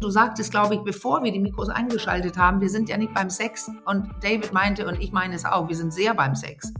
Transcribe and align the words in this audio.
Du 0.00 0.10
sagtest, 0.10 0.50
glaube 0.50 0.74
ich, 0.74 0.80
bevor 0.82 1.22
wir 1.22 1.32
die 1.32 1.40
Mikros 1.40 1.68
eingeschaltet 1.68 2.36
haben, 2.36 2.60
wir 2.60 2.68
sind 2.68 2.88
ja 2.88 2.96
nicht 2.96 3.14
beim 3.14 3.30
Sex. 3.30 3.70
Und 3.86 4.10
David 4.22 4.52
meinte, 4.52 4.86
und 4.86 5.00
ich 5.00 5.12
meine 5.12 5.34
es 5.34 5.44
auch, 5.44 5.68
wir 5.68 5.76
sind 5.76 5.92
sehr 5.92 6.14
beim 6.14 6.34
Sex. 6.34 6.72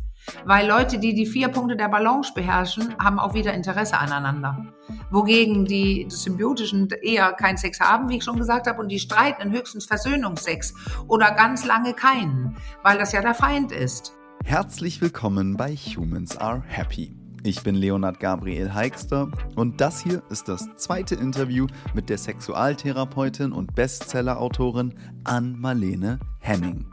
Weil 0.45 0.67
Leute, 0.67 0.99
die 0.99 1.15
die 1.15 1.27
vier 1.27 1.49
Punkte 1.49 1.77
der 1.77 1.89
Balance 1.89 2.33
beherrschen, 2.35 2.97
haben 2.99 3.19
auch 3.19 3.35
wieder 3.35 3.55
Interesse 3.55 3.99
aneinander. 3.99 4.67
Wogegen 5.11 5.65
die 5.65 6.07
Symbiotischen 6.09 6.89
eher 7.03 7.33
keinen 7.33 7.57
Sex 7.57 7.81
haben, 7.81 8.09
wie 8.09 8.19
ich 8.19 8.25
schon 8.25 8.37
gesagt 8.37 8.67
habe, 8.67 8.81
und 8.81 8.89
die 8.89 8.99
streiten 8.99 9.53
höchstens 9.53 9.87
Versöhnungsex 9.87 10.75
oder 11.09 11.31
ganz 11.33 11.65
lange 11.65 11.95
keinen, 11.95 12.57
weil 12.83 12.99
das 12.99 13.13
ja 13.13 13.23
der 13.23 13.35
Feind 13.35 13.73
ist. 13.73 14.15
Herzlich 14.45 15.01
willkommen 15.01 15.57
bei 15.57 15.75
Humans 15.75 16.37
Are 16.37 16.63
Happy. 16.67 17.26
Ich 17.47 17.63
bin 17.63 17.77
Leonard 17.77 18.19
Gabriel 18.19 18.75
Heikster 18.75 19.31
und 19.55 19.81
das 19.81 20.03
hier 20.03 20.21
ist 20.31 20.49
das 20.49 20.69
zweite 20.75 21.15
Interview 21.15 21.69
mit 21.95 22.09
der 22.09 22.19
Sexualtherapeutin 22.19 23.53
und 23.53 23.73
Bestsellerautorin 23.77 24.95
Ann-Marlene 25.23 26.19
Henning. 26.41 26.87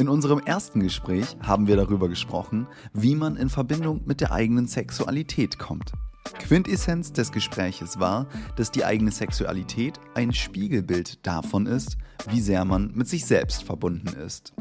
In 0.00 0.08
unserem 0.08 0.40
ersten 0.40 0.80
Gespräch 0.80 1.36
haben 1.40 1.68
wir 1.68 1.76
darüber 1.76 2.08
gesprochen, 2.08 2.66
wie 2.92 3.14
man 3.14 3.36
in 3.36 3.48
Verbindung 3.48 4.02
mit 4.04 4.20
der 4.20 4.32
eigenen 4.32 4.66
Sexualität 4.66 5.60
kommt. 5.60 5.92
Quintessenz 6.40 7.12
des 7.12 7.30
Gespräches 7.30 8.00
war, 8.00 8.26
dass 8.56 8.72
die 8.72 8.84
eigene 8.84 9.12
Sexualität 9.12 10.00
ein 10.14 10.32
Spiegelbild 10.32 11.24
davon 11.24 11.66
ist, 11.66 11.98
wie 12.28 12.40
sehr 12.40 12.64
man 12.64 12.90
mit 12.94 13.06
sich 13.06 13.26
selbst 13.26 13.62
verbunden 13.62 14.08
ist. 14.08 14.54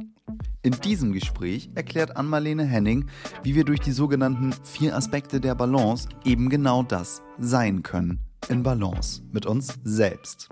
In 0.64 0.74
diesem 0.74 1.12
Gespräch 1.12 1.72
erklärt 1.74 2.18
Ann-Marlene 2.18 2.64
Henning, 2.64 3.08
wie 3.42 3.56
wir 3.56 3.64
durch 3.64 3.80
die 3.80 3.92
sogenannten 3.92 4.54
vier 4.64 4.96
Aspekte 4.96 5.42
der 5.42 5.56
Balance 5.56 6.08
eben 6.24 6.50
genau 6.50 6.84
das 6.84 7.24
sein 7.40 7.82
können. 7.82 8.20
In 8.48 8.62
Balance 8.62 9.24
mit 9.32 9.48
uns 9.48 9.80
selbst. 9.84 10.50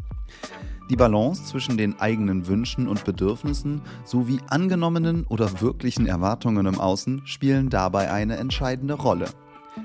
Die 0.89 0.95
Balance 0.95 1.45
zwischen 1.45 1.77
den 1.77 1.99
eigenen 1.99 2.47
Wünschen 2.47 2.87
und 2.87 3.05
Bedürfnissen 3.05 3.83
sowie 4.03 4.39
angenommenen 4.49 5.25
oder 5.27 5.61
wirklichen 5.61 6.07
Erwartungen 6.07 6.65
im 6.65 6.79
Außen 6.79 7.27
spielen 7.27 7.69
dabei 7.69 8.11
eine 8.11 8.37
entscheidende 8.37 8.95
Rolle. 8.95 9.27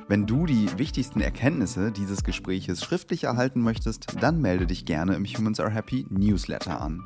Wenn 0.08 0.26
du 0.26 0.46
die 0.46 0.68
wichtigsten 0.78 1.20
Erkenntnisse 1.20 1.92
dieses 1.92 2.24
Gespräches 2.24 2.82
schriftlich 2.84 3.24
erhalten 3.24 3.60
möchtest, 3.60 4.06
dann 4.20 4.40
melde 4.40 4.66
dich 4.66 4.84
gerne 4.84 5.14
im 5.14 5.24
Humans 5.24 5.60
Are 5.60 5.70
Happy 5.70 6.06
Newsletter 6.10 6.80
an. 6.80 7.02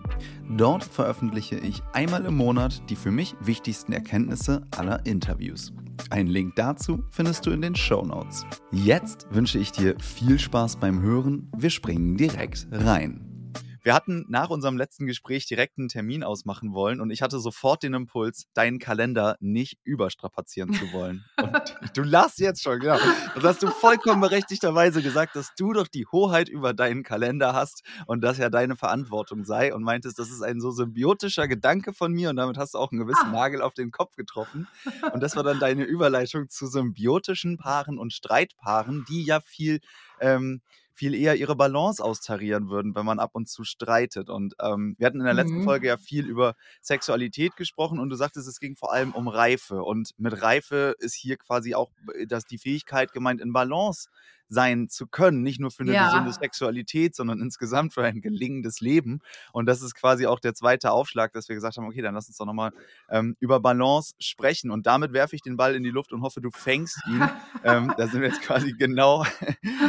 Dort 0.56 0.84
veröffentliche 0.84 1.56
ich 1.56 1.82
einmal 1.92 2.24
im 2.24 2.36
Monat 2.36 2.82
die 2.90 2.96
für 2.96 3.10
mich 3.10 3.36
wichtigsten 3.40 3.92
Erkenntnisse 3.92 4.66
aller 4.76 5.04
Interviews. 5.06 5.72
Einen 6.10 6.28
Link 6.28 6.54
dazu 6.56 7.02
findest 7.10 7.44
du 7.46 7.50
in 7.50 7.62
den 7.62 7.74
Show 7.74 8.04
Notes. 8.04 8.46
Jetzt 8.72 9.26
wünsche 9.30 9.58
ich 9.58 9.72
dir 9.72 9.94
viel 10.00 10.38
Spaß 10.38 10.76
beim 10.76 11.02
Hören. 11.02 11.50
Wir 11.56 11.70
springen 11.70 12.16
direkt 12.16 12.66
rein. 12.70 13.27
Wir 13.88 13.94
hatten 13.94 14.26
nach 14.28 14.50
unserem 14.50 14.76
letzten 14.76 15.06
Gespräch 15.06 15.46
direkt 15.46 15.78
einen 15.78 15.88
Termin 15.88 16.22
ausmachen 16.22 16.74
wollen 16.74 17.00
und 17.00 17.10
ich 17.10 17.22
hatte 17.22 17.40
sofort 17.40 17.82
den 17.82 17.94
Impuls, 17.94 18.44
deinen 18.52 18.78
Kalender 18.78 19.38
nicht 19.40 19.78
überstrapazieren 19.82 20.74
zu 20.74 20.92
wollen. 20.92 21.24
Und 21.42 21.72
du 21.96 22.02
lachst 22.02 22.38
jetzt 22.38 22.62
schon, 22.62 22.80
genau. 22.80 22.98
Das 23.34 23.44
hast 23.44 23.62
du 23.62 23.68
vollkommen 23.70 24.20
berechtigterweise 24.20 25.00
gesagt, 25.00 25.36
dass 25.36 25.54
du 25.56 25.72
doch 25.72 25.88
die 25.88 26.04
Hoheit 26.04 26.50
über 26.50 26.74
deinen 26.74 27.02
Kalender 27.02 27.54
hast 27.54 27.82
und 28.04 28.20
das 28.20 28.36
ja 28.36 28.50
deine 28.50 28.76
Verantwortung 28.76 29.46
sei 29.46 29.74
und 29.74 29.84
meintest, 29.84 30.18
das 30.18 30.28
ist 30.28 30.42
ein 30.42 30.60
so 30.60 30.70
symbiotischer 30.70 31.48
Gedanke 31.48 31.94
von 31.94 32.12
mir 32.12 32.28
und 32.28 32.36
damit 32.36 32.58
hast 32.58 32.74
du 32.74 32.78
auch 32.78 32.92
einen 32.92 33.00
gewissen 33.00 33.28
ah. 33.28 33.32
Nagel 33.32 33.62
auf 33.62 33.72
den 33.72 33.90
Kopf 33.90 34.16
getroffen. 34.16 34.68
Und 35.14 35.22
das 35.22 35.34
war 35.34 35.44
dann 35.44 35.60
deine 35.60 35.84
Überleitung 35.84 36.50
zu 36.50 36.66
symbiotischen 36.66 37.56
Paaren 37.56 37.98
und 37.98 38.12
Streitpaaren, 38.12 39.06
die 39.08 39.24
ja 39.24 39.40
viel 39.40 39.80
ähm, 40.20 40.60
viel 40.98 41.14
eher 41.14 41.36
ihre 41.36 41.54
Balance 41.54 42.02
austarieren 42.02 42.68
würden, 42.68 42.96
wenn 42.96 43.06
man 43.06 43.20
ab 43.20 43.30
und 43.34 43.48
zu 43.48 43.62
streitet. 43.62 44.28
Und 44.28 44.56
ähm, 44.60 44.96
wir 44.98 45.06
hatten 45.06 45.20
in 45.20 45.26
der 45.26 45.34
letzten 45.34 45.58
mhm. 45.58 45.64
Folge 45.64 45.86
ja 45.86 45.96
viel 45.96 46.26
über 46.26 46.56
Sexualität 46.82 47.54
gesprochen 47.54 48.00
und 48.00 48.10
du 48.10 48.16
sagtest, 48.16 48.48
es 48.48 48.58
ging 48.58 48.74
vor 48.74 48.92
allem 48.92 49.12
um 49.12 49.28
Reife. 49.28 49.84
Und 49.84 50.10
mit 50.18 50.42
Reife 50.42 50.96
ist 50.98 51.14
hier 51.14 51.36
quasi 51.36 51.76
auch 51.76 51.90
äh, 52.14 52.26
dass 52.26 52.46
die 52.46 52.58
Fähigkeit 52.58 53.12
gemeint, 53.12 53.40
in 53.40 53.52
Balance 53.52 54.08
sein 54.48 54.88
zu 54.88 55.06
können. 55.06 55.42
Nicht 55.42 55.60
nur 55.60 55.70
für 55.70 55.82
eine 55.82 55.92
ja. 55.92 56.06
gesunde 56.06 56.32
Sexualität, 56.32 57.14
sondern 57.14 57.40
insgesamt 57.40 57.92
für 57.92 58.02
ein 58.02 58.20
gelingendes 58.20 58.80
Leben. 58.80 59.20
Und 59.52 59.66
das 59.66 59.82
ist 59.82 59.94
quasi 59.94 60.26
auch 60.26 60.40
der 60.40 60.54
zweite 60.54 60.90
Aufschlag, 60.90 61.32
dass 61.32 61.48
wir 61.48 61.54
gesagt 61.54 61.76
haben, 61.76 61.86
okay, 61.86 62.02
dann 62.02 62.14
lass 62.14 62.28
uns 62.28 62.38
doch 62.38 62.46
nochmal 62.46 62.72
ähm, 63.10 63.36
über 63.40 63.60
Balance 63.60 64.14
sprechen. 64.18 64.70
Und 64.70 64.86
damit 64.86 65.12
werfe 65.12 65.36
ich 65.36 65.42
den 65.42 65.56
Ball 65.56 65.74
in 65.74 65.82
die 65.82 65.90
Luft 65.90 66.12
und 66.12 66.22
hoffe, 66.22 66.40
du 66.40 66.50
fängst 66.50 67.00
ihn. 67.06 67.22
ähm, 67.64 67.92
da 67.96 68.06
sind 68.08 68.20
wir 68.20 68.28
jetzt 68.28 68.42
quasi 68.42 68.72
genau, 68.78 69.26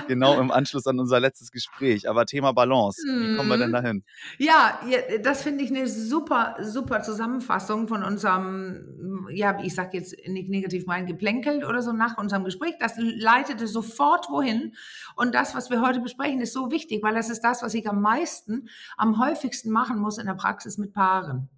genau 0.07 0.39
im 0.39 0.51
Anschluss 0.51 0.85
an 0.87 0.99
unser 0.99 1.19
letztes 1.19 1.51
Gespräch. 1.51 2.09
Aber 2.09 2.25
Thema 2.25 2.51
Balance, 2.51 3.01
wie 3.01 3.37
kommen 3.37 3.49
wir 3.49 3.57
denn 3.57 3.69
mhm. 3.69 3.73
dahin? 3.73 4.03
Ja, 4.37 4.79
das 5.23 5.43
finde 5.43 5.63
ich 5.63 5.71
eine 5.71 5.87
super, 5.87 6.57
super 6.61 7.01
Zusammenfassung 7.01 7.87
von 7.87 8.03
unserem, 8.03 9.27
ja, 9.31 9.57
ich 9.63 9.73
sage 9.73 9.97
jetzt 9.97 10.15
nicht 10.27 10.49
negativ 10.49 10.85
mein 10.85 11.05
Geplänkel 11.05 11.63
oder 11.63 11.81
so 11.81 11.93
nach 11.93 12.17
unserem 12.17 12.43
Gespräch. 12.43 12.75
Das 12.79 12.93
leitete 12.97 13.67
sofort 13.67 14.29
wohin 14.29 14.48
hin. 14.49 14.75
Und 15.15 15.35
das, 15.35 15.55
was 15.55 15.69
wir 15.69 15.81
heute 15.81 15.99
besprechen, 15.99 16.41
ist 16.41 16.53
so 16.53 16.71
wichtig, 16.71 17.03
weil 17.03 17.15
das 17.15 17.29
ist 17.29 17.41
das, 17.41 17.61
was 17.61 17.73
ich 17.73 17.89
am 17.89 18.01
meisten, 18.01 18.69
am 18.97 19.19
häufigsten 19.19 19.71
machen 19.71 19.99
muss 19.99 20.17
in 20.17 20.27
der 20.27 20.33
Praxis 20.33 20.77
mit 20.77 20.93
Paaren. 20.93 21.49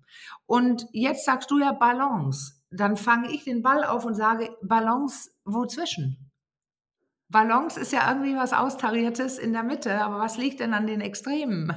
Und 0.45 0.87
jetzt 0.91 1.25
sagst 1.25 1.49
du 1.51 1.59
ja 1.59 1.71
Balance. 1.71 2.61
Dann 2.69 2.97
fange 2.97 3.31
ich 3.31 3.43
den 3.43 3.61
Ball 3.61 3.83
auf 3.83 4.05
und 4.05 4.15
sage 4.15 4.55
Balance 4.61 5.31
wozwischen? 5.45 6.31
Balance 7.29 7.79
ist 7.79 7.93
ja 7.93 8.09
irgendwie 8.09 8.35
was 8.35 8.53
Austariertes 8.53 9.37
in 9.37 9.53
der 9.53 9.63
Mitte, 9.63 10.01
aber 10.01 10.19
was 10.19 10.37
liegt 10.37 10.59
denn 10.59 10.73
an 10.73 10.87
den 10.87 11.01
Extremen? 11.01 11.73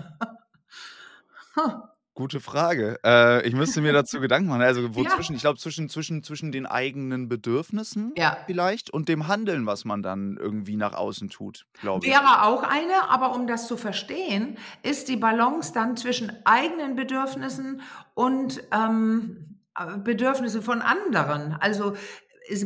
Gute 2.15 2.39
Frage. 2.39 3.01
Äh, 3.05 3.45
ich 3.47 3.55
müsste 3.55 3.81
mir 3.81 3.93
dazu 3.93 4.21
Gedanken 4.21 4.49
machen. 4.49 4.63
Also 4.63 4.95
wozwischen, 4.95 5.33
ja. 5.33 5.37
ich 5.37 5.43
glaube, 5.43 5.59
zwischen, 5.59 5.89
zwischen, 5.89 6.23
zwischen 6.23 6.53
den 6.53 6.65
eigenen 6.65 7.29
Bedürfnissen 7.29 8.13
ja. 8.17 8.37
vielleicht 8.47 8.91
und 8.91 9.09
dem 9.09 9.27
Handeln, 9.27 9.67
was 9.67 9.85
man 9.85 10.03
dann 10.03 10.37
irgendwie 10.37 10.77
nach 10.77 10.95
außen 10.95 11.29
tut, 11.29 11.67
glaube 11.81 12.07
ich. 12.07 12.13
Wäre 12.13 12.45
auch 12.45 12.63
eine, 12.63 13.11
aber 13.11 13.35
um 13.35 13.49
das 13.49 13.67
zu 13.67 13.77
verstehen, 13.77 14.59
ist 14.85 15.09
die 15.09 15.17
Balance 15.17 15.73
dann 15.75 15.97
zwischen 15.97 16.33
eigenen 16.45 16.95
Bedürfnissen 16.95 17.81
und 18.15 18.63
ähm, 18.71 19.59
Bedürfnisse 20.05 20.63
von 20.63 20.83
anderen. 20.83 21.57
Also 21.59 21.97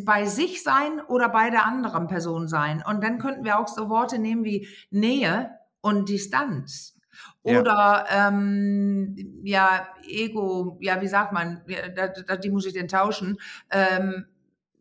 bei 0.05 0.27
sich 0.27 0.63
sein 0.63 1.01
oder 1.09 1.31
bei 1.31 1.49
der 1.49 1.65
anderen 1.65 2.07
Person 2.09 2.49
sein. 2.49 2.83
Und 2.87 3.03
dann 3.03 3.19
könnten 3.19 3.45
wir 3.45 3.59
auch 3.59 3.69
so 3.69 3.89
Worte 3.89 4.19
nehmen 4.19 4.45
wie 4.45 4.69
Nähe 4.91 5.51
und 5.81 6.11
Distanz. 6.11 6.98
Oder 7.43 8.07
ja. 8.11 8.29
Ähm, 8.29 9.41
ja, 9.43 9.89
Ego, 10.07 10.79
ja, 10.81 11.01
wie 11.01 11.09
sagt 11.09 11.33
man, 11.33 11.63
da, 11.97 12.09
da, 12.09 12.37
die 12.37 12.51
muss 12.51 12.67
ich 12.67 12.73
denn 12.73 12.89
tauschen. 12.89 13.39
Ähm, 13.71 14.27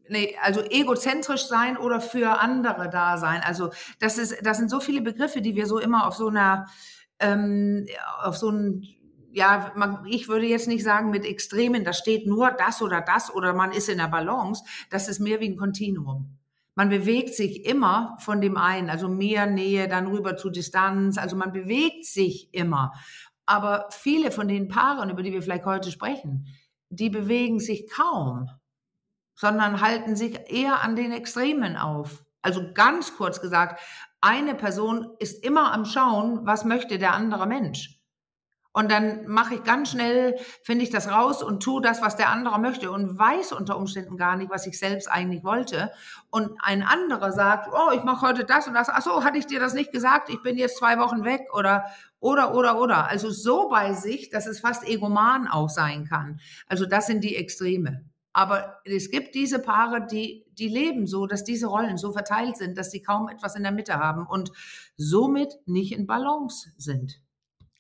nee, 0.10 0.36
also 0.42 0.62
egozentrisch 0.62 1.48
sein 1.48 1.78
oder 1.78 2.02
für 2.02 2.40
andere 2.40 2.90
da 2.90 3.18
sein. 3.18 3.42
Also 3.44 3.72
das 4.00 4.18
ist, 4.18 4.46
das 4.46 4.58
sind 4.58 4.70
so 4.70 4.80
viele 4.80 5.02
Begriffe, 5.02 5.42
die 5.42 5.56
wir 5.56 5.66
so 5.66 5.80
immer 5.80 6.08
auf 6.08 6.16
so 6.16 6.28
einer, 6.28 6.68
ähm, 7.20 7.86
auf 8.22 8.38
so 8.38 8.50
ein 8.50 8.84
ja, 9.32 9.72
man, 9.76 10.04
ich 10.08 10.30
würde 10.30 10.48
jetzt 10.48 10.68
nicht 10.68 10.84
sagen 10.84 11.12
mit 11.12 11.24
Extremen, 11.24 11.84
da 11.84 11.94
steht 11.94 12.26
nur 12.26 12.50
das 12.50 12.82
oder 12.82 13.02
das 13.02 13.32
oder 13.32 13.54
man 13.54 13.72
ist 13.72 13.88
in 13.88 14.00
der 14.00 14.08
Balance. 14.08 14.64
Das 14.90 15.08
ist 15.08 15.20
mehr 15.20 15.40
wie 15.40 15.50
ein 15.50 15.58
Kontinuum 15.58 16.37
man 16.78 16.90
bewegt 16.90 17.34
sich 17.34 17.66
immer 17.66 18.16
von 18.20 18.40
dem 18.40 18.56
einen, 18.56 18.92
also 18.92 19.10
mehr 19.10 19.48
Nähe, 19.48 19.88
dann 19.88 20.06
rüber 20.06 20.38
zu 20.38 20.52
Distanz, 20.52 21.18
also 21.18 21.36
man 21.36 21.52
bewegt 21.52 22.06
sich 22.06 22.54
immer. 22.54 22.94
Aber 23.48 23.88
viele 23.90 24.30
von 24.30 24.48
den 24.48 24.68
Paaren, 24.68 25.10
über 25.10 25.24
die 25.24 25.34
wir 25.34 25.42
vielleicht 25.42 25.66
heute 25.66 25.90
sprechen, 25.92 26.46
die 26.90 27.10
bewegen 27.10 27.60
sich 27.60 27.90
kaum, 27.90 28.52
sondern 29.34 29.82
halten 29.82 30.16
sich 30.16 30.38
eher 30.52 30.82
an 30.84 30.96
den 30.96 31.12
Extremen 31.12 31.78
auf. 31.78 32.24
Also 32.44 32.62
ganz 32.76 33.18
kurz 33.18 33.42
gesagt, 33.42 33.82
eine 34.22 34.54
Person 34.54 35.16
ist 35.18 35.44
immer 35.44 35.74
am 35.74 35.84
Schauen, 35.84 36.46
was 36.46 36.64
möchte 36.64 37.00
der 37.00 37.16
andere 37.16 37.48
Mensch. 37.48 37.97
Und 38.78 38.92
dann 38.92 39.26
mache 39.26 39.56
ich 39.56 39.64
ganz 39.64 39.90
schnell, 39.90 40.36
finde 40.62 40.84
ich 40.84 40.92
das 40.92 41.10
raus 41.10 41.42
und 41.42 41.64
tue 41.64 41.82
das, 41.82 42.04
was 42.04 42.16
der 42.16 42.30
andere 42.30 42.60
möchte 42.60 42.92
und 42.92 43.18
weiß 43.18 43.52
unter 43.54 43.76
Umständen 43.76 44.18
gar 44.18 44.36
nicht, 44.36 44.52
was 44.52 44.68
ich 44.68 44.78
selbst 44.78 45.08
eigentlich 45.08 45.44
wollte. 45.44 45.92
Und 46.30 46.52
ein 46.62 46.84
anderer 46.84 47.32
sagt, 47.32 47.70
oh, 47.74 47.92
ich 47.96 48.04
mache 48.04 48.28
heute 48.28 48.46
das 48.46 48.68
und 48.68 48.76
das. 48.76 48.90
Ach 48.90 49.02
so, 49.02 49.24
hatte 49.24 49.40
ich 49.40 49.48
dir 49.48 49.60
das 49.60 49.74
nicht 49.74 49.92
gesagt? 49.92 50.30
Ich 50.30 50.44
bin 50.44 50.58
jetzt 50.58 50.78
zwei 50.78 51.00
Wochen 51.00 51.24
weg 51.24 51.48
oder, 51.54 51.86
oder, 52.20 52.54
oder, 52.54 52.80
oder. 52.80 53.10
Also 53.10 53.32
so 53.32 53.68
bei 53.68 53.94
sich, 53.94 54.30
dass 54.30 54.46
es 54.46 54.60
fast 54.60 54.88
egoman 54.88 55.48
auch 55.48 55.70
sein 55.70 56.06
kann. 56.06 56.40
Also 56.68 56.86
das 56.86 57.08
sind 57.08 57.24
die 57.24 57.36
Extreme. 57.36 58.06
Aber 58.32 58.80
es 58.86 59.10
gibt 59.10 59.34
diese 59.34 59.58
Paare, 59.58 60.06
die, 60.06 60.46
die 60.52 60.68
leben 60.68 61.08
so, 61.08 61.26
dass 61.26 61.44
diese 61.44 61.66
Rollen 61.66 61.98
so 61.98 62.12
verteilt 62.12 62.58
sind, 62.58 62.78
dass 62.78 62.92
sie 62.92 63.02
kaum 63.02 63.28
etwas 63.28 63.56
in 63.56 63.64
der 63.64 63.72
Mitte 63.72 63.96
haben 63.96 64.28
und 64.28 64.52
somit 64.98 65.58
nicht 65.66 65.94
in 65.94 66.06
Balance 66.06 66.70
sind. 66.78 67.20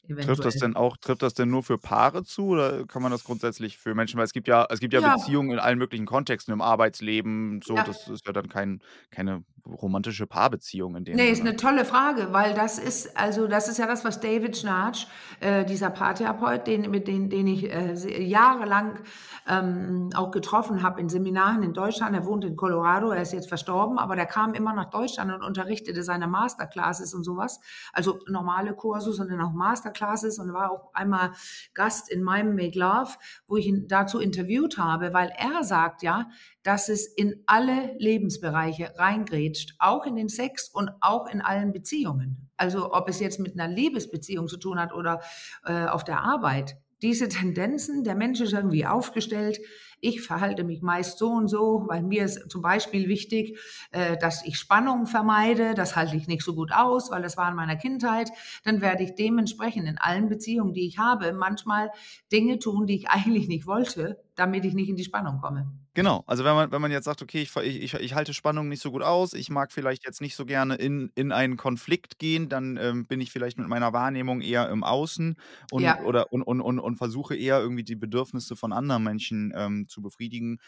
Eventuell. 0.07 0.25
Trifft 0.25 0.45
das 0.45 0.55
denn 0.55 0.75
auch, 0.75 0.95
trifft 0.97 1.21
das 1.21 1.33
denn 1.33 1.49
nur 1.49 1.63
für 1.63 1.77
Paare 1.77 2.23
zu 2.23 2.47
oder 2.47 2.85
kann 2.85 3.01
man 3.01 3.11
das 3.11 3.25
grundsätzlich 3.25 3.77
für 3.77 3.93
Menschen? 3.93 4.17
Weil 4.17 4.25
es 4.25 4.33
gibt 4.33 4.47
ja, 4.47 4.65
es 4.69 4.79
gibt 4.79 4.93
ja, 4.93 5.01
ja. 5.01 5.15
Beziehungen 5.15 5.51
in 5.51 5.59
allen 5.59 5.77
möglichen 5.77 6.05
Kontexten, 6.05 6.53
im 6.53 6.61
Arbeitsleben, 6.61 7.61
so, 7.61 7.75
ja. 7.75 7.83
das 7.83 8.07
ist 8.07 8.25
ja 8.25 8.31
dann 8.31 8.47
kein, 8.47 8.81
keine 9.11 9.43
romantische 9.69 10.27
Paarbeziehung 10.27 10.95
in 10.95 11.03
dem 11.05 11.15
Nee, 11.15 11.29
ist 11.29 11.37
Sinne? 11.37 11.49
eine 11.49 11.57
tolle 11.57 11.85
Frage, 11.85 12.29
weil 12.31 12.53
das 12.53 12.79
ist 12.79 13.17
also, 13.17 13.47
das 13.47 13.67
ist 13.67 13.77
ja 13.77 13.87
das, 13.87 14.05
was 14.05 14.19
David 14.19 14.57
Schnarch, 14.57 15.07
äh, 15.39 15.65
dieser 15.65 15.89
Paartherapeut, 15.89 16.67
den 16.67 16.89
mit 16.91 17.07
den 17.07 17.29
den 17.29 17.47
ich, 17.47 17.71
äh, 17.71 18.23
jahrelang, 18.23 18.99
ähm, 19.47 20.09
auch 20.15 20.31
getroffen 20.31 20.83
habe 20.83 21.01
in 21.01 21.09
Seminaren 21.09 21.63
in 21.63 21.73
Deutschland. 21.73 22.15
Er 22.15 22.25
wohnt 22.25 22.43
in 22.45 22.55
Colorado, 22.55 23.11
er 23.11 23.21
ist 23.21 23.33
jetzt 23.33 23.47
verstorben, 23.49 23.97
aber 23.97 24.15
der 24.15 24.25
kam 24.25 24.53
immer 24.53 24.73
nach 24.73 24.89
Deutschland 24.89 25.31
und 25.33 25.43
unterrichtete 25.43 26.03
seine 26.03 26.27
Masterclasses 26.27 27.13
und 27.13 27.23
sowas. 27.23 27.59
Also 27.93 28.19
normale 28.27 28.73
Kurse, 28.73 29.13
sondern 29.13 29.41
auch 29.41 29.53
Masterclasses 29.53 30.39
und 30.39 30.53
war 30.53 30.71
auch 30.71 30.93
einmal 30.93 31.31
Gast 31.73 32.11
in 32.11 32.23
meinem 32.23 32.55
Make 32.55 32.77
Love, 32.77 33.11
wo 33.47 33.57
ich 33.57 33.67
ihn 33.67 33.87
dazu 33.87 34.19
interviewt 34.19 34.77
habe, 34.77 35.13
weil 35.13 35.31
er 35.37 35.63
sagt 35.63 36.03
ja, 36.03 36.29
dass 36.63 36.89
es 36.89 37.07
in 37.07 37.43
alle 37.45 37.95
Lebensbereiche 37.97 38.93
reingrätscht, 38.97 39.56
auch 39.79 40.05
in 40.05 40.15
den 40.15 40.29
Sex 40.29 40.69
und 40.69 40.91
auch 41.01 41.27
in 41.27 41.41
allen 41.41 41.71
Beziehungen. 41.71 42.49
Also 42.57 42.93
ob 42.93 43.09
es 43.09 43.19
jetzt 43.19 43.39
mit 43.39 43.59
einer 43.59 43.73
Liebesbeziehung 43.73 44.47
zu 44.47 44.57
tun 44.57 44.79
hat 44.79 44.93
oder 44.93 45.21
äh, 45.65 45.85
auf 45.85 46.03
der 46.03 46.21
Arbeit. 46.21 46.77
Diese 47.03 47.29
Tendenzen, 47.29 48.03
der 48.03 48.15
Mensch 48.15 48.41
ist 48.41 48.53
irgendwie 48.53 48.87
aufgestellt. 48.87 49.59
Ich 49.99 50.21
verhalte 50.21 50.63
mich 50.63 50.81
meist 50.81 51.19
so 51.19 51.29
und 51.29 51.47
so, 51.47 51.85
weil 51.87 52.01
mir 52.01 52.25
ist 52.25 52.49
zum 52.49 52.63
Beispiel 52.63 53.07
wichtig, 53.07 53.59
äh, 53.91 54.17
dass 54.17 54.43
ich 54.45 54.57
Spannung 54.57 55.05
vermeide. 55.05 55.75
Das 55.75 55.95
halte 55.95 56.15
ich 56.15 56.27
nicht 56.27 56.43
so 56.43 56.55
gut 56.55 56.71
aus, 56.71 57.11
weil 57.11 57.21
das 57.21 57.37
war 57.37 57.49
in 57.49 57.55
meiner 57.55 57.75
Kindheit. 57.75 58.31
Dann 58.63 58.81
werde 58.81 59.03
ich 59.03 59.13
dementsprechend 59.13 59.87
in 59.87 59.99
allen 59.99 60.27
Beziehungen, 60.27 60.73
die 60.73 60.87
ich 60.87 60.97
habe, 60.97 61.33
manchmal 61.33 61.91
Dinge 62.31 62.57
tun, 62.57 62.87
die 62.87 62.95
ich 62.95 63.09
eigentlich 63.09 63.47
nicht 63.47 63.67
wollte, 63.67 64.23
damit 64.37 64.65
ich 64.65 64.73
nicht 64.73 64.89
in 64.89 64.95
die 64.95 65.03
Spannung 65.03 65.39
komme. 65.41 65.71
Genau, 65.95 66.23
also 66.27 66.43
wenn 66.43 66.53
man 66.53 66.71
wenn 66.71 66.81
man 66.81 66.91
jetzt 66.91 67.05
sagt: 67.05 67.23
„Okay, 67.23 67.41
ich 67.41 67.55
ich 67.55 67.93
ich 67.95 68.13
halte 68.13 68.31
Spannung 68.35 68.67
nicht 68.69 68.83
so 68.83 68.91
gut 68.91 69.01
aus, 69.01 69.33
ich 69.33 69.49
mag 69.49 69.71
vielleicht 69.71 70.05
jetzt 70.05 70.21
nicht 70.21 70.35
so 70.35 70.45
gerne 70.45 70.75
in 70.75 71.11
in 71.15 71.31
einen 71.31 71.57
Konflikt 71.57 72.19
gehen“, 72.19 72.49
dann, 72.49 72.77
ähm, 72.77 73.07
bin 73.07 73.19
ich 73.19 73.31
vielleicht 73.31 73.57
mit 73.57 73.67
meiner 73.67 73.93
Wahrnehmung 73.93 74.41
eher 74.41 74.69
im 74.69 74.83
Außen 74.83 75.37
und 75.69 75.83
Ja. 75.83 75.95
oder 75.97 76.31
und 76.31 76.43
und 76.43 76.61
und 76.61 76.79
und 76.79 76.97
versuche 76.97 77.35
eher 77.35 77.59
irgendwie 77.59 77.83
die 77.83 77.95
Bedürfnisse 77.95 78.55
von 78.55 78.73
anderen 78.73 79.03
Menschen, 79.03 79.51
ähm, 79.55 79.87
zu 79.87 80.03
befriedigen, 80.03 80.59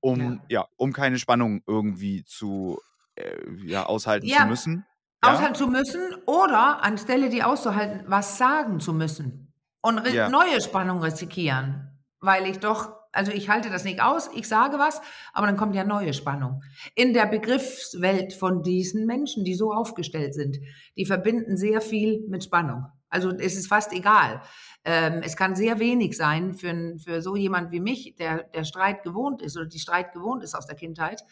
um 0.00 0.40
Ja. 0.40 0.48
ja, 0.48 0.66
um 0.76 0.92
keine 0.92 1.18
Spannung 1.20 1.62
irgendwie 1.66 2.24
zu 2.24 2.80
äh, 3.16 3.36
ja, 3.64 3.86
aushalten 3.86 4.30
zu 4.32 4.42
Ja, 4.42 4.44
müssen, 4.44 4.86
ja? 5.22 5.44
aushalten 5.44 5.54
zu 5.54 5.66
müssen 5.68 6.14
oder 6.26 6.82
anstelle 6.82 7.30
die 7.30 7.42
auszuhalten, 7.42 8.04
was 8.06 8.38
sagen 8.38 8.80
zu 8.80 8.92
müssen 8.92 9.52
und 9.82 10.02
neue 10.28 10.60
Spannung 10.62 11.02
riskieren, 11.02 11.91
weil 12.22 12.46
ich 12.46 12.58
doch 12.60 12.92
also, 13.14 13.30
ich 13.30 13.50
halte 13.50 13.68
das 13.68 13.84
nicht 13.84 14.02
aus, 14.02 14.30
ich 14.34 14.48
sage 14.48 14.78
was, 14.78 15.02
aber 15.34 15.46
dann 15.46 15.58
kommt 15.58 15.74
ja 15.74 15.84
neue 15.84 16.14
Spannung. 16.14 16.62
In 16.94 17.12
der 17.12 17.26
Begriffswelt 17.26 18.32
von 18.32 18.62
diesen 18.62 19.04
Menschen, 19.04 19.44
die 19.44 19.54
so 19.54 19.70
aufgestellt 19.74 20.32
sind, 20.34 20.58
die 20.96 21.04
verbinden 21.04 21.58
sehr 21.58 21.82
viel 21.82 22.24
mit 22.28 22.42
Spannung. 22.44 22.86
Also, 23.10 23.30
es 23.30 23.54
ist 23.56 23.66
fast 23.68 23.92
egal. 23.92 24.40
Ähm, 24.86 25.20
es 25.22 25.36
kann 25.36 25.54
sehr 25.54 25.78
wenig 25.78 26.16
sein 26.16 26.54
für 26.54 26.96
für 27.04 27.20
so 27.20 27.36
jemand 27.36 27.70
wie 27.70 27.80
mich, 27.80 28.16
der 28.18 28.44
der 28.44 28.64
Streit 28.64 29.02
gewohnt 29.02 29.42
ist 29.42 29.58
oder 29.58 29.66
die 29.66 29.78
Streit 29.78 30.12
gewohnt 30.12 30.42
ist 30.42 30.54
aus 30.54 30.66
der 30.66 30.76
Kindheit, 30.76 31.22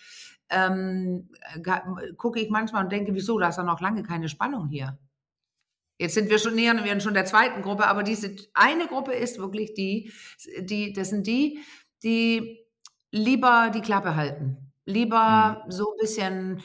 ähm, 0.50 1.30
ga 1.62 1.82
gucke 2.18 2.40
ich 2.40 2.50
manchmal 2.50 2.84
und 2.84 2.92
denke: 2.92 3.14
„Wieso, 3.14 3.38
da 3.38 3.48
ist 3.48 3.58
doch 3.58 3.64
noch 3.64 3.80
lange 3.80 4.02
keine 4.02 4.28
Spannung 4.28 4.68
hier.“ 4.68 4.98
Jetzt 6.00 6.14
sind 6.14 6.30
wir 6.30 6.38
schon 6.38 6.54
nähern 6.54 6.82
wir 6.82 6.92
uns 6.92 7.02
schon 7.02 7.12
der 7.12 7.26
zweiten 7.26 7.60
Gruppe, 7.60 7.86
aber 7.86 8.02
diese 8.02 8.34
eine 8.54 8.86
Gruppe 8.86 9.12
ist 9.12 9.38
wirklich 9.38 9.74
die 9.74 10.10
die 10.58 10.94
das 10.94 11.10
sind 11.10 11.26
die, 11.26 11.60
die 12.02 12.58
lieber 13.10 13.70
die 13.74 13.82
Klappe 13.82 14.16
halten. 14.16 14.72
Mhm. 14.86 14.92
Lieber 14.94 15.62
so 15.68 15.84
'n 15.92 15.96
bisschen 16.00 16.62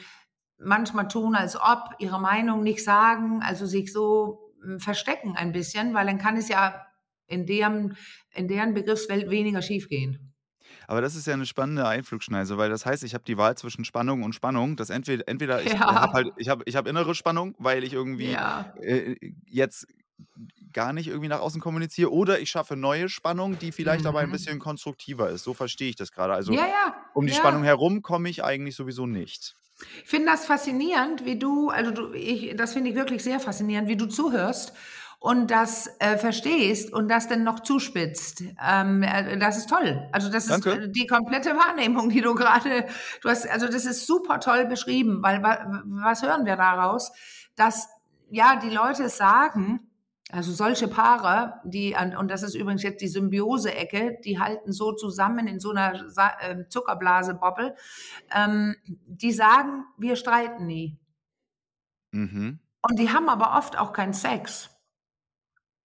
manchmal 0.58 1.08
tun, 1.08 1.34
als 1.34 1.54
ob, 1.60 1.90
ihre 1.98 2.18
Meinung 2.18 2.62
nicht 2.62 2.82
sagen, 2.82 3.42
also 3.42 3.66
sich 3.66 3.92
so, 3.92 4.54
hm, 4.62 4.80
verstecken 4.80 5.36
ein 5.36 5.52
bisschen, 5.52 5.92
weil 5.92 6.06
dann 6.06 6.16
kann 6.18 6.38
es 6.38 6.48
ja 6.48 6.86
in 7.26 7.44
deren 7.44 7.94
in 8.34 8.48
deren 8.48 8.72
Begriffswelt 8.72 9.28
weniger 9.30 9.60
schiefgehen. 9.60 10.32
Aber 10.88 11.00
das 11.00 11.14
ist 11.16 11.26
ja 11.26 11.36
'ne 11.36 11.46
spannende 11.46 11.86
Einflugschneise, 11.86 12.58
weil 12.58 12.70
das 12.70 12.86
heißt, 12.86 13.02
ich 13.04 13.14
habe 13.14 13.24
die 13.24 13.36
Wahl 13.38 13.56
zwischen 13.56 13.84
Spannung 13.84 14.22
und 14.22 14.34
Spannung, 14.34 14.76
dass 14.76 14.90
entwed 14.90 15.26
entweder 15.28 15.62
ich 15.64 15.74
habe 15.88 16.12
halt 16.14 16.28
Ja. 16.28 16.36
ich 16.36 16.48
habe 16.48 16.62
ich 16.66 16.76
habe 16.76 16.88
innere 16.90 17.14
Spannung, 17.14 17.54
weil 17.58 17.84
ich 17.84 17.92
irgendwie, 17.92 18.38
Ja. 18.38 18.76
äh, 18.80 19.16
jetzt 19.46 19.86
gar 20.72 20.92
nicht 20.92 21.08
irgendwie 21.08 21.28
nach 21.28 21.40
außen 21.40 21.60
kommuniziere 21.60 22.12
oder 22.12 22.40
ich 22.40 22.50
schaffe 22.50 22.76
neue 22.76 23.08
Spannung, 23.08 23.58
die 23.58 23.72
vielleicht 23.72 24.06
aber 24.06 24.20
ein 24.20 24.30
Mhm. 24.30 24.32
bisschen 24.32 24.58
konstruktiver 24.60 25.30
ist. 25.30 25.44
So 25.44 25.54
verstehe 25.54 25.88
ich 25.90 25.96
das 25.96 26.12
grade. 26.12 26.34
Also, 26.34 26.58
Ja, 26.58 26.66
ja, 26.66 26.94
um 27.12 27.26
die 27.26 27.34
Spannung 27.34 27.64
ja. 27.64 27.64
herum 27.64 28.02
komme 28.02 28.28
ich 28.30 28.44
eigentlich 28.44 28.76
sowieso 28.76 29.06
nicht. 29.06 29.54
Ich 30.04 30.08
finde 30.10 30.30
das 30.30 30.46
faszinierend, 30.46 31.24
wie 31.24 31.38
du 31.38 31.68
also 31.68 31.90
du 31.90 32.12
ich 32.14 32.56
das 32.56 32.72
finde 32.72 32.90
ich 32.90 32.96
wirklich 32.96 33.22
sehr 33.22 33.40
faszinierend, 33.40 33.88
wie 33.88 33.96
du 33.96 34.06
zuhörst 34.06 34.72
und 35.18 35.50
das, 35.50 35.88
äh, 35.98 36.16
verstehst 36.18 36.92
und 36.92 37.08
das 37.08 37.28
dann 37.28 37.42
noch 37.44 37.60
zuspitzt. 37.60 38.42
Ähm, 38.64 39.02
äh, 39.02 39.38
das 39.38 39.56
ist 39.58 39.68
toll. 39.70 40.08
Also, 40.12 40.30
das 40.30 40.44
ist, 40.44 40.64
Danke. 40.66 40.84
äh, 40.84 40.88
die 40.90 41.06
komplette 41.06 41.50
Wahrnehmung, 41.56 42.10
die 42.10 42.20
du 42.20 42.34
grade 42.34 42.86
du 43.22 43.28
hast 43.28 43.48
also, 43.48 43.66
das 43.66 43.86
ist 43.86 44.06
super 44.06 44.40
toll 44.40 44.66
beschrieben, 44.66 45.22
weil 45.22 45.42
was 45.42 46.22
hören 46.22 46.44
wir 46.46 46.56
daraus? 46.56 47.12
Dass, 47.56 47.88
ja, 48.30 48.56
die 48.56 48.70
Leute 48.70 49.08
sagen 49.08 49.80
also 50.32 50.52
solche 50.52 50.88
Paare, 50.88 51.60
die 51.64 51.94
und 52.18 52.28
das 52.32 52.42
ist 52.42 52.56
übrigens 52.56 52.82
jetzt 52.82 53.00
die 53.00 53.06
Symbiose-Ecke, 53.06 54.18
die 54.24 54.40
halten 54.40 54.72
so 54.72 54.92
zusammen 54.92 55.46
in 55.46 55.60
so 55.60 55.72
'ner 55.72 56.10
Sa 56.10 56.32
ähm, 56.40 56.66
Zuckerblase-Bobble, 56.68 57.76
ähm, 58.34 58.74
die 59.06 59.32
sagen: 59.32 59.84
„Wir 59.98 60.16
streiten 60.16 60.66
nie.“ 60.66 60.98
Mhm. 62.12 62.58
Und 62.82 62.98
die 62.98 63.10
haben 63.12 63.28
aber 63.28 63.56
oft 63.56 63.78
auch 63.78 63.92
keinen 63.92 64.14
Sex. 64.14 64.75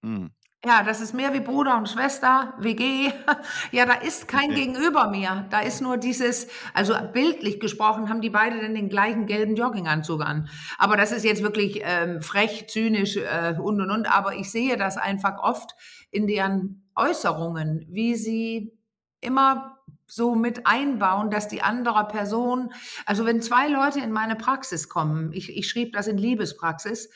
Mhm. 0.02 0.32
Ja, 0.64 0.84
das 0.84 1.02
ist 1.02 1.16
mehr 1.16 1.34
wie 1.34 1.40
Bruder 1.40 1.76
und 1.76 1.90
Schwester, 1.90 2.54
WG. 2.60 3.12
Ja, 3.72 3.86
da 3.88 3.94
ist 3.94 4.28
kein 4.28 4.52
Okay. 4.52 4.66
Gegenüber 4.66 5.10
mehr. 5.10 5.48
Da 5.50 5.62
ist 5.62 5.82
nur 5.82 5.98
dieses 5.98 6.48
also 6.76 6.94
bildlich 7.14 7.60
gesprochen 7.60 8.10
haben 8.10 8.22
die 8.22 8.30
beide 8.30 8.62
dann 8.62 8.76
den 8.76 8.90
gleichen 8.90 9.26
gelben 9.26 9.56
Jogginganzug 9.56 10.22
an. 10.22 10.50
Aber 10.78 10.98
das 10.98 11.12
ist 11.12 11.26
jetzt 11.26 11.42
wirklich, 11.42 11.82
ähm, 11.84 12.22
frech, 12.22 12.68
zynisch, 12.68 13.18
äh, 13.18 13.56
und, 13.60 13.82
und, 13.82 13.90
und. 13.90 14.06
Aber 14.16 14.36
ich 14.36 14.52
sehe 14.52 14.78
das 14.78 14.98
einfach 14.98 15.40
oft 15.42 15.72
in 16.12 16.28
deren 16.28 16.84
Äußerungen, 16.96 17.88
wie 17.90 18.16
sie 18.16 18.72
immer 19.20 19.78
so 20.06 20.36
mit 20.36 20.68
einbauen, 20.68 21.32
dass 21.32 21.48
die 21.48 21.62
andere 21.64 22.06
Person 22.08 22.74
also 23.06 23.26
wenn 23.26 23.42
2 23.42 23.70
Leute 23.70 24.00
in 24.00 24.12
meine 24.12 24.36
Praxis 24.36 24.90
kommen, 24.90 25.32
ich 25.34 25.56
ich 25.58 25.68
schrieb 25.70 25.94
das 25.94 26.08
in 26.08 26.18
Liebespraxis 26.18 27.10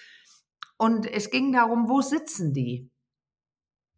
und 0.77 1.05
es 1.11 1.29
ging 1.31 1.53
darum, 1.53 1.89
wo 1.89 2.01
sitzen 2.01 2.53
die? 2.53 2.89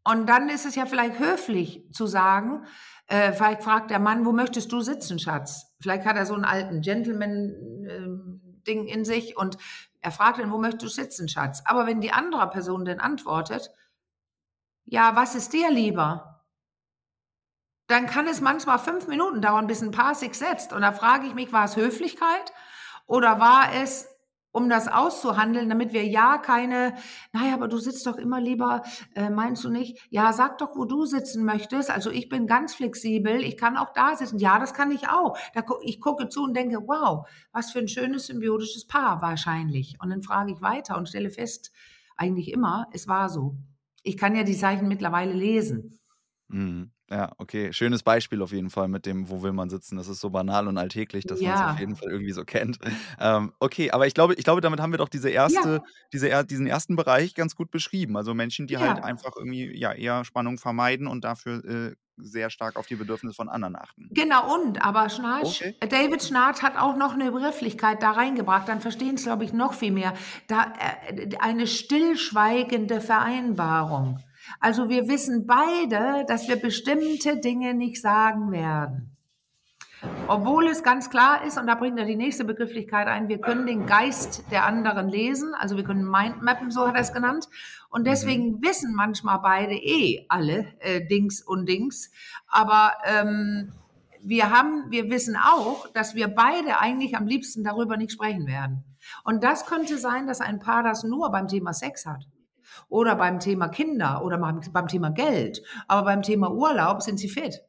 Und 0.06 0.28
dann 0.28 0.50
ist 0.50 0.66
es 0.66 0.76
ja 0.76 0.86
vielleicht 0.86 1.20
höflich 1.20 1.84
zu 1.92 2.08
sagen 2.08 2.66
äh, 3.10 3.32
vielleicht 3.32 3.64
fragt 3.64 3.90
der 3.90 4.00
Mann: 4.00 4.26
„Wo 4.26 4.32
möchtest 4.34 4.72
du 4.72 4.82
sitzen, 4.82 5.18
Schatz?“ 5.20 5.66
Vielleicht 5.80 6.06
hat 6.06 6.18
er 6.18 6.26
so 6.26 6.34
'n 6.36 6.44
alten 6.46 6.82
Gentleman, 6.82 7.86
ähm, 7.90 8.42
Ding 8.68 8.86
in 8.88 9.06
sich 9.06 9.38
und 9.38 9.58
er 10.02 10.12
fragt 10.12 10.40
ihn: 10.40 10.52
„Wo 10.52 10.58
möchtest 10.58 10.84
du 10.84 10.88
sitzen, 11.02 11.30
Schatz?“ 11.30 11.62
Aber 11.66 11.88
wenn 11.88 12.02
die 12.02 12.12
andere 12.12 12.50
Person 12.50 12.84
dann 12.86 13.00
antwortet: 13.00 13.70
„Ja, 14.90 15.16
was 15.18 15.36
ist 15.36 15.52
dir 15.52 15.70
lieber?“ 15.70 16.38
Dann 17.90 18.06
kann 18.06 18.28
es 18.28 18.42
manchmal 18.42 18.80
5 18.80 19.08
Minuten 19.08 19.42
dauern, 19.42 19.68
bis 19.68 19.82
'n 19.82 19.92
Paar 19.92 20.14
sich 20.14 20.34
setzt. 20.34 20.74
Und 20.74 20.82
da 20.82 20.92
frage 20.92 21.26
ich 21.28 21.34
mich: 21.34 21.54
„War 21.54 21.66
es 21.66 21.78
Höflichkeit 21.78 22.52
oder 23.08 23.40
war 23.40 23.74
es, 23.82 24.08
um 24.58 24.70
das 24.70 24.88
auszuhandeln, 24.90 25.70
damit 25.70 25.94
wir 25.94 26.06
ja 26.08 26.38
keine 26.40 26.96
‚Na 27.34 27.48
ja, 27.48 27.54
aber 27.54 27.68
du 27.70 27.78
sitzt 27.78 28.08
doch 28.08 28.18
immer 28.18 28.42
lieber 28.42 28.84
äh, 29.16 29.30
meinst 29.30 29.64
du 29.64 29.70
nicht?‘ 29.70 30.02
Ja, 30.12 30.34
sag 30.34 30.58
doch, 30.60 30.76
wo 30.76 30.86
du 30.86 31.06
sitzen 31.06 31.46
möchtest. 31.46 31.92
Also, 31.92 32.10
ich 32.12 32.30
bin 32.30 32.48
ganz 32.48 32.76
flexibel. 32.76 33.44
Ich 33.44 33.58
kann 33.58 33.78
auch 33.78 33.94
da 33.94 34.16
sitzen. 34.16 34.40
Ja, 34.40 34.60
das 34.60 34.74
kann 34.74 34.92
ich 34.92 35.10
auch. 35.10 35.38
Da 35.54 35.64
ich 35.84 36.02
gucke 36.02 36.30
zu 36.30 36.44
und 36.44 36.56
denke: 36.58 36.80
„Wow, 36.88 37.28
was 37.54 37.72
für 37.72 37.80
'n 37.80 37.88
schönes 37.88 38.28
symbiotisches 38.28 38.88
Paar 38.88 39.22
wahrscheinlich.“ 39.22 39.98
Und 40.02 40.10
dann 40.10 40.24
frage 40.24 40.52
ich 40.54 40.62
weiter 40.62 40.98
und 40.98 41.08
stelle 41.10 41.30
fest, 41.30 41.72
eigentlich 42.18 42.52
immer, 42.52 42.88
es 42.94 43.08
war 43.08 43.30
so. 43.30 43.56
Ich 44.04 44.18
kann 44.18 44.36
ja 44.36 44.44
die 44.44 44.58
Zeichen 44.58 44.88
mittlerweile 44.88 45.34
lesen. 45.34 46.00
Mhm. 46.50 46.92
Ja, 47.10 47.32
okay. 47.38 47.72
Schönes 47.72 48.04
Beispiel 48.04 48.42
auf 48.42 48.52
jeden 48.52 48.70
Fall 48.70 48.90
mit 48.90 49.06
dem: 49.06 49.30
„Wo 49.30 49.42
will 49.42 49.54
man 49.54 49.70
sitzen?“ 49.70 49.96
Das 49.98 50.10
ist 50.10 50.20
so 50.20 50.30
banal 50.30 50.68
und 50.68 50.78
alltäglich, 50.78 51.26
dass 51.26 51.46
man's 51.46 51.62
auf 51.62 51.78
jeden 51.78 51.96
Ja. 51.96 51.98
Fall 51.98 52.10
irgendwie 52.12 52.34
so 52.34 52.44
kennt. 52.44 52.80
Ähm, 53.20 53.54
okay, 53.60 53.90
aber 53.92 54.06
ich 54.08 54.14
glaube 54.14 54.34
ich 54.36 54.44
glaube, 54.44 54.62
damit 54.62 54.80
haben 54.82 54.92
wir 54.92 54.98
doch 54.98 55.10
diese 55.10 55.30
erste 55.30 55.80
Ja. 55.80 55.88
diese 56.14 56.46
diesen 56.46 56.68
ersten 56.68 56.96
Bereich 56.96 57.34
ganz 57.34 57.56
gut 57.56 57.72
beschrieben. 57.72 58.16
Also 58.18 58.34
Menschen, 58.34 58.68
die 58.68 58.78
halt 58.78 59.02
Ja. 59.02 59.04
einfach 59.04 59.32
irgendwie, 59.38 59.76
ja, 59.78 59.94
eher 59.94 60.24
Spannung 60.26 60.58
vermeiden 60.60 61.08
und 61.08 61.24
dafür, 61.24 61.64
äh, 61.66 61.96
sehr 62.18 62.50
stark 62.50 62.76
auf 62.76 62.86
die 62.88 62.96
Bedürfnisse 62.98 63.36
von 63.36 63.50
anderen 63.50 63.76
achten. 63.76 64.12
Genau 64.12 64.54
und 64.56 64.84
aber 64.86 65.10
Schnarch 65.10 65.66
Okay. 65.66 65.78
David 65.82 66.24
Schnarch 66.24 66.62
hat 66.64 66.78
auch 66.78 66.96
noch 66.96 67.16
'ne 67.16 67.32
Begrifflichkeit 67.32 68.02
da 68.02 68.12
reingebracht, 68.12 68.68
dann 68.70 68.80
verstehen's, 68.80 69.24
glaube 69.24 69.44
ich, 69.44 69.52
noch 69.54 69.74
viel 69.74 69.92
mehr. 69.92 70.14
Da 70.48 70.74
äh, 71.10 71.36
eine 71.40 71.68
stillschweigende 71.68 73.02
Vereinbarung. 73.02 74.24
Also, 74.60 74.90
wir 74.90 75.08
wissen 75.08 75.46
beide, 75.46 76.26
dass 76.28 76.48
wir 76.48 76.56
bestimmte 76.56 77.38
Dinge 77.38 77.74
nicht 77.74 78.02
sagen 78.02 78.52
werden. 78.52 79.18
Obwohl 80.28 80.68
es 80.68 80.84
ganz 80.84 81.10
klar 81.10 81.44
ist, 81.44 81.58
und 81.58 81.68
da 81.68 81.76
bringt 81.76 81.98
er 81.98 82.06
die 82.06 82.16
nächste 82.16 82.44
Begrifflichkeit 82.44 83.08
ein, 83.08 83.30
wir 83.30 83.40
können 83.40 83.66
den 83.66 83.86
Geist 83.86 84.44
der 84.52 84.66
anderen 84.66 85.10
lesen, 85.10 85.54
also 85.56 85.76
wir 85.76 85.84
können 85.84 86.10
Mindmappen, 86.10 86.70
so 86.70 86.88
hat 86.88 86.96
er 86.96 87.02
es 87.02 87.14
genannt. 87.14 87.48
Und 87.90 88.06
deswegen 88.06 88.52
mhm. 88.52 88.62
wissen 88.62 88.94
manchmal 88.94 89.40
beide 89.40 89.74
eh 89.74 90.26
alle 90.30 90.68
äh, 90.80 91.06
Dings 91.08 91.42
und 91.42 91.68
Dings. 91.68 92.12
Aber 92.48 92.94
ähm, 93.06 93.72
wir 94.22 94.52
haben, 94.52 94.92
wir 94.92 95.10
wissen 95.10 95.36
auch, 95.36 95.88
dass 95.94 96.14
wir 96.14 96.28
beide 96.28 96.80
eigentlich 96.80 97.16
am 97.16 97.26
liebsten 97.26 97.64
darüber 97.64 97.98
nicht 97.98 98.12
sprechen 98.12 98.46
werden. 98.46 98.84
Und 99.24 99.44
das 99.44 99.66
könnte 99.66 99.98
sein, 99.98 100.28
dass 100.28 100.42
ein 100.42 100.60
Paar 100.60 100.84
das 100.84 101.04
nur 101.04 101.32
beim 101.32 101.48
Thema 101.48 101.74
Sex 101.74 102.06
hat. 102.06 102.28
Oder 102.90 103.16
beim 103.16 103.40
Thema 103.40 103.68
Kinder 103.68 104.24
oder 104.24 104.38
beim 104.38 104.88
Thema 104.88 105.10
Geld. 105.10 105.62
Aber 105.88 106.04
beim 106.04 106.22
Thema 106.22 106.52
Urlaub 106.52 107.02
sind 107.02 107.20
sie 107.20 107.30
fit. 107.30 107.62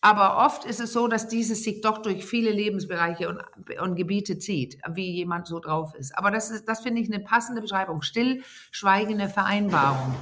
Aber 0.00 0.44
oft 0.46 0.64
ist 0.64 0.80
es 0.80 0.92
so, 0.92 1.08
dass 1.08 1.26
dieses 1.26 1.64
sich 1.64 1.80
doch 1.80 1.98
durch 1.98 2.24
viele 2.24 2.52
Lebensbereiche 2.52 3.28
und, 3.28 3.42
und 3.80 3.96
Gebiete 3.96 4.38
zieht, 4.38 4.78
wie 4.92 5.10
jemand 5.10 5.48
so 5.48 5.58
drauf 5.58 5.94
ist. 5.94 6.16
Aber 6.16 6.30
das, 6.30 6.50
ist, 6.50 6.68
das 6.68 6.80
finde 6.80 7.02
ich 7.02 7.12
eine 7.12 7.22
passende 7.22 7.60
Beschreibung. 7.60 8.02
Stillschweigende 8.02 9.28
Vereinbarung. 9.28 10.14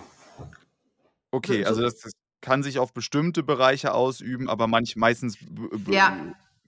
Okay, 1.30 1.62
so, 1.62 1.68
also 1.68 1.82
das, 1.82 1.98
das, 2.00 2.12
kann 2.42 2.62
sich 2.62 2.78
auf 2.78 2.92
bestimmte 2.92 3.42
Bereiche 3.42 3.92
ausüben, 3.92 4.48
aber 4.48 4.68
manch, 4.68 4.94
meistens 4.94 5.36
ja. 5.88 6.16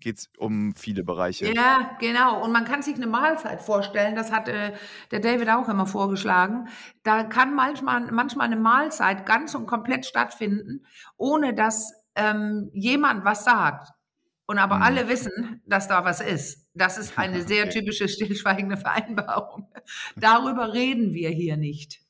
Geht 0.01 0.19
es 0.19 0.31
um 0.39 0.75
viele 0.75 1.05
Bereiche. 1.05 1.53
Ja, 1.53 1.97
genau. 2.01 2.43
Und 2.43 2.53
man 2.53 2.65
kann 2.65 2.83
sich 2.83 2.97
eine 2.97 3.07
Mahlzeit 3.07 3.61
vorstellen, 3.61 4.15
das 4.15 4.33
hat 4.33 4.49
äh, 4.49 4.73
der 5.11 5.21
David 5.21 5.49
auch 5.51 5.69
immer 5.69 5.87
vorgeschlagen. 5.87 6.69
Da 7.03 7.25
kann 7.25 7.55
manchmal, 7.55 8.11
manchmal 8.13 8.47
eine 8.47 8.57
Mahlzeit 8.57 9.27
ganz 9.27 9.55
und 9.55 9.67
komplett 9.67 10.07
stattfinden, 10.07 10.85
ohne 11.17 11.55
dass 11.55 11.93
ähm, 12.15 12.71
jemand 12.73 13.25
was 13.25 13.45
sagt 13.45 13.91
und 14.47 14.59
aber 14.59 14.77
mhm. 14.77 14.83
alle 14.83 15.09
wissen, 15.09 15.63
dass 15.67 15.89
da 15.89 16.05
was 16.05 16.21
ist. 16.21 16.69
Das 16.75 16.99
ist 16.99 17.13
eine 17.19 17.47
sehr 17.47 17.71
typische 17.71 18.09
stillschweigende 18.09 18.77
Vereinbarung. 18.77 19.71
Darüber 20.17 20.73
reden 20.73 21.15
wir 21.15 21.31
hier 21.31 21.57
nicht. 21.57 22.01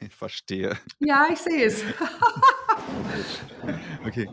Ich 0.00 0.12
verstehe. 0.14 0.76
Ja, 0.98 1.26
ich 1.32 1.38
sehe 1.38 1.64
es. 1.64 1.82
okay. 4.04 4.28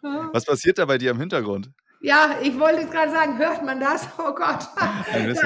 Was 0.00 0.44
passiert 0.44 0.78
da 0.78 0.86
bei 0.86 0.96
dir 0.96 1.10
im 1.10 1.18
Hintergrund? 1.18 1.70
Ja, 2.00 2.36
ich 2.42 2.58
wollte 2.58 2.86
gerade 2.86 3.10
sagen, 3.10 3.38
hört 3.38 3.64
man 3.64 3.80
das? 3.80 4.08
Oh 4.18 4.34
Gott. 4.34 4.68
Da 4.76 5.26
ist, 5.26 5.42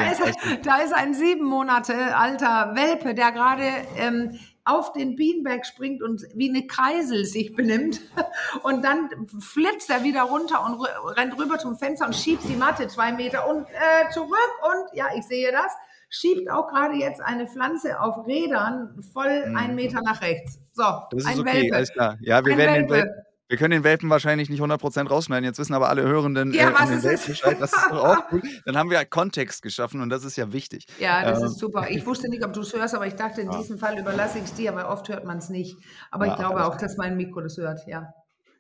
da 0.65 0.77
ist, 0.79 0.95
ein 0.95 1.15
sieben 1.15 1.45
Monate 1.45 2.17
alter 2.17 2.73
Welpe, 2.75 3.15
der 3.15 3.33
gerade 3.33 3.65
ähm, 3.97 4.39
auf 4.65 4.93
den 4.93 5.17
Beanbag 5.17 5.65
springt 5.65 6.03
und 6.03 6.23
wie 6.35 6.49
eine 6.49 6.67
Kreisel 6.67 7.25
sich 7.25 7.55
benimmt. 7.55 8.01
Und 8.63 8.85
dann 8.85 9.09
flitzt 9.41 9.91
er 9.91 10.05
wieder 10.05 10.23
runter 10.23 10.65
und 10.65 10.81
rennt 11.17 11.37
rüber 11.39 11.59
zum 11.59 11.77
Fenster 11.77 12.07
und 12.07 12.15
schiebt 12.15 12.45
die 12.45 12.55
Matte 12.55 12.87
zwei 12.87 13.13
Meter 13.13 13.49
und 13.49 13.67
äh, 13.67 14.11
zurück. 14.11 14.53
Und 14.63 14.97
ja, 14.97 15.07
ich 15.17 15.25
sehe 15.25 15.51
das. 15.51 15.73
Schiebt 16.09 16.51
auch 16.51 16.69
gerade 16.69 16.95
jetzt 16.95 17.21
eine 17.21 17.47
Pflanze 17.47 17.99
auf 18.01 18.27
Rädern 18.27 19.03
voll 19.13 19.49
mhm. 19.49 19.57
einen 19.57 19.75
Meter 19.75 20.01
nach 20.03 20.21
rechts. 20.21 20.59
So, 20.73 20.85
das 21.11 21.23
ist 21.23 21.27
ein 21.27 21.41
okay, 21.41 21.63
Welpe. 21.63 21.77
alles 21.77 21.93
klar. 21.93 22.19
Ja, 22.21 22.45
wir 22.45 22.53
ein 22.53 22.59
werden 22.59 22.91
Welpe. 22.91 23.09
den 23.09 23.32
wir 23.53 23.59
können 23.59 23.73
den 23.73 23.85
Welpen 23.85 24.09
wahrscheinlich 24.09 24.49
nicht 24.49 24.63
100% 24.63 25.09
rausschneiden. 25.09 25.45
Jetzt 25.45 25.59
wissen 25.59 25.75
aber 25.75 25.91
alle 25.91 26.05
Hörenden 26.05 26.55
ja, 26.55 26.71
äh, 26.71 26.73
was 26.73 26.89
den 26.89 27.03
Welpen 27.03 27.27
Bescheid. 27.27 27.59
Das 27.61 27.71
ist 27.71 27.87
doch 27.91 28.03
auch 28.03 28.33
cool. 28.33 28.41
Dann 28.65 28.79
haben 28.79 28.89
wir 28.89 29.05
Kontext 29.05 29.61
geschaffen 29.61 30.01
und 30.01 30.09
das 30.09 30.25
ist 30.25 30.37
ja 30.37 30.55
wichtig. 30.55 30.87
Ja, 30.99 31.23
das 31.23 31.41
ähm, 31.41 31.49
ist 31.49 31.59
super. 31.59 31.87
Ich 31.91 32.07
wusste 32.07 32.31
nicht, 32.31 32.43
ob 32.47 32.55
du 32.55 32.63
es 32.63 32.73
hörst, 32.73 32.95
aber 32.95 33.07
ich 33.07 33.15
dachte, 33.15 33.43
in 33.43 33.53
ja. 33.53 33.59
diesem 33.59 33.77
Fall 33.77 33.99
überlasse 33.99 34.39
ich 34.39 34.45
es 34.45 34.55
dir, 34.55 34.75
weil 34.75 34.87
oft 34.87 35.07
hört 35.11 35.27
man 35.27 35.37
es 35.37 35.51
nicht. 35.51 35.77
Aber 36.11 36.25
ja, 36.25 36.33
ich 36.33 36.39
glaube 36.39 36.65
auch, 36.65 36.79
dass 36.79 36.97
mein 36.97 37.15
Mikro 37.19 37.43
das 37.43 37.59
hört, 37.59 37.87
ja. 37.87 38.15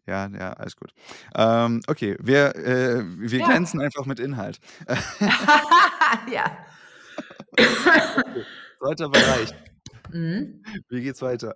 Ja, 0.06 0.26
ja, 0.28 0.52
alles 0.52 0.76
gut. 0.76 0.92
Ähm, 1.36 1.80
okay, 1.86 2.18
wir, 2.20 2.54
äh, 2.54 3.02
wir 3.02 3.38
ja. 3.38 3.46
glänzen 3.46 3.80
einfach 3.80 4.04
mit 4.04 4.20
Inhalt. 4.20 4.60
ja. 6.30 6.58
Zweiter 8.78 9.08
Bereich. 9.08 9.54
Mhm. 10.12 10.62
Wie 10.88 11.02
geht's 11.02 11.22
weiter? 11.22 11.54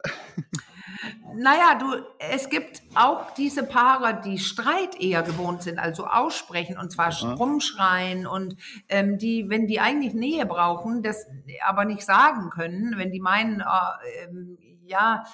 Naja, 1.34 1.78
du, 1.78 2.02
es 2.18 2.48
gibt 2.48 2.82
auch 2.94 3.32
diese 3.34 3.64
Paare, 3.64 4.20
die 4.25 4.38
Streit 4.38 4.98
eher 5.00 5.22
gewohnt 5.22 5.62
sind, 5.62 5.78
also 5.78 6.06
aussprechen 6.06 6.78
und 6.78 6.90
zwar 6.90 7.10
ja. 7.10 7.34
rumschreien 7.34 8.26
und 8.26 8.56
ähm, 8.88 9.18
die, 9.18 9.48
wenn 9.48 9.66
die 9.66 9.80
eigentlich 9.80 10.14
Nähe 10.14 10.46
brauchen, 10.46 11.02
das 11.02 11.26
aber 11.66 11.84
nicht 11.84 12.02
sagen 12.02 12.50
können, 12.50 12.96
wenn 12.96 13.10
die 13.10 13.20
meinen, 13.20 13.60
äh, 13.60 14.25
ähm, 14.25 14.58
ja, 14.84 15.25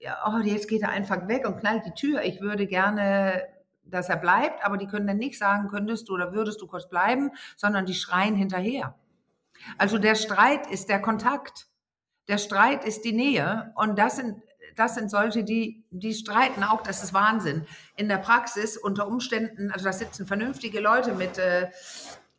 ja, 0.00 0.18
oh, 0.26 0.38
jetzt 0.44 0.68
geht 0.68 0.82
er 0.82 0.90
einfach 0.90 1.26
weg 1.26 1.46
und 1.46 1.58
knallt 1.58 1.86
die 1.86 1.94
Tür. 1.94 2.22
Ich 2.22 2.40
würde 2.40 2.66
gerne 2.66 3.42
dass 3.90 4.08
er 4.08 4.16
bleibt, 4.16 4.64
aber 4.64 4.76
die 4.76 4.86
können 4.86 5.06
dann 5.06 5.16
nicht 5.16 5.38
sagen, 5.38 5.68
könntest 5.68 6.08
du 6.08 6.14
oder 6.14 6.32
würdest 6.32 6.60
du 6.60 6.66
kurz 6.66 6.88
bleiben, 6.88 7.30
sondern 7.56 7.86
die 7.86 7.94
schreien 7.94 8.34
hinterher. 8.34 8.94
Also 9.76 9.98
der 9.98 10.14
Streit 10.14 10.70
ist 10.70 10.88
der 10.88 11.00
Kontakt. 11.00 11.68
Der 12.28 12.38
Streit 12.38 12.84
ist 12.84 13.04
die 13.04 13.12
Nähe 13.12 13.72
und 13.74 13.98
das 13.98 14.16
sind 14.16 14.42
das 14.78 14.94
sind 14.94 15.10
solche, 15.10 15.42
die, 15.42 15.82
die 15.90 16.14
streiten 16.14 16.62
auch, 16.62 16.82
das 16.82 17.02
ist 17.02 17.12
Wahnsinn. 17.12 17.66
In 17.96 18.08
der 18.08 18.18
Praxis 18.18 18.76
unter 18.76 19.08
Umständen, 19.08 19.72
also 19.72 19.86
da 19.86 19.92
sitzen 19.92 20.24
vernünftige 20.24 20.78
Leute 20.78 21.14
mit 21.14 21.36
äh, 21.36 21.66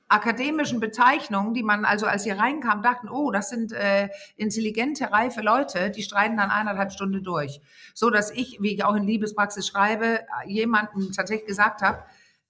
akademischen 0.07 0.79
Bezeichnungen, 0.79 1.53
die 1.53 1.63
man 1.63 1.85
also, 1.85 2.05
als 2.05 2.23
sie 2.23 2.31
reinkam, 2.31 2.81
dachten, 2.81 3.09
oh, 3.09 3.31
das 3.31 3.49
sind 3.49 3.73
äh, 3.73 4.09
intelligente, 4.37 5.11
reife 5.11 5.41
Leute, 5.41 5.91
die 5.91 6.01
streiten 6.01 6.37
dann 6.37 6.49
eineinhalb 6.49 6.91
Stunden 6.91 7.23
durch. 7.23 7.61
So 7.93 8.09
dass 8.09 8.31
ich, 8.31 8.57
wie 8.61 8.73
ich 8.73 8.83
auch 8.83 8.95
in 8.95 9.03
Liebespraxis 9.03 9.67
schreibe, 9.67 10.21
jemanden 10.47 11.11
tatsächlich 11.11 11.47
gesagt 11.47 11.81
habe, 11.81 12.03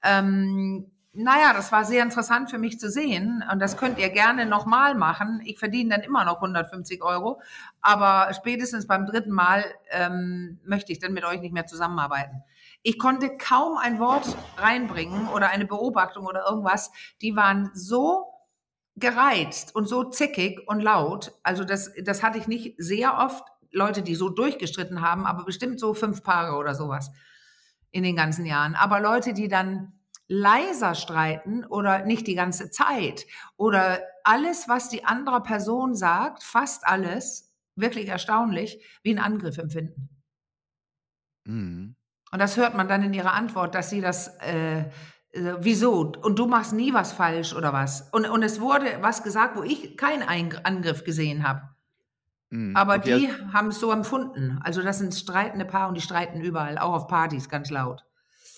ähm, 0.03 0.89
naja, 1.23 1.53
das 1.53 1.71
war 1.71 1.83
sehr 1.83 2.01
interessant 2.01 2.49
für 2.49 2.57
mich 2.57 2.79
zu 2.79 2.89
sehen 2.89 3.43
und 3.51 3.59
das 3.59 3.75
könnt 3.75 3.99
ihr 3.99 4.09
gerne 4.09 4.45
nochmal 4.45 4.95
machen. 4.95 5.41
Ich 5.43 5.59
verdiene 5.59 5.95
dann 5.95 6.01
immer 6.01 6.23
noch 6.23 6.35
150 6.35 7.03
Euro, 7.03 7.41
aber 7.81 8.33
spätestens 8.33 8.87
beim 8.87 9.05
dritten 9.05 9.31
Mal 9.31 9.65
ähm, 9.89 10.59
möchte 10.63 10.93
ich 10.93 10.99
dann 10.99 11.13
mit 11.13 11.25
euch 11.25 11.41
nicht 11.41 11.53
mehr 11.53 11.65
zusammenarbeiten. 11.65 12.43
Ich 12.83 12.97
konnte 12.97 13.35
kaum 13.37 13.77
ein 13.77 13.99
Wort 13.99 14.37
reinbringen 14.57 15.27
oder 15.27 15.49
eine 15.49 15.65
Beobachtung 15.65 16.25
oder 16.25 16.45
irgendwas. 16.47 16.91
Die 17.21 17.35
waren 17.35 17.69
so 17.73 18.25
gereizt 18.95 19.75
und 19.75 19.89
so 19.89 20.05
zickig 20.05 20.61
und 20.67 20.79
laut. 20.79 21.33
Also 21.43 21.65
das, 21.65 21.91
das 22.01 22.23
hatte 22.23 22.37
ich 22.37 22.47
nicht 22.47 22.75
sehr 22.77 23.17
oft. 23.17 23.43
Leute, 23.71 24.01
die 24.01 24.15
so 24.15 24.29
durchgestritten 24.29 25.01
haben, 25.01 25.25
aber 25.25 25.43
bestimmt 25.43 25.79
so 25.79 25.93
fünf 25.93 26.23
Paare 26.23 26.55
oder 26.55 26.73
sowas 26.73 27.11
in 27.91 28.03
den 28.03 28.15
ganzen 28.15 28.45
Jahren. 28.45 28.75
Aber 28.75 28.99
Leute, 28.99 29.33
die 29.33 29.47
dann 29.47 29.98
leiser 30.29 30.93
streiten 30.93 31.65
oder 31.65 32.05
nicht 32.05 32.27
die 32.27 32.35
ganze 32.35 32.69
Zeit 32.69 33.25
oder 33.57 33.99
alles, 34.23 34.69
was 34.69 34.87
die 34.87 35.03
andere 35.03 35.41
Person 35.41 35.95
sagt, 35.95 36.43
fast 36.43 36.87
alles, 36.87 37.51
wirklich 37.75 38.07
erstaunlich, 38.07 38.79
wie 39.03 39.09
einen 39.09 39.19
Angriff 39.19 39.57
empfinden. 39.57 40.09
Mhm. 41.45 41.95
Und 42.31 42.39
das 42.39 42.57
hört 42.57 42.75
man 42.75 42.87
dann 42.87 43.01
in 43.01 43.13
ihrer 43.13 43.33
Antwort, 43.33 43.73
dass 43.73 43.89
sie 43.89 44.01
das, 44.01 44.37
äh, 44.41 44.81
äh, 45.31 45.55
wieso? 45.59 46.13
Und 46.21 46.37
du 46.37 46.45
machst 46.45 46.73
nie 46.73 46.93
was 46.93 47.11
falsch 47.11 47.55
oder 47.55 47.73
was? 47.73 48.07
Und, 48.11 48.29
und 48.29 48.43
es 48.43 48.61
wurde 48.61 48.85
was 49.01 49.23
gesagt, 49.23 49.57
wo 49.57 49.63
ich 49.63 49.97
keinen 49.97 50.21
Angriff 50.21 51.03
gesehen 51.03 51.47
habe. 51.47 51.61
Mhm. 52.51 52.75
Aber 52.75 52.97
okay. 52.97 53.17
die 53.17 53.27
also 53.29 53.53
haben 53.53 53.67
es 53.69 53.79
so 53.79 53.91
empfunden. 53.91 54.59
Also 54.63 54.83
das 54.83 54.99
sind 54.99 55.15
streitende 55.15 55.65
Paar 55.65 55.87
und 55.87 55.95
die 55.95 56.01
streiten 56.01 56.39
überall, 56.41 56.77
auch 56.77 56.93
auf 56.93 57.07
Partys 57.07 57.49
ganz 57.49 57.71
laut. 57.71 58.05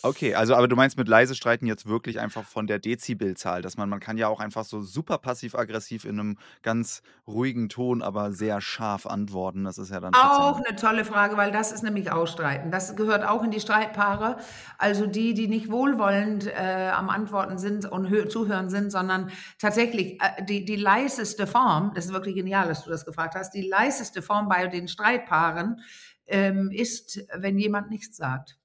Okay, 0.04 0.34
also 0.34 0.56
aber 0.56 0.68
du 0.68 0.76
meinst 0.76 0.98
mit 0.98 1.08
leise 1.08 1.36
streiten 1.36 1.68
jetzt 1.68 1.86
wirklich 1.86 2.20
einfach 2.20 2.44
von 2.44 2.66
der 2.66 2.80
Dezibelzahl, 2.80 3.62
dass 3.62 3.78
man 3.78 3.88
man 3.88 4.00
kann 4.00 4.18
ja 4.18 4.28
auch 4.28 4.40
einfach 4.40 4.66
so 4.66 4.82
super 4.82 5.20
passiv-aggressiv 5.20 6.06
in 6.06 6.20
einem 6.20 6.38
ganz 6.64 7.04
ruhigen 7.28 7.70
Ton, 7.70 8.02
aber 8.02 8.32
sehr 8.32 8.62
scharf 8.62 9.06
antworten. 9.06 9.64
Das 9.64 9.78
ist 9.78 9.92
ja 9.92 10.00
dann 10.00 10.14
Auch 10.14 10.58
eine 10.58 10.76
tolle 10.76 11.06
Frage, 11.06 11.38
weil 11.38 11.52
das 11.52 11.72
ist 11.72 11.84
nämlich 11.84 12.12
Ausstreiten. 12.12 12.72
Das 12.72 12.96
gehört 12.96 13.24
auch 13.24 13.44
in 13.44 13.52
die 13.52 13.60
Streitpaare. 13.60 14.38
Also 14.78 15.06
die, 15.06 15.34
die 15.36 15.48
nicht 15.48 15.70
wohlwollend 15.70 16.48
äh, 16.48 16.90
am 16.94 17.10
Antworten 17.10 17.60
sind 17.60 17.86
und 17.86 18.12
zuhören 18.32 18.70
sind, 18.70 18.92
sondern 18.92 19.30
tatsächlich 19.60 20.20
äh, 20.22 20.44
die, 20.44 20.66
die 20.66 20.76
leiseste 20.76 21.46
Form, 21.46 21.92
das 21.94 22.06
ist 22.06 22.14
wirklich 22.14 22.36
genial, 22.36 22.68
dass 22.68 22.84
du 22.84 22.90
das 22.90 23.06
gefragt 23.06 23.36
hast, 23.36 23.54
die 23.54 23.68
leiseste 23.68 24.22
Form 24.22 24.50
bei 24.50 24.68
den 24.68 24.88
Streitpaaren 24.88 25.82
ähm, 26.28 26.72
ist, 26.72 27.24
wenn 27.36 27.58
jemand 27.58 27.90
nichts 27.90 28.18
sagt. 28.18 28.58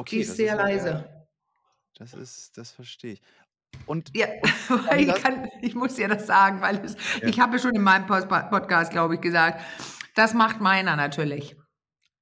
Okay, 0.00 0.16
die 0.16 0.22
ist 0.22 0.36
sehr 0.36 0.54
ist 0.54 0.58
leise. 0.58 1.26
das 1.98 2.14
ist, 2.14 2.56
das 2.56 2.72
verstehe 2.72 3.14
ich. 3.14 3.22
Und, 3.86 4.10
ja, 4.16 4.26
ich, 4.96 5.14
kann, 5.22 5.48
ich, 5.60 5.74
muss 5.74 5.94
dir 5.94 6.08
das 6.08 6.26
sagen, 6.26 6.60
weil 6.60 6.84
es, 6.84 6.96
ja. 7.20 7.28
ich 7.28 7.38
habe 7.38 7.58
schon 7.58 7.74
in 7.74 7.82
meinem 7.82 8.06
Podcast, 8.06 8.90
glaube 8.92 9.16
ich, 9.16 9.20
gesagt, 9.20 9.60
das 10.14 10.34
macht 10.34 10.60
meiner 10.60 10.96
natürlich. 10.96 11.56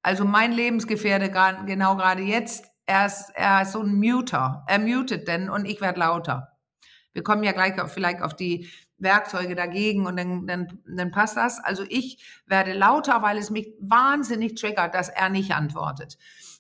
Also 0.03 0.25
mein 0.25 0.53
Lebensgefährte 0.53 1.31
grad, 1.31 1.67
genau 1.67 1.97
gerade 1.97 2.23
jetzt, 2.23 2.67
er 2.87 3.07
ist, 3.07 3.31
er 3.35 3.63
ist 3.63 3.73
so 3.73 3.83
ein 3.83 3.95
Muter. 3.95 4.65
Er 4.67 4.79
mutet 4.79 5.29
denn 5.29 5.49
und 5.49 5.65
ich 5.65 5.81
werde 5.81 6.01
lauter. 6.01 6.59
Wir 7.13 7.23
kommen 7.23 7.45
ja 7.45 7.53
gleich 7.53 7.81
auf, 7.81 7.93
vielleicht 7.93 8.23
auf 8.23 8.35
die 8.35 8.69
Werkzeuge 8.99 9.55
dagegen 9.55 10.07
und 10.07 10.17
dann, 10.17 10.47
dann, 10.47 10.81
dann 10.87 11.11
passt 11.11 11.37
das. 11.37 11.63
Also 11.63 11.85
ich 11.89 12.25
werde 12.47 12.73
lauter, 12.73 13.23
weil 13.23 13.39
es 13.39 13.51
mich 13.51 13.75
wahnsinnig 13.81 14.55
triggert, 14.55 14.95
dass 14.95 15.09
er 15.09 15.29
nicht 15.29 15.53
antwortet. 15.53 16.19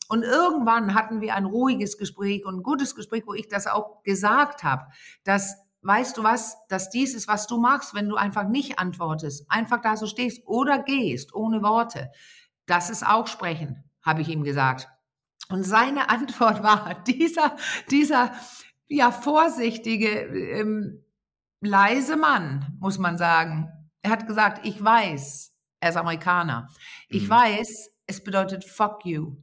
Und 0.09 0.23
irgendwann 0.23 0.95
hatten 0.95 1.21
wir 1.21 1.35
ein 1.35 1.45
ruhiges 1.45 1.99
Gespräch 1.99 2.45
und 2.45 2.57
ein 2.57 2.63
gutes 2.63 2.95
Gespräch, 2.95 3.25
wo 3.27 3.35
ich 3.35 3.49
das 3.49 3.67
auch 3.67 4.03
gesagt 4.03 4.65
habe, 4.65 4.87
dass 5.25 5.57
weißt 5.83 6.17
du 6.17 6.23
was, 6.23 6.57
dass 6.69 6.91
dies 6.91 7.15
ist, 7.15 7.29
was 7.29 7.47
du 7.47 7.59
machst, 7.59 7.95
wenn 7.95 8.09
du 8.09 8.17
einfach 8.17 8.49
nicht 8.49 8.79
antwortest, 8.79 9.47
einfach 9.49 9.81
da 9.81 9.97
so 9.97 10.07
stehst 10.07 10.47
oder 10.47 10.83
gehst 10.83 11.35
ohne 11.35 11.63
Worte. 11.63 12.11
Das 12.67 12.91
ist 12.91 13.07
auch 13.07 13.27
sprechen, 13.27 13.85
habe 14.03 14.23
ich 14.23 14.29
ihm 14.29 14.45
gesagt. 14.45 14.89
Und 15.49 15.63
seine 15.63 16.11
Antwort 16.11 16.63
war, 16.63 17.03
dieser, 17.05 17.57
dieser, 17.91 18.33
ja, 18.89 19.13
vorsichtige, 19.13 20.09
ähm, 20.09 21.05
leise 21.61 22.17
Mann, 22.17 22.77
muss 22.81 22.99
man 22.99 23.19
sagen. 23.19 23.71
Er 24.03 24.11
hat 24.13 24.27
gesagt, 24.27 24.65
ich 24.65 24.83
weiß, 24.83 25.53
er 25.81 25.91
ist 25.91 25.97
Amerikaner. 25.97 26.69
Ich 27.09 27.25
mhm. 27.25 27.31
weiß, 27.31 27.91
es 28.07 28.25
bedeutet 28.25 28.65
fuck 28.65 29.05
you. 29.05 29.37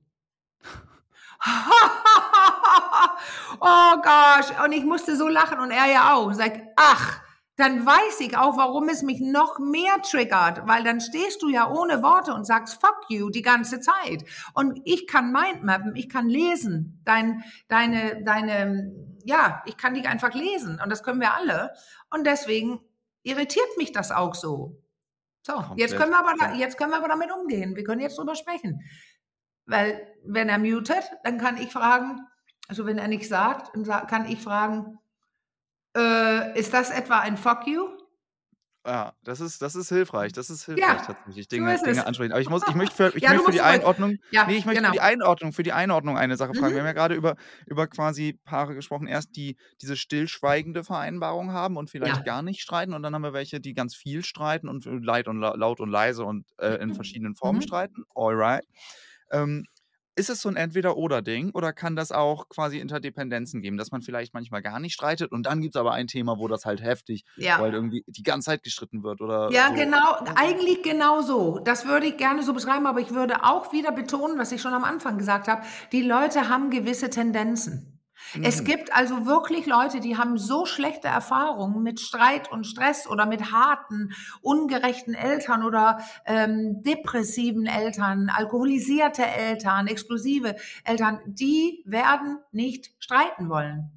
oh 3.59 3.95
gosh, 4.01 4.63
und 4.63 4.71
ich 4.71 4.83
musste 4.83 5.15
so 5.15 5.27
lachen 5.27 5.59
und 5.59 5.71
er 5.71 5.91
ja 5.91 6.13
auch. 6.13 6.33
Sag, 6.33 6.61
ach, 6.75 7.21
dann 7.57 7.85
weiß 7.85 8.19
ich 8.19 8.37
auch, 8.37 8.57
warum 8.57 8.89
es 8.89 9.01
mich 9.01 9.21
noch 9.21 9.59
mehr 9.59 10.01
triggert, 10.01 10.67
weil 10.67 10.83
dann 10.83 10.99
stehst 10.99 11.41
du 11.41 11.49
ja 11.49 11.69
ohne 11.69 12.03
Worte 12.03 12.33
und 12.33 12.45
sagst 12.45 12.81
fuck 12.81 13.05
you 13.09 13.29
die 13.29 13.41
ganze 13.41 13.79
Zeit. 13.79 14.25
Und 14.53 14.81
ich 14.83 15.07
kann 15.07 15.31
Mindmappen, 15.31 15.95
ich 15.95 16.09
kann 16.09 16.27
lesen, 16.27 17.01
dein, 17.05 17.43
deine, 17.69 18.23
deine, 18.23 18.91
ja, 19.23 19.63
ich 19.65 19.77
kann 19.77 19.93
dich 19.93 20.07
einfach 20.07 20.33
lesen 20.33 20.81
und 20.83 20.89
das 20.89 21.03
können 21.03 21.21
wir 21.21 21.33
alle. 21.33 21.71
Und 22.09 22.27
deswegen 22.27 22.81
irritiert 23.23 23.77
mich 23.77 23.93
das 23.93 24.11
auch 24.11 24.35
so. 24.35 24.81
So, 25.41 25.63
jetzt 25.75 25.95
können 25.95 26.11
wir 26.11 26.19
aber, 26.19 26.55
jetzt 26.55 26.75
können 26.75 26.89
wir 26.89 26.97
aber 26.97 27.07
damit 27.07 27.31
umgehen. 27.31 27.75
Wir 27.75 27.83
können 27.83 28.01
jetzt 28.01 28.17
drüber 28.17 28.33
sprechen. 28.33 28.81
Weil, 29.65 30.07
wenn 30.23 30.49
er 30.49 30.59
mutet, 30.59 31.03
dann 31.23 31.37
kann 31.37 31.57
ich 31.57 31.71
fragen, 31.71 32.21
also 32.67 32.85
wenn 32.85 32.97
er 32.97 33.07
nichts 33.07 33.29
sagt, 33.29 33.75
dann 33.75 34.07
kann 34.07 34.29
ich 34.29 34.41
fragen, 34.41 34.99
äh, 35.95 36.57
ist 36.59 36.73
das 36.73 36.91
etwa 36.91 37.19
ein 37.19 37.37
Fuck 37.37 37.67
you? 37.67 37.87
Ja, 38.85 39.13
das 39.23 39.39
ist, 39.39 39.63
das 39.63 39.73
ist 39.73 39.89
hilfreich. 39.89 40.31
Das 40.31 40.51
ist 40.51 40.65
hilfreich 40.65 40.85
ja, 40.85 40.95
tatsächlich, 40.95 41.47
Dinge, 41.47 41.75
so 41.75 41.85
Dinge 41.85 42.05
ansprechen. 42.05 42.33
Aber 42.33 42.41
ich 42.41 42.49
muss, 42.49 42.61
ich 42.67 42.75
möchte 42.75 42.95
für, 42.95 43.07
ich 43.15 43.23
ja, 43.23 43.29
möchte 43.29 43.45
für 43.45 43.51
die 43.51 43.61
Einordnung, 43.61 44.17
ja, 44.29 44.45
nee, 44.45 44.57
ich 44.57 44.65
möchte 44.65 44.81
genau. 44.81 44.89
für 44.89 44.97
die 44.97 45.01
Einordnung, 45.01 45.53
für 45.53 45.63
die 45.63 45.71
Einordnung 45.71 46.17
eine 46.17 46.37
Sache 46.37 46.53
fragen. 46.53 46.67
Mhm. 46.67 46.75
Wir 46.75 46.79
haben 46.81 46.87
ja 46.87 46.93
gerade 46.93 47.15
über, 47.15 47.35
über 47.65 47.87
quasi 47.87 48.39
Paare 48.45 48.75
gesprochen, 48.75 49.07
erst 49.07 49.35
die 49.35 49.57
diese 49.81 49.97
stillschweigende 49.97 50.83
Vereinbarung 50.83 51.51
haben 51.51 51.77
und 51.77 51.89
vielleicht 51.89 52.17
ja. 52.17 52.21
gar 52.21 52.43
nicht 52.43 52.61
streiten, 52.61 52.93
und 52.93 53.01
dann 53.01 53.15
haben 53.15 53.23
wir 53.23 53.33
welche, 53.33 53.59
die 53.59 53.73
ganz 53.73 53.95
viel 53.95 54.23
streiten 54.23 54.69
und 54.69 54.85
leid 54.85 55.27
und 55.27 55.39
laut 55.39 55.79
und 55.79 55.89
leise 55.89 56.23
und 56.23 56.45
äh, 56.59 56.75
in 56.75 56.89
mhm. 56.89 56.95
verschiedenen 56.95 57.35
Formen 57.35 57.59
mhm. 57.59 57.63
streiten. 57.63 58.03
Alright. 58.13 58.65
Ähm, 59.31 59.65
ist 60.17 60.29
es 60.29 60.41
so 60.41 60.49
ein 60.49 60.55
Entweder-Oder-Ding 60.55 61.51
oder 61.53 61.73
kann 61.73 61.95
das 61.95 62.11
auch 62.11 62.47
quasi 62.47 62.79
Interdependenzen 62.79 63.61
geben, 63.61 63.77
dass 63.77 63.91
man 63.91 64.01
vielleicht 64.01 64.33
manchmal 64.33 64.61
gar 64.61 64.79
nicht 64.79 64.93
streitet 64.93 65.31
und 65.31 65.45
dann 65.45 65.61
gibt 65.61 65.75
es 65.75 65.79
aber 65.79 65.91
ein 65.91 66.07
Thema, 66.07 66.37
wo 66.39 66.47
das 66.47 66.65
halt 66.65 66.81
heftig, 66.81 67.25
ja. 67.35 67.59
weil 67.59 67.73
irgendwie 67.73 68.03
die 68.07 68.23
ganze 68.23 68.45
Zeit 68.45 68.63
gestritten 68.63 69.03
wird 69.03 69.19
oder 69.21 69.49
Ja, 69.51 69.69
so. 69.69 69.75
genau, 69.75 70.15
eigentlich 70.35 70.83
genau 70.83 71.21
so. 71.21 71.59
Das 71.59 71.85
würde 71.85 72.07
ich 72.07 72.17
gerne 72.17 72.43
so 72.43 72.53
beschreiben, 72.53 72.87
aber 72.87 73.01
ich 73.01 73.11
würde 73.11 73.43
auch 73.43 73.73
wieder 73.73 73.91
betonen, 73.91 74.37
was 74.37 74.51
ich 74.53 74.61
schon 74.61 74.73
am 74.73 74.85
Anfang 74.85 75.17
gesagt 75.17 75.47
habe, 75.49 75.63
die 75.91 76.01
Leute 76.01 76.47
haben 76.47 76.69
gewisse 76.69 77.09
Tendenzen. 77.09 77.94
Es 78.43 78.61
mhm. 78.61 78.65
gibt 78.65 78.95
also 78.95 79.25
wirklich 79.25 79.65
Leute, 79.65 79.99
die 79.99 80.17
haben 80.17 80.37
so 80.37 80.65
schlechte 80.65 81.07
Erfahrungen 81.07 81.83
mit 81.83 81.99
Streit 81.99 82.51
und 82.51 82.65
Stress 82.65 83.07
oder 83.07 83.25
mit 83.25 83.51
harten, 83.51 84.11
ungerechten 84.41 85.13
Eltern 85.13 85.63
oder 85.63 85.99
ähm, 86.25 86.81
depressiven 86.83 87.65
Eltern, 87.65 88.29
alkoholisierte 88.29 89.25
Eltern, 89.25 89.87
explosive 89.87 90.55
Eltern, 90.83 91.19
die 91.25 91.83
werden 91.85 92.39
nicht 92.51 92.91
streiten 92.99 93.49
wollen. 93.49 93.91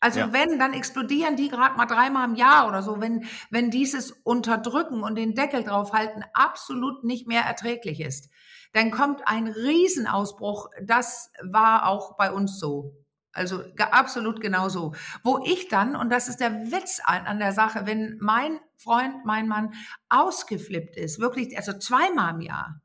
Also 0.00 0.20
ja. 0.20 0.32
wenn, 0.32 0.58
dann 0.58 0.74
explodieren 0.74 1.34
die 1.36 1.48
gerade 1.48 1.76
mal 1.76 1.86
dreimal 1.86 2.28
im 2.28 2.36
Jahr 2.36 2.68
oder 2.68 2.82
so, 2.82 3.00
wenn, 3.00 3.24
wenn 3.50 3.70
dieses 3.70 4.12
Unterdrücken 4.12 5.02
und 5.02 5.16
den 5.16 5.34
Deckel 5.34 5.64
draufhalten 5.64 6.24
absolut 6.34 7.02
nicht 7.02 7.26
mehr 7.26 7.42
erträglich 7.42 8.00
ist. 8.00 8.30
Dann 8.72 8.90
kommt 8.90 9.26
ein 9.26 9.48
Riesenausbruch. 9.48 10.68
Das 10.82 11.32
war 11.42 11.88
auch 11.88 12.16
bei 12.16 12.30
uns 12.30 12.60
so. 12.60 12.94
Also 13.32 13.62
absolut 13.78 14.40
genauso. 14.40 14.94
Wo 15.22 15.40
ich 15.44 15.68
dann, 15.68 15.96
und 15.96 16.10
das 16.10 16.28
ist 16.28 16.40
der 16.40 16.72
Witz 16.72 17.00
an, 17.04 17.38
der 17.38 17.52
Sache, 17.52 17.82
wenn 17.84 18.18
mein 18.20 18.58
Freund, 18.76 19.24
mein 19.24 19.48
Mann 19.48 19.74
ausgeflippt 20.08 20.96
ist, 20.96 21.20
wirklich, 21.20 21.56
also 21.56 21.78
zweimal 21.78 22.34
im 22.34 22.40
Jahr, 22.40 22.80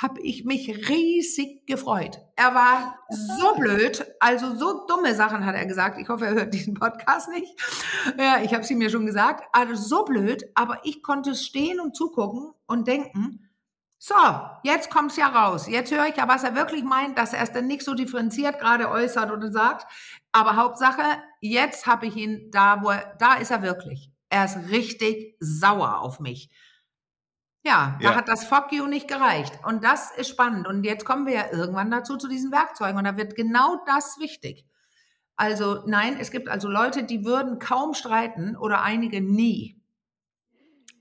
habe 0.00 0.20
ich 0.20 0.44
mich 0.44 0.88
riesig 0.88 1.66
gefreut. 1.66 2.20
Er 2.36 2.54
war 2.54 2.98
so 3.10 3.56
blöd, 3.56 4.06
also 4.20 4.54
so 4.54 4.86
dumme 4.86 5.14
Sachen 5.14 5.44
hat 5.44 5.56
er 5.56 5.66
gesagt. 5.66 5.98
Ich 6.00 6.08
hoffe, 6.08 6.26
er 6.26 6.34
hört 6.34 6.54
diesen 6.54 6.74
Podcast 6.74 7.28
nicht. 7.30 7.52
Ja, 8.16 8.40
ich 8.40 8.54
habe 8.54 8.62
es 8.62 8.70
ihm 8.70 8.80
ja 8.80 8.90
schon 8.90 9.06
gesagt. 9.06 9.44
Also 9.52 9.74
so 9.74 10.04
blöd, 10.04 10.44
aber 10.54 10.80
ich 10.84 11.02
konnte 11.02 11.34
stehen 11.34 11.80
und 11.80 11.96
zugucken 11.96 12.52
und 12.66 12.86
denken, 12.86 13.47
so, 13.98 14.14
jetzt 14.62 14.90
kommt's 14.90 15.16
ja 15.16 15.26
raus. 15.26 15.66
Jetzt 15.66 15.90
höre 15.90 16.06
ich 16.06 16.16
ja, 16.16 16.28
was 16.28 16.44
er 16.44 16.54
wirklich 16.54 16.84
meint, 16.84 17.18
dass 17.18 17.32
er 17.32 17.42
es 17.42 17.52
dann 17.52 17.66
nicht 17.66 17.82
so 17.82 17.94
differenziert 17.94 18.60
gerade 18.60 18.88
äußert 18.88 19.32
oder 19.32 19.50
sagt. 19.50 19.86
Aber 20.30 20.56
Hauptsache, 20.56 21.02
jetzt 21.40 21.86
habe 21.86 22.06
ich 22.06 22.16
ihn 22.16 22.50
da, 22.52 22.82
wo 22.82 22.90
er, 22.90 23.16
da 23.18 23.34
ist 23.34 23.50
er 23.50 23.62
wirklich. 23.62 24.12
Er 24.28 24.44
ist 24.44 24.70
richtig 24.70 25.36
sauer 25.40 26.00
auf 26.00 26.20
mich. 26.20 26.48
Ja, 27.64 27.98
da 28.00 28.10
ja. 28.10 28.14
hat 28.14 28.28
das 28.28 28.44
Fuck 28.44 28.72
you 28.72 28.86
nicht 28.86 29.08
gereicht. 29.08 29.58
Und 29.64 29.82
das 29.82 30.12
ist 30.12 30.28
spannend. 30.28 30.68
Und 30.68 30.84
jetzt 30.84 31.04
kommen 31.04 31.26
wir 31.26 31.34
ja 31.34 31.50
irgendwann 31.50 31.90
dazu, 31.90 32.16
zu 32.16 32.28
diesen 32.28 32.52
Werkzeugen. 32.52 32.96
Und 32.96 33.04
da 33.04 33.16
wird 33.16 33.34
genau 33.34 33.82
das 33.84 34.18
wichtig. 34.20 34.64
Also 35.36 35.82
nein, 35.86 36.16
es 36.20 36.30
gibt 36.30 36.48
also 36.48 36.68
Leute, 36.68 37.02
die 37.02 37.24
würden 37.24 37.58
kaum 37.58 37.94
streiten 37.94 38.56
oder 38.56 38.82
einige 38.82 39.20
nie. 39.20 39.77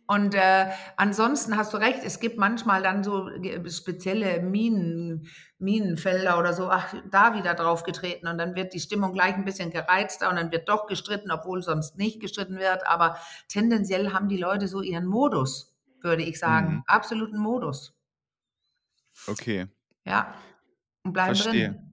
Und 0.08 0.36
äh, 0.36 0.67
ansonsten 0.96 1.58
hast 1.58 1.74
du 1.74 1.78
recht, 1.78 2.00
es 2.06 2.22
gibt 2.22 2.38
manchmal 2.38 2.82
dann 2.82 3.04
so 3.04 3.30
spezielle 3.67 4.41
Minen, 4.41 5.28
Minenfelder 5.60 6.39
oder 6.39 6.54
so, 6.54 6.70
ach, 6.70 6.93
da 7.12 7.36
wieder 7.36 7.56
drauf 7.56 7.84
getreten 7.84 8.28
und 8.28 8.38
dann 8.38 8.56
wird 8.56 8.74
die 8.74 8.80
Stimmung 8.80 9.12
gleich 9.12 9.36
ein 9.36 9.43
bisschen 9.43 9.70
gereizter 9.70 10.30
und 10.30 10.38
dann 10.38 10.52
wird 10.52 10.70
doch 10.70 10.88
gestritten, 10.88 11.30
obwohl 11.30 11.62
sonst 11.62 11.98
nicht 11.98 12.22
gestritten 12.22 12.58
wird. 12.58 12.88
Aber 12.88 13.17
tendenziell 13.50 14.13
haben 14.13 14.30
die 14.30 14.38
Leute 14.38 14.70
so 14.70 14.82
ihren 14.82 15.06
Modus, 15.06 15.76
würde 16.02 16.24
ich 16.24 16.39
sagen. 16.39 16.76
Mhm. 16.76 16.84
Absoluten 16.88 17.38
Modus. 17.38 17.93
Okay. 19.28 19.67
Ja. 20.06 20.34
Und 21.04 21.12
bleiben 21.12 21.36
Verstehe. 21.36 21.70
drin. 21.72 21.87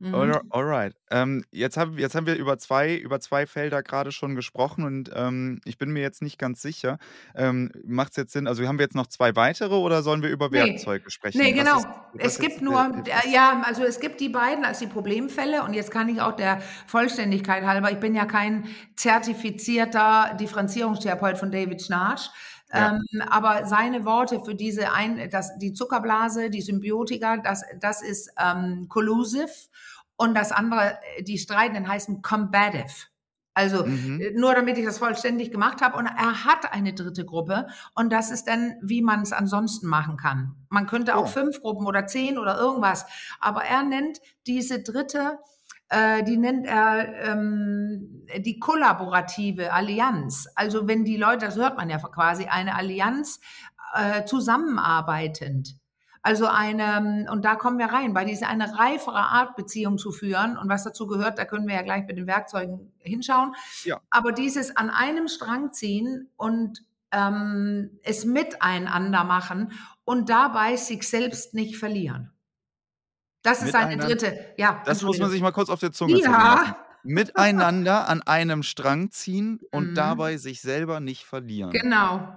Mhm. 0.00 0.14
alright. 0.48 0.94
Ähm, 1.10 1.44
jetzt, 1.50 1.76
haben, 1.76 1.98
jetzt 1.98 2.14
haben 2.14 2.26
wir 2.26 2.36
über 2.36 2.56
zwei, 2.56 2.96
über 2.96 3.20
zwei 3.20 3.46
Felder 3.46 3.82
gerade 3.82 4.12
schon 4.12 4.34
gesprochen 4.34 4.84
und 4.84 5.10
ähm, 5.14 5.60
ich 5.66 5.76
bin 5.76 5.90
mir 5.90 6.00
jetzt 6.00 6.22
nicht 6.22 6.38
ganz 6.38 6.62
sicher. 6.62 6.98
Ähm, 7.34 7.70
Macht 7.84 8.12
es 8.12 8.16
jetzt 8.16 8.32
Sinn, 8.32 8.46
also 8.46 8.66
haben 8.66 8.78
wir 8.78 8.84
jetzt 8.84 8.94
noch 8.94 9.08
zwei 9.08 9.36
weitere 9.36 9.74
oder 9.74 10.02
sollen 10.02 10.22
wir 10.22 10.30
über 10.30 10.48
nee. 10.48 10.58
Werkzeuge 10.58 11.10
sprechen? 11.10 11.38
Nee, 11.38 11.52
genau. 11.52 11.78
Ist, 11.78 11.86
es 12.14 12.38
gibt 12.38 12.62
nur, 12.62 13.02
der, 13.06 13.30
ja, 13.30 13.60
also 13.64 13.84
es 13.84 14.00
gibt 14.00 14.20
die 14.20 14.30
beiden 14.30 14.64
als 14.64 14.78
die 14.78 14.86
Problemfälle 14.86 15.62
und 15.64 15.74
jetzt 15.74 15.90
kann 15.90 16.08
ich 16.08 16.22
auch 16.22 16.34
der 16.34 16.62
Vollständigkeit 16.86 17.64
halber, 17.64 17.90
ich 17.92 18.00
bin 18.00 18.14
ja 18.14 18.24
kein 18.24 18.68
zertifizierter 18.96 20.34
Differenzierungstherapeut 20.40 21.36
von 21.36 21.52
David 21.52 21.82
Schnarch. 21.82 22.30
Ja. 22.72 22.92
Ähm, 22.92 23.22
aber 23.28 23.66
seine 23.66 24.04
Worte 24.04 24.40
für 24.44 24.54
diese 24.54 24.92
ein, 24.92 25.28
das, 25.30 25.58
die 25.58 25.72
Zuckerblase, 25.72 26.50
die 26.50 26.62
Symbiotika, 26.62 27.38
das, 27.38 27.64
das 27.80 28.02
ist 28.02 28.30
ähm, 28.38 28.86
collusive 28.88 29.50
und 30.16 30.34
das 30.34 30.52
andere, 30.52 30.98
die 31.20 31.38
Streitenden 31.38 31.88
heißen 31.88 32.22
combative. 32.22 33.08
Also 33.54 33.84
mhm. 33.84 34.20
Äh, 34.20 34.30
nur 34.32 34.54
damit 34.54 34.78
ich 34.78 34.84
das 34.84 34.98
vollständig 34.98 35.50
gemacht 35.50 35.82
habe. 35.82 35.96
Und 35.96 36.06
er 36.06 36.44
hat 36.44 36.72
eine 36.72 36.92
dritte 36.92 37.24
Gruppe 37.24 37.66
und 37.94 38.12
das 38.12 38.30
ist 38.30 38.44
dann, 38.44 38.76
wie 38.80 39.02
man 39.02 39.22
es 39.22 39.32
ansonsten 39.32 39.86
machen 39.88 40.16
kann. 40.16 40.54
Man 40.68 40.86
könnte 40.86 41.16
auch 41.16 41.24
oh. 41.24 41.26
fünf 41.26 41.60
Gruppen 41.60 41.86
oder 41.86 42.06
zehn 42.06 42.38
oder 42.38 42.58
irgendwas. 42.58 43.06
Aber 43.40 43.64
er 43.64 43.82
nennt 43.82 44.20
diese 44.46 44.82
dritte 44.82 45.18
äh, 45.18 45.50
die 46.24 46.36
nennt 46.36 46.66
er 46.66 47.32
ähm, 47.32 48.24
die 48.38 48.58
kollaborative 48.60 49.72
Allianz. 49.72 50.48
Also 50.54 50.86
wenn 50.86 51.04
die 51.04 51.16
Leute, 51.16 51.46
das 51.46 51.56
hört 51.56 51.76
man 51.76 51.90
ja 51.90 51.98
quasi, 51.98 52.44
eine 52.44 52.76
Allianz 52.76 53.40
äh, 53.94 54.24
zusammenarbeitend. 54.24 55.76
Also 56.22 56.46
eine, 56.46 57.26
und 57.30 57.44
da 57.44 57.56
kommen 57.56 57.78
wir 57.78 57.86
rein, 57.86 58.12
bei 58.12 58.24
dieser 58.24 58.48
eine 58.48 58.78
reifere 58.78 59.18
Art 59.18 59.56
Beziehung 59.56 59.96
zu 59.96 60.12
führen 60.12 60.58
und 60.58 60.68
was 60.68 60.84
dazu 60.84 61.06
gehört, 61.06 61.38
da 61.38 61.46
können 61.46 61.66
wir 61.66 61.74
ja 61.74 61.82
gleich 61.82 62.06
mit 62.06 62.18
den 62.18 62.26
Werkzeugen 62.26 62.92
hinschauen. 62.98 63.54
Ja. 63.84 64.00
Aber 64.10 64.32
dieses 64.32 64.76
an 64.76 64.90
einem 64.90 65.28
Strang 65.28 65.72
ziehen 65.72 66.28
und 66.36 66.84
ähm, 67.10 67.98
es 68.02 68.24
miteinander 68.24 69.24
machen 69.24 69.72
und 70.04 70.28
dabei 70.28 70.76
sich 70.76 71.08
selbst 71.08 71.54
nicht 71.54 71.78
verlieren. 71.78 72.32
Das 73.42 73.62
ist 73.62 73.74
eine 73.74 73.96
dritte, 73.96 74.54
ja. 74.56 74.82
Das 74.84 75.02
muss 75.02 75.18
man 75.18 75.30
sich 75.30 75.40
mal 75.40 75.52
kurz 75.52 75.70
auf 75.70 75.80
der 75.80 75.92
Zunge 75.92 76.18
ja. 76.20 76.76
Miteinander 77.02 78.08
an 78.08 78.20
einem 78.22 78.62
Strang 78.62 79.10
ziehen 79.10 79.60
und 79.70 79.90
mhm. 79.90 79.94
dabei 79.94 80.36
sich 80.36 80.60
selber 80.60 81.00
nicht 81.00 81.24
verlieren. 81.24 81.70
Genau. 81.70 82.28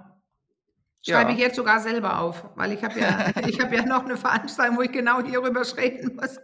Schreibe 1.06 1.32
Ja. 1.32 1.36
ich 1.36 1.42
jetzt 1.42 1.56
sogar 1.56 1.80
selber 1.80 2.18
auf, 2.18 2.46
weil 2.54 2.72
ich 2.72 2.82
habe 2.82 2.98
ja, 2.98 3.26
ich 3.46 3.60
habe 3.60 3.76
ja 3.76 3.84
noch 3.84 4.06
eine 4.06 4.16
Veranstaltung, 4.16 4.78
wo 4.78 4.82
ich 4.82 4.90
genau 4.90 5.22
hierüber 5.22 5.60
reden 5.76 6.16
muss. 6.16 6.38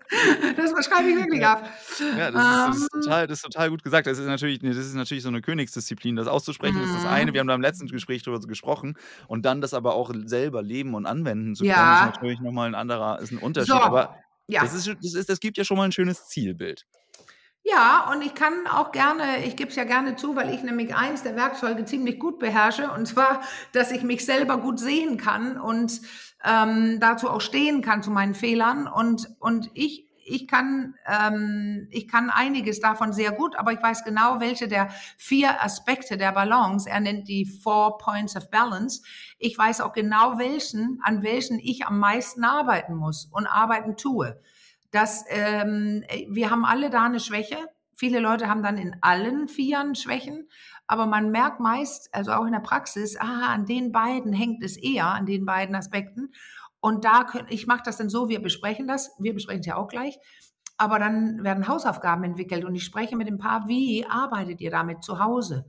Das 0.55 0.85
schreibe 0.85 1.09
ich 1.09 1.17
wirklich 1.17 1.41
Ja. 1.41 1.55
auf. 1.55 2.01
Ja, 2.19 2.31
das 2.31 2.45
ist, 2.45 2.67
das 2.69 2.77
ist 2.77 2.83
Ähm, 2.95 3.01
total, 3.03 3.27
das 3.27 3.39
ist 3.39 3.43
total 3.45 3.71
gut 3.71 3.83
gesagt. 3.83 4.07
Das 4.07 4.19
ist 4.19 4.27
natürlich, 4.27 4.59
das 4.59 4.77
ist 4.77 4.93
natürlich 4.95 5.23
so 5.23 5.31
eine 5.31 5.41
Königsdisziplin. 5.41 6.15
Das 6.17 6.27
auszusprechen 6.29 6.79
ist 6.83 6.95
das 6.95 7.07
eine. 7.07 7.33
Wir 7.33 7.39
mhm. 7.39 7.39
haben 7.41 7.49
da 7.49 7.55
im 7.55 7.63
letzten 7.63 7.87
Gespräch 7.87 8.23
darüber 8.23 8.47
gesprochen. 8.47 8.99
Und 9.29 9.47
dann 9.47 9.63
das 9.63 9.73
aber 9.73 9.95
auch 9.95 10.13
selber 10.27 10.61
leben 10.63 10.93
und 10.95 11.07
anwenden 11.07 11.55
zu 11.55 11.63
können, 11.65 11.73
ist 11.73 11.79
Ja. 11.79 12.07
natürlich 12.15 12.41
nochmal 12.41 12.69
ein 12.69 12.75
anderer, 12.75 13.19
ist 13.21 13.33
ein 13.33 13.39
So, 13.39 13.47
Unterschied. 13.47 13.75
Aber 13.77 14.17
ja. 14.53 14.63
das 14.63 14.75
ist, 14.75 14.89
das 14.89 15.15
ist, 15.15 15.29
das 15.29 15.41
gibt 15.41 15.59
ja 15.59 15.65
schon 15.65 15.77
mal 15.77 15.85
ein 15.85 15.93
schönes 15.93 16.29
Zielbild. 16.29 16.87
Ja, 17.63 18.11
und 18.11 18.23
ich 18.23 18.35
kann 18.35 18.67
auch 18.67 18.91
gerne, 18.91 19.45
ich 19.45 19.55
gebe 19.55 19.71
es 19.71 19.77
ja 19.77 19.85
gerne 19.85 20.17
zu, 20.17 20.35
weil 20.35 20.53
ich 20.55 20.63
nämlich 20.63 20.95
eins 20.95 21.23
der 21.23 21.37
Werkzeuge 21.37 21.85
ziemlich 21.85 22.19
gut 22.19 22.39
beherrsche, 22.39 22.91
und 22.91 23.07
zwar, 23.07 23.43
dass 23.73 23.93
ich 23.93 24.03
mich 24.03 24.25
selber 24.25 24.57
gut 24.59 24.81
sehen 24.81 25.19
kann 25.19 25.61
und 25.61 26.01
ähm, 26.43 26.99
dazu 27.01 27.29
auch 27.29 27.43
stehen 27.43 27.83
kann 27.83 28.03
zu 28.03 28.11
meinen 28.11 28.35
Fehlern. 28.35 28.89
Und, 28.89 29.29
und 29.41 29.71
ich, 29.75 30.10
ich, 30.25 30.47
kann, 30.47 30.95
ähm, 31.07 31.89
ich 31.91 32.09
kann 32.09 32.31
einiges 32.31 32.81
davon 32.81 33.13
sehr 33.13 33.33
gut, 33.33 33.57
aber 33.57 33.73
ich 33.73 33.83
weiß 33.83 34.05
genau, 34.05 34.41
welche 34.41 34.69
der 34.69 34.89
vier 35.19 35.63
Aspekte 35.63 36.17
der 36.17 36.33
Balance, 36.33 36.89
er 36.89 37.01
nennt 37.01 37.29
die 37.29 37.45
Four 37.45 37.99
Points 37.99 38.37
of 38.37 38.51
Balance, 38.51 39.03
ich 39.39 39.57
weiß 39.57 39.81
auch 39.81 39.93
genau, 39.93 40.39
welchen, 40.39 41.01
an 41.03 41.23
welchen 41.23 41.59
ich 41.59 41.87
am 41.87 41.99
meisten 41.99 42.45
arbeiten 42.45 42.95
muss 42.95 43.29
und 43.33 43.47
arbeiten 43.47 43.97
tue 43.97 44.41
dass 44.91 45.25
ähm, 45.29 46.05
wir 46.29 46.51
haben 46.51 46.65
alle 46.65 46.91
da 46.91 47.05
eine 47.05 47.21
Schwäche. 47.21 47.57
Viele 47.95 48.19
Leute 48.19 48.49
haben 48.49 48.63
dann 48.63 48.79
in 48.79 48.97
allen 49.03 49.47
Vieren 49.47 49.95
Schwächen, 49.95 50.49
aber 50.87 51.07
man 51.07 51.31
merkt 51.31 51.61
meist, 51.61 52.13
also 52.15 52.33
auch 52.33 52.47
in 52.47 52.53
der 52.53 52.61
Praxis, 52.61 53.17
ah, 53.17 53.53
an 53.53 53.67
den 53.67 53.93
beiden 53.93 54.33
hängt 54.33 54.65
es 54.65 54.77
eher, 54.77 55.07
an 55.07 55.27
den 55.27 55.45
beiden 55.45 55.75
Aspekten. 55.75 56.33
Und 56.81 57.05
da 57.05 57.25
können, 57.25 57.47
ich 57.51 57.67
mache 57.67 57.83
das 57.85 57.99
dann 57.99 58.09
so, 58.09 58.29
wir 58.29 58.41
besprechen 58.41 58.87
das, 58.87 59.11
wir 59.19 59.35
besprechen 59.35 59.61
es 59.61 59.67
ja 59.67 59.77
auch 59.77 59.89
gleich, 59.89 60.19
aber 60.79 60.99
dann 60.99 61.45
werden 61.45 61.69
Hausaufgaben 61.69 62.25
entwickelt 62.25 62.65
und 62.65 62.75
ich 62.75 62.85
spreche 62.85 63.17
mit 63.17 63.29
dem 63.29 63.39
Paar, 63.39 63.69
wie 63.69 64.07
arbeitet 64.07 64.61
ihr 64.63 64.71
damit 64.71 65.05
zu 65.05 65.19
Hause? 65.19 65.67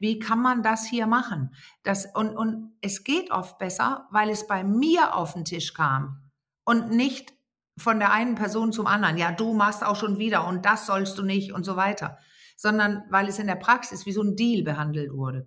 Wie 0.00 0.18
kann 0.18 0.40
man 0.40 0.62
das 0.62 0.86
hier 0.86 1.06
machen? 1.06 1.54
Das, 1.84 2.06
und, 2.14 2.36
und 2.36 2.72
es 2.80 3.04
geht 3.04 3.30
oft 3.30 3.58
besser, 3.58 4.08
weil 4.10 4.30
es 4.30 4.46
bei 4.46 4.64
mir 4.64 5.14
auf 5.14 5.34
den 5.34 5.44
Tisch 5.44 5.74
kam 5.74 6.30
und 6.64 6.90
nicht 6.90 7.34
von 7.78 7.98
der 7.98 8.12
einen 8.12 8.34
Person 8.34 8.72
zum 8.72 8.86
anderen. 8.86 9.16
Ja, 9.16 9.32
du 9.32 9.54
machst 9.54 9.84
auch 9.84 9.96
schon 9.96 10.18
wieder 10.18 10.46
und 10.46 10.64
das 10.64 10.86
sollst 10.86 11.16
du 11.18 11.22
nicht 11.22 11.52
und 11.52 11.64
so 11.64 11.76
weiter. 11.76 12.18
Sondern 12.56 13.04
weil 13.10 13.28
es 13.28 13.38
in 13.38 13.46
der 13.46 13.54
Praxis 13.54 14.06
wie 14.06 14.12
so 14.12 14.22
ein 14.22 14.34
Deal 14.34 14.64
behandelt 14.64 15.12
wurde. 15.12 15.46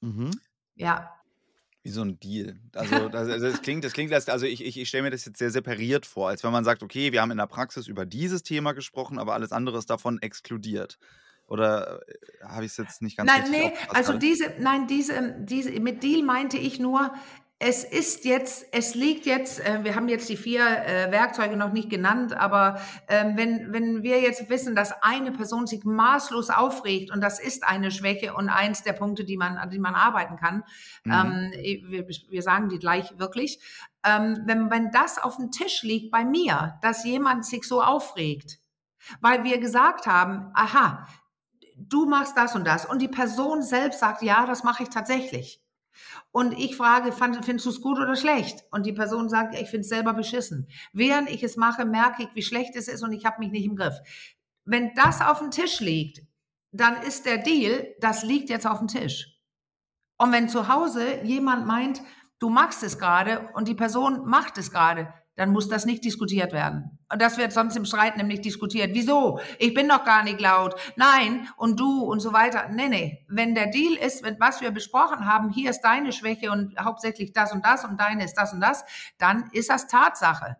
Mhm. 0.00 0.30
Ja, 0.74 1.19
Wie 1.82 1.90
so 1.90 2.02
ein 2.02 2.20
Deal. 2.20 2.56
Also 2.74 3.08
das, 3.08 3.28
also 3.28 3.50
das 3.50 3.62
klingt, 3.62 3.84
das 3.84 3.92
klingt, 3.92 4.12
als- 4.12 4.28
also 4.28 4.46
ich, 4.46 4.64
ich, 4.64 4.78
ich 4.78 4.88
stelle 4.88 5.04
mir 5.04 5.10
das 5.10 5.24
jetzt 5.24 5.38
sehr 5.38 5.50
separiert 5.50 6.06
vor, 6.06 6.28
als 6.28 6.44
wenn 6.44 6.52
man 6.52 6.64
sagt, 6.64 6.82
okay, 6.82 7.12
wir 7.12 7.22
haben 7.22 7.30
in 7.30 7.38
der 7.38 7.46
Praxis 7.46 7.86
über 7.86 8.04
dieses 8.06 8.42
Thema 8.42 8.72
gesprochen, 8.72 9.18
aber 9.18 9.34
alles 9.34 9.52
andere 9.52 9.78
ist 9.78 9.88
davon 9.90 10.20
exkludiert. 10.20 10.98
Oder 11.46 12.00
äh, 12.06 12.44
habe 12.44 12.64
ich 12.64 12.70
es 12.70 12.76
jetzt 12.76 13.02
nicht 13.02 13.16
ganz 13.16 13.28
Nein, 13.28 13.40
richtig 13.42 13.58
nee, 13.58 13.64
aufgefasst 13.66 13.96
also 13.96 14.18
diese, 14.18 14.54
nein, 14.60 14.86
diese, 14.86 15.34
diese, 15.40 15.70
mit 15.80 16.02
Deal 16.02 16.22
meinte 16.22 16.56
ich 16.58 16.78
nur, 16.78 17.12
es 17.62 17.84
ist 17.84 18.24
jetzt, 18.24 18.66
es 18.72 18.94
liegt 18.94 19.26
jetzt, 19.26 19.60
äh, 19.60 19.84
wir 19.84 19.94
haben 19.94 20.08
jetzt 20.08 20.30
die 20.30 20.36
vier 20.38 20.62
äh, 20.66 21.12
Werkzeuge 21.12 21.58
noch 21.58 21.72
nicht 21.72 21.90
genannt, 21.90 22.32
aber 22.32 22.80
ähm, 23.06 23.36
wenn, 23.36 23.70
wenn 23.72 24.02
wir 24.02 24.18
jetzt 24.20 24.48
wissen, 24.48 24.74
dass 24.74 25.02
eine 25.02 25.30
Person 25.30 25.66
sich 25.66 25.84
maßlos 25.84 26.48
aufregt 26.48 27.12
und 27.12 27.20
das 27.20 27.38
ist 27.38 27.64
eine 27.64 27.90
Schwäche 27.90 28.32
und 28.32 28.48
eins 28.48 28.82
der 28.82 28.94
Punkte, 28.94 29.24
die 29.24 29.36
man, 29.36 29.58
an 29.58 29.68
die 29.68 29.78
man 29.78 29.94
arbeiten 29.94 30.36
kann, 30.36 30.64
Mhm. 31.04 31.12
ähm, 31.12 31.52
wir, 31.90 32.06
wir 32.08 32.42
sagen 32.42 32.68
die 32.68 32.78
gleich 32.78 33.18
wirklich, 33.18 33.60
ähm, 34.04 34.42
wenn, 34.46 34.70
wenn 34.70 34.90
das 34.90 35.18
auf 35.18 35.36
dem 35.36 35.50
Tisch 35.50 35.82
liegt 35.82 36.10
bei 36.10 36.24
mir, 36.24 36.78
dass 36.82 37.04
jemand 37.04 37.44
sich 37.44 37.64
so 37.64 37.82
aufregt, 37.82 38.58
weil 39.20 39.44
wir 39.44 39.58
gesagt 39.58 40.06
haben, 40.06 40.50
aha, 40.54 41.06
du 41.76 42.06
machst 42.06 42.36
das 42.36 42.54
und 42.54 42.66
das. 42.66 42.84
Und 42.84 43.00
die 43.00 43.08
Person 43.08 43.62
selbst 43.62 44.00
sagt, 44.00 44.22
ja, 44.22 44.46
das 44.46 44.62
mache 44.62 44.82
ich 44.82 44.90
tatsächlich. 44.90 45.62
Und 46.32 46.52
ich 46.58 46.76
frage, 46.76 47.12
fand, 47.12 47.44
findest 47.44 47.66
du 47.66 47.70
es 47.70 47.80
gut 47.80 47.98
oder 47.98 48.16
schlecht? 48.16 48.64
Und 48.70 48.86
die 48.86 48.92
Person 48.92 49.28
sagt, 49.28 49.54
ich 49.54 49.68
finde 49.68 49.80
es 49.80 49.88
selber 49.88 50.14
beschissen. 50.14 50.68
Während 50.92 51.28
ich 51.30 51.42
es 51.42 51.56
mache, 51.56 51.84
merke 51.84 52.22
ich, 52.22 52.28
wie 52.34 52.42
schlecht 52.42 52.76
es 52.76 52.88
ist 52.88 53.02
und 53.02 53.12
ich 53.12 53.24
habe 53.24 53.40
mich 53.40 53.50
nicht 53.50 53.64
im 53.64 53.76
Griff. 53.76 53.96
Wenn 54.64 54.94
das 54.94 55.20
auf 55.20 55.38
dem 55.38 55.50
Tisch 55.50 55.80
liegt, 55.80 56.20
dann 56.72 57.02
ist 57.02 57.26
der 57.26 57.38
Deal, 57.38 57.94
das 58.00 58.22
liegt 58.22 58.48
jetzt 58.48 58.66
auf 58.66 58.78
dem 58.78 58.88
Tisch. 58.88 59.36
Und 60.18 60.32
wenn 60.32 60.48
zu 60.48 60.68
Hause 60.68 61.24
jemand 61.24 61.66
meint, 61.66 62.02
du 62.38 62.48
machst 62.50 62.82
es 62.82 62.98
gerade 62.98 63.48
und 63.54 63.68
die 63.68 63.74
Person 63.74 64.26
macht 64.26 64.58
es 64.58 64.70
gerade, 64.70 65.12
dann 65.40 65.52
muss 65.52 65.70
das 65.70 65.86
nicht 65.86 66.04
diskutiert 66.04 66.52
werden. 66.52 66.98
Und 67.10 67.22
das 67.22 67.38
wird 67.38 67.54
sonst 67.54 67.74
im 67.74 67.86
Streit 67.86 68.18
nämlich 68.18 68.42
diskutiert. 68.42 68.90
Wieso? 68.92 69.40
Ich 69.58 69.72
bin 69.72 69.88
doch 69.88 70.04
gar 70.04 70.22
nicht 70.22 70.38
laut. 70.38 70.74
Nein, 70.96 71.48
und 71.56 71.80
du 71.80 72.02
und 72.02 72.20
so 72.20 72.34
weiter. 72.34 72.68
Nee, 72.68 72.90
nee. 72.90 73.24
Wenn 73.26 73.54
der 73.54 73.68
Deal 73.68 73.94
ist, 73.94 74.22
wenn, 74.22 74.38
was 74.38 74.60
wir 74.60 74.70
besprochen 74.70 75.24
haben, 75.24 75.48
hier 75.48 75.70
ist 75.70 75.80
deine 75.80 76.12
Schwäche 76.12 76.50
und 76.50 76.78
hauptsächlich 76.78 77.32
das 77.32 77.54
und 77.54 77.64
das 77.64 77.86
und 77.86 77.98
deine 77.98 78.22
ist 78.22 78.34
das 78.34 78.52
und 78.52 78.60
das, 78.60 78.84
dann 79.16 79.48
ist 79.52 79.70
das 79.70 79.86
Tatsache. 79.86 80.58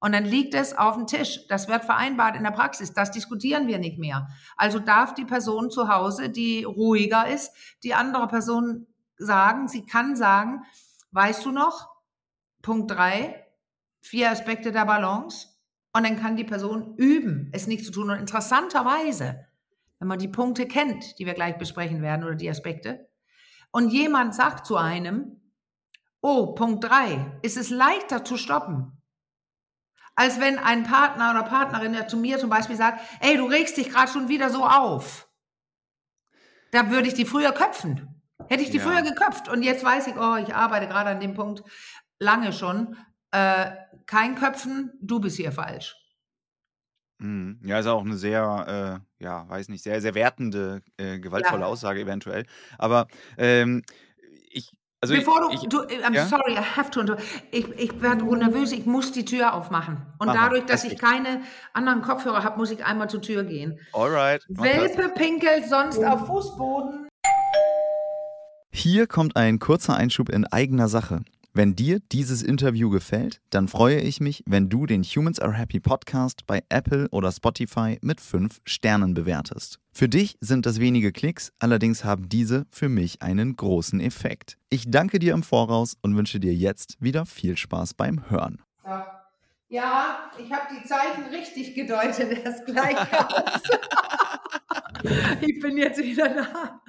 Und 0.00 0.12
dann 0.12 0.26
liegt 0.26 0.52
es 0.52 0.76
auf 0.76 0.96
dem 0.96 1.06
Tisch. 1.06 1.46
Das 1.48 1.68
wird 1.68 1.86
vereinbart 1.86 2.36
in 2.36 2.44
der 2.44 2.50
Praxis. 2.50 2.92
Das 2.92 3.12
diskutieren 3.12 3.68
wir 3.68 3.78
nicht 3.78 3.98
mehr. 3.98 4.28
Also 4.58 4.80
darf 4.80 5.14
die 5.14 5.24
Person 5.24 5.70
zu 5.70 5.88
Hause, 5.88 6.28
die 6.28 6.64
ruhiger 6.64 7.26
ist, 7.26 7.54
die 7.84 7.94
andere 7.94 8.28
Person 8.28 8.86
sagen, 9.16 9.66
sie 9.66 9.86
kann 9.86 10.14
sagen, 10.14 10.66
weißt 11.12 11.42
du 11.46 11.52
noch, 11.52 11.88
Punkt 12.60 12.90
drei, 12.90 13.46
vier 14.00 14.30
Aspekte 14.30 14.72
der 14.72 14.84
Balance. 14.86 15.48
Und 15.92 16.04
dann 16.04 16.20
kann 16.20 16.36
die 16.36 16.44
Person 16.44 16.94
üben, 16.96 17.50
es 17.52 17.66
nicht 17.66 17.84
zu 17.84 17.90
tun. 17.90 18.10
Und 18.10 18.18
interessanterweise, 18.18 19.46
wenn 19.98 20.08
man 20.08 20.18
die 20.18 20.28
Punkte 20.28 20.66
kennt, 20.66 21.18
die 21.18 21.26
wir 21.26 21.34
gleich 21.34 21.58
besprechen 21.58 22.00
werden 22.00 22.24
oder 22.24 22.36
die 22.36 22.50
Aspekte, 22.50 23.08
und 23.72 23.90
jemand 23.90 24.34
sagt 24.34 24.66
zu 24.66 24.76
einem, 24.76 25.40
oh, 26.20 26.54
Punkt 26.54 26.84
drei, 26.84 27.38
ist 27.42 27.56
es 27.56 27.70
leichter 27.70 28.24
zu 28.24 28.36
stoppen, 28.36 29.00
als 30.14 30.40
wenn 30.40 30.58
ein 30.58 30.84
Partner 30.84 31.30
oder 31.30 31.44
Partnerin 31.44 31.94
ja 31.94 32.06
zu 32.06 32.16
mir 32.16 32.38
zum 32.38 32.50
Beispiel 32.50 32.76
sagt, 32.76 33.00
ey, 33.20 33.36
du 33.36 33.46
regst 33.46 33.76
dich 33.76 33.90
gerade 33.90 34.10
schon 34.10 34.28
wieder 34.28 34.50
so 34.50 34.64
auf. 34.64 35.28
Da 36.72 36.90
würde 36.90 37.08
ich 37.08 37.14
die 37.14 37.24
früher 37.24 37.52
köpfen. 37.52 38.22
Hätte 38.48 38.62
ich 38.62 38.70
die 38.70 38.78
Ja. 38.78 38.84
früher 38.84 39.02
geköpft 39.02 39.48
und 39.48 39.62
jetzt 39.62 39.84
weiß 39.84 40.08
ich, 40.08 40.16
oh, 40.16 40.36
ich 40.36 40.54
arbeite 40.54 40.88
gerade 40.88 41.10
an 41.10 41.20
dem 41.20 41.34
Punkt 41.34 41.62
lange 42.18 42.52
schon. 42.52 42.96
Äh, 43.32 43.70
kein 44.06 44.34
Köpfen, 44.34 44.92
du 45.00 45.20
bist 45.20 45.36
hier 45.36 45.52
falsch. 45.52 45.96
Mhm. 47.18 47.60
Ja, 47.62 47.78
ist 47.78 47.86
auch 47.86 48.04
eine 48.04 48.16
sehr, 48.16 49.02
äh, 49.20 49.24
ja, 49.24 49.48
weiß 49.48 49.68
nicht, 49.68 49.82
sehr, 49.82 50.00
sehr 50.00 50.14
wertende, 50.14 50.82
äh, 50.96 51.18
gewaltvolle 51.18 51.62
Ja. 51.62 51.66
Aussage 51.66 52.00
eventuell. 52.00 52.46
Aber 52.78 53.08
ähm, 53.36 53.82
ich, 54.50 54.72
also 55.02 55.14
Bevor 55.14 55.40
du, 55.42 55.50
ich, 55.54 55.60
du 55.68 55.82
äh, 55.82 56.02
I'm 56.02 56.14
ja? 56.14 56.26
sorry, 56.26 56.54
I 56.54 56.62
have 56.76 56.90
to. 56.90 57.02
Ich, 57.50 57.68
ich 57.78 58.00
werde 58.00 58.24
nervös, 58.24 58.72
ich 58.72 58.86
muss 58.86 59.12
die 59.12 59.26
Tür 59.26 59.52
aufmachen. 59.52 59.98
Und 60.18 60.26
Mach 60.26 60.34
mal, 60.34 60.34
dadurch, 60.34 60.64
dass 60.64 60.84
ich 60.84 60.98
keine 60.98 61.42
anderen 61.74 62.00
Kopfhörer 62.02 62.42
habe, 62.42 62.56
muss 62.58 62.70
ich 62.70 62.84
einmal 62.84 63.10
zur 63.10 63.20
Tür 63.20 63.44
gehen. 63.44 63.78
Alright. 63.92 64.44
Welpe 64.48 65.10
pinkelt 65.10 65.68
sonst 65.68 66.02
auf 66.02 66.26
Fußboden? 66.26 67.06
Hier 68.72 69.06
kommt 69.06 69.36
ein 69.36 69.58
kurzer 69.58 69.94
Einschub 69.94 70.30
in 70.30 70.46
eigener 70.46 70.88
Sache. 70.88 71.22
Wenn 71.52 71.74
dir 71.74 71.98
dieses 72.12 72.42
Interview 72.44 72.90
gefällt, 72.90 73.40
dann 73.50 73.66
freue 73.66 73.98
ich 74.00 74.20
mich, 74.20 74.44
wenn 74.46 74.68
du 74.68 74.86
den 74.86 75.02
Humans 75.02 75.40
Are 75.40 75.52
Happy 75.52 75.80
Podcast 75.80 76.46
bei 76.46 76.62
Apple 76.68 77.08
oder 77.10 77.32
Spotify 77.32 77.98
mit 78.02 78.20
5 78.20 78.60
Sternen 78.64 79.14
bewertest. 79.14 79.80
Für 79.90 80.08
dich 80.08 80.36
sind 80.40 80.64
das 80.64 80.78
wenige 80.78 81.10
Klicks, 81.10 81.50
allerdings 81.58 82.04
haben 82.04 82.28
diese 82.28 82.66
für 82.70 82.88
mich 82.88 83.20
einen 83.22 83.56
großen 83.56 83.98
Effekt. 83.98 84.58
Ich 84.68 84.92
danke 84.92 85.18
dir 85.18 85.34
im 85.34 85.42
Voraus 85.42 85.96
und 86.02 86.16
wünsche 86.16 86.38
dir 86.38 86.54
jetzt 86.54 86.96
wieder 87.00 87.26
viel 87.26 87.56
Spaß 87.56 87.94
beim 87.94 88.30
Hören. 88.30 88.62
Ja, 89.68 90.30
ich 90.38 90.52
habe 90.52 90.66
die 90.70 90.86
Zeichen 90.86 91.24
richtig 91.34 91.74
gedeutet, 91.74 92.44
erst 92.44 92.64
gleich 92.66 92.96
aus. 92.96 93.62
ich 95.40 95.60
bin 95.60 95.76
jetzt 95.76 96.02
wieder 96.02 96.28
da. 96.28 96.80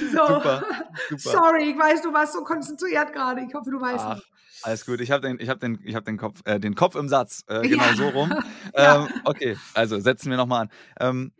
So. 0.00 0.26
Super, 0.26 0.62
super. 1.08 1.18
Sorry, 1.32 1.70
ich 1.70 1.78
weiß, 1.78 2.02
du 2.02 2.12
warst 2.12 2.32
so 2.34 2.42
konzentriert 2.44 3.12
gerade. 3.12 3.42
Ich 3.46 3.54
hoffe, 3.54 3.70
du 3.70 3.80
weißt 3.80 4.06
Ach, 4.08 4.20
alles 4.62 4.86
gut. 4.86 5.00
Ich 5.00 5.10
habe 5.10 5.26
den, 5.26 5.38
ich 5.40 5.48
hab 5.48 5.60
den, 5.60 5.78
ich 5.84 5.94
hab 5.94 6.04
den, 6.04 6.16
Kopf, 6.18 6.40
äh, 6.44 6.58
den 6.60 6.74
Kopf 6.74 6.94
im 6.94 7.08
Satz. 7.08 7.44
Äh, 7.48 7.62
genau 7.68 7.88
Ja. 7.88 7.94
so 7.94 8.08
rum. 8.08 8.30
Ähm, 8.74 9.08
okay, 9.24 9.60
also 9.74 9.98
setzen 10.00 10.30
wir 10.30 10.36
nochmal 10.36 10.62
an. 10.62 10.70
Ähm, 11.00 11.32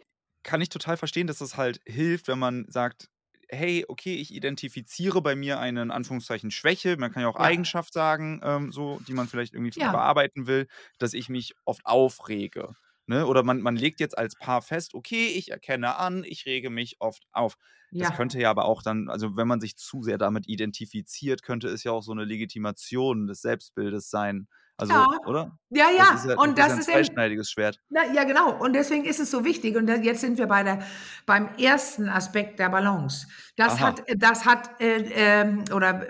kann 0.42 0.60
ich 0.60 0.68
total 0.68 0.96
verstehen, 0.96 1.26
dass 1.26 1.38
das 1.38 1.56
halt 1.56 1.80
hilft, 1.86 2.28
wenn 2.28 2.38
man 2.38 2.66
sagt, 2.68 3.08
hey, 3.48 3.84
okay, 3.88 4.14
ich 4.16 4.34
identifiziere 4.34 5.20
bei 5.22 5.36
mir 5.36 5.60
eine 5.60 5.82
in 5.82 5.90
Anführungszeichen 5.90 6.50
Schwäche, 6.50 6.96
man 6.96 7.12
kann 7.12 7.22
ja 7.22 7.28
auch 7.28 7.36
Ja. 7.38 7.42
Eigenschaft 7.42 7.92
sagen, 7.92 8.40
ähm, 8.42 8.72
so, 8.72 8.98
die 9.00 9.12
man 9.12 9.28
vielleicht 9.28 9.54
irgendwie 9.54 9.78
Ja. 9.80 9.92
bearbeiten 9.92 10.46
will, 10.46 10.66
dass 10.98 11.14
ich 11.14 11.28
mich 11.28 11.54
oft 11.64 11.84
aufrege. 11.84 12.74
Ne? 13.06 13.26
Oder 13.26 13.42
man, 13.42 13.60
man 13.60 13.76
legt 13.76 14.00
jetzt 14.00 14.16
als 14.16 14.36
Paar 14.36 14.62
fest, 14.62 14.94
okay, 14.94 15.26
ich 15.28 15.50
erkenne 15.50 15.96
an, 15.96 16.24
ich 16.24 16.46
rege 16.46 16.70
mich 16.70 16.96
oft 17.00 17.24
auf. 17.32 17.56
Das 17.98 18.08
Ja. 18.08 18.16
könnte 18.16 18.40
ja 18.40 18.50
aber 18.50 18.64
auch 18.64 18.82
dann, 18.82 19.08
also 19.10 19.36
wenn 19.36 19.48
man 19.48 19.60
sich 19.60 19.76
zu 19.76 20.02
sehr 20.02 20.18
damit 20.18 20.48
identifiziert, 20.48 21.42
könnte 21.42 21.68
es 21.68 21.84
ja 21.84 21.92
auch 21.92 22.02
so 22.02 22.12
eine 22.12 22.24
Legitimation 22.24 23.26
des 23.26 23.42
Selbstbildes 23.42 24.08
sein. 24.10 24.48
Also, 24.76 24.94
Ja. 24.94 25.06
oder? 25.26 25.58
Ja, 25.70 25.86
Das 25.96 26.10
ja. 26.10 26.14
ist 26.14 26.24
ja, 26.24 26.36
Und 26.36 26.58
das 26.58 26.68
das 26.68 26.78
ist 26.78 26.88
ein 26.88 26.94
zweischneidiges 26.94 27.50
Schwert. 27.50 27.80
Na, 27.90 28.10
ja, 28.14 28.24
genau. 28.24 28.58
Und 28.58 28.72
deswegen 28.72 29.04
ist 29.04 29.20
es 29.20 29.30
so 29.30 29.44
wichtig. 29.44 29.76
Und 29.76 29.86
jetzt 29.88 30.22
sind 30.22 30.38
wir 30.38 30.46
bei 30.46 30.62
der, 30.62 30.82
beim 31.26 31.54
ersten 31.56 32.08
Aspekt 32.08 32.58
der 32.58 32.70
Balance. 32.70 33.26
Das 33.56 33.74
Aha. 33.74 33.88
hat, 33.88 34.02
das 34.16 34.44
hat, 34.46 34.80
äh, 34.80 35.02
ähm, 35.14 35.64
oder 35.74 36.06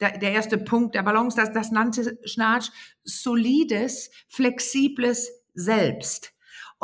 der, 0.00 0.18
der 0.18 0.32
erste 0.32 0.58
Punkt 0.58 0.94
der 0.94 1.02
Balance, 1.02 1.36
das, 1.36 1.52
das 1.52 1.70
nannte 1.72 2.16
Schnarch 2.24 2.70
solides, 3.02 4.10
flexibles 4.28 5.28
Selbst. 5.54 6.33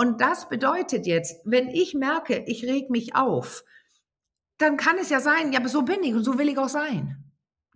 Und 0.00 0.22
das 0.22 0.48
bedeutet 0.48 1.06
jetzt, 1.06 1.42
wenn 1.44 1.68
ich 1.68 1.92
merke, 1.92 2.42
ich 2.46 2.64
reg 2.64 2.88
mich 2.88 3.14
auf, 3.14 3.64
dann 4.56 4.78
kann 4.78 4.96
es 4.96 5.10
ja 5.10 5.20
sein, 5.20 5.52
ja, 5.52 5.60
aber 5.60 5.68
so 5.68 5.82
bin 5.82 6.02
ich 6.02 6.14
und 6.14 6.24
so 6.24 6.38
will 6.38 6.48
ich 6.48 6.56
auch 6.56 6.70
sein. 6.70 7.22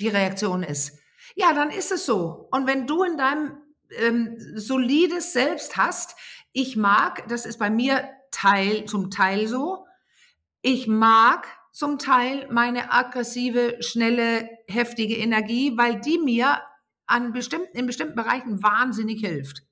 Die 0.01 0.09
Reaktion 0.09 0.63
ist, 0.63 0.99
ja, 1.37 1.53
dann 1.53 1.69
ist 1.69 1.93
es 1.93 2.07
so. 2.07 2.49
Und 2.51 2.67
wenn 2.67 2.87
du 2.87 3.03
in 3.03 3.19
deinem 3.19 3.59
ähm, 3.91 4.37
solides 4.57 5.35
Selbst 5.35 5.77
hast, 5.77 6.17
ich 6.55 6.79
mag, 6.79 7.29
das 7.29 7.45
ist 7.45 7.59
bei 7.59 7.69
mir 7.69 8.09
Teil, 8.31 8.87
zum 8.87 9.11
Teil 9.11 9.47
so, 9.47 9.85
ich 10.63 10.87
mag 10.87 11.47
zum 11.73 11.99
Teil 11.99 12.49
meine 12.51 12.91
aggressive, 12.91 13.77
schnelle, 13.81 14.49
heftige 14.67 15.19
Energie, 15.19 15.77
weil 15.77 16.01
die 16.01 16.17
mir 16.17 16.63
an 17.05 17.35
bestimmten, 17.35 17.77
in 17.77 17.85
bestimmten 17.85 18.17
Bereichen 18.17 18.63
wahnsinnig 18.63 19.21
hilft 19.21 19.63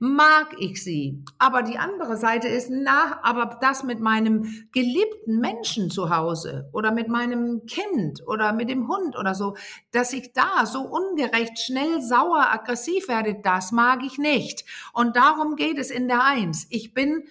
mag 0.00 0.56
ich 0.58 0.82
sie. 0.82 1.22
Aber 1.38 1.62
die 1.62 1.76
andere 1.76 2.16
Seite 2.16 2.48
ist, 2.48 2.70
na, 2.70 3.20
aber 3.22 3.58
das 3.60 3.84
mit 3.84 4.00
meinem 4.00 4.66
geliebten 4.72 5.38
Menschen 5.40 5.90
zu 5.90 6.08
Hause 6.08 6.70
oder 6.72 6.90
mit 6.90 7.08
meinem 7.08 7.66
Kind 7.66 8.26
oder 8.26 8.54
mit 8.54 8.70
dem 8.70 8.88
Hund 8.88 9.16
oder 9.16 9.34
so, 9.34 9.56
dass 9.92 10.14
ich 10.14 10.32
da 10.32 10.64
so 10.64 10.80
ungerecht, 10.80 11.58
schnell, 11.58 12.00
sauer, 12.00 12.50
aggressiv 12.50 13.08
werde, 13.08 13.40
das 13.42 13.72
mag 13.72 14.02
ich 14.02 14.16
nicht. 14.16 14.64
Und 14.94 15.16
darum 15.16 15.54
geht 15.54 15.78
es 15.78 15.90
in 15.90 16.08
der 16.08 16.24
Eins. 16.24 16.66
Ich 16.70 16.94
bin, 16.94 17.24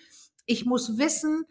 ich 0.45 0.65
muss 0.65 0.99
wissen, 0.99 1.45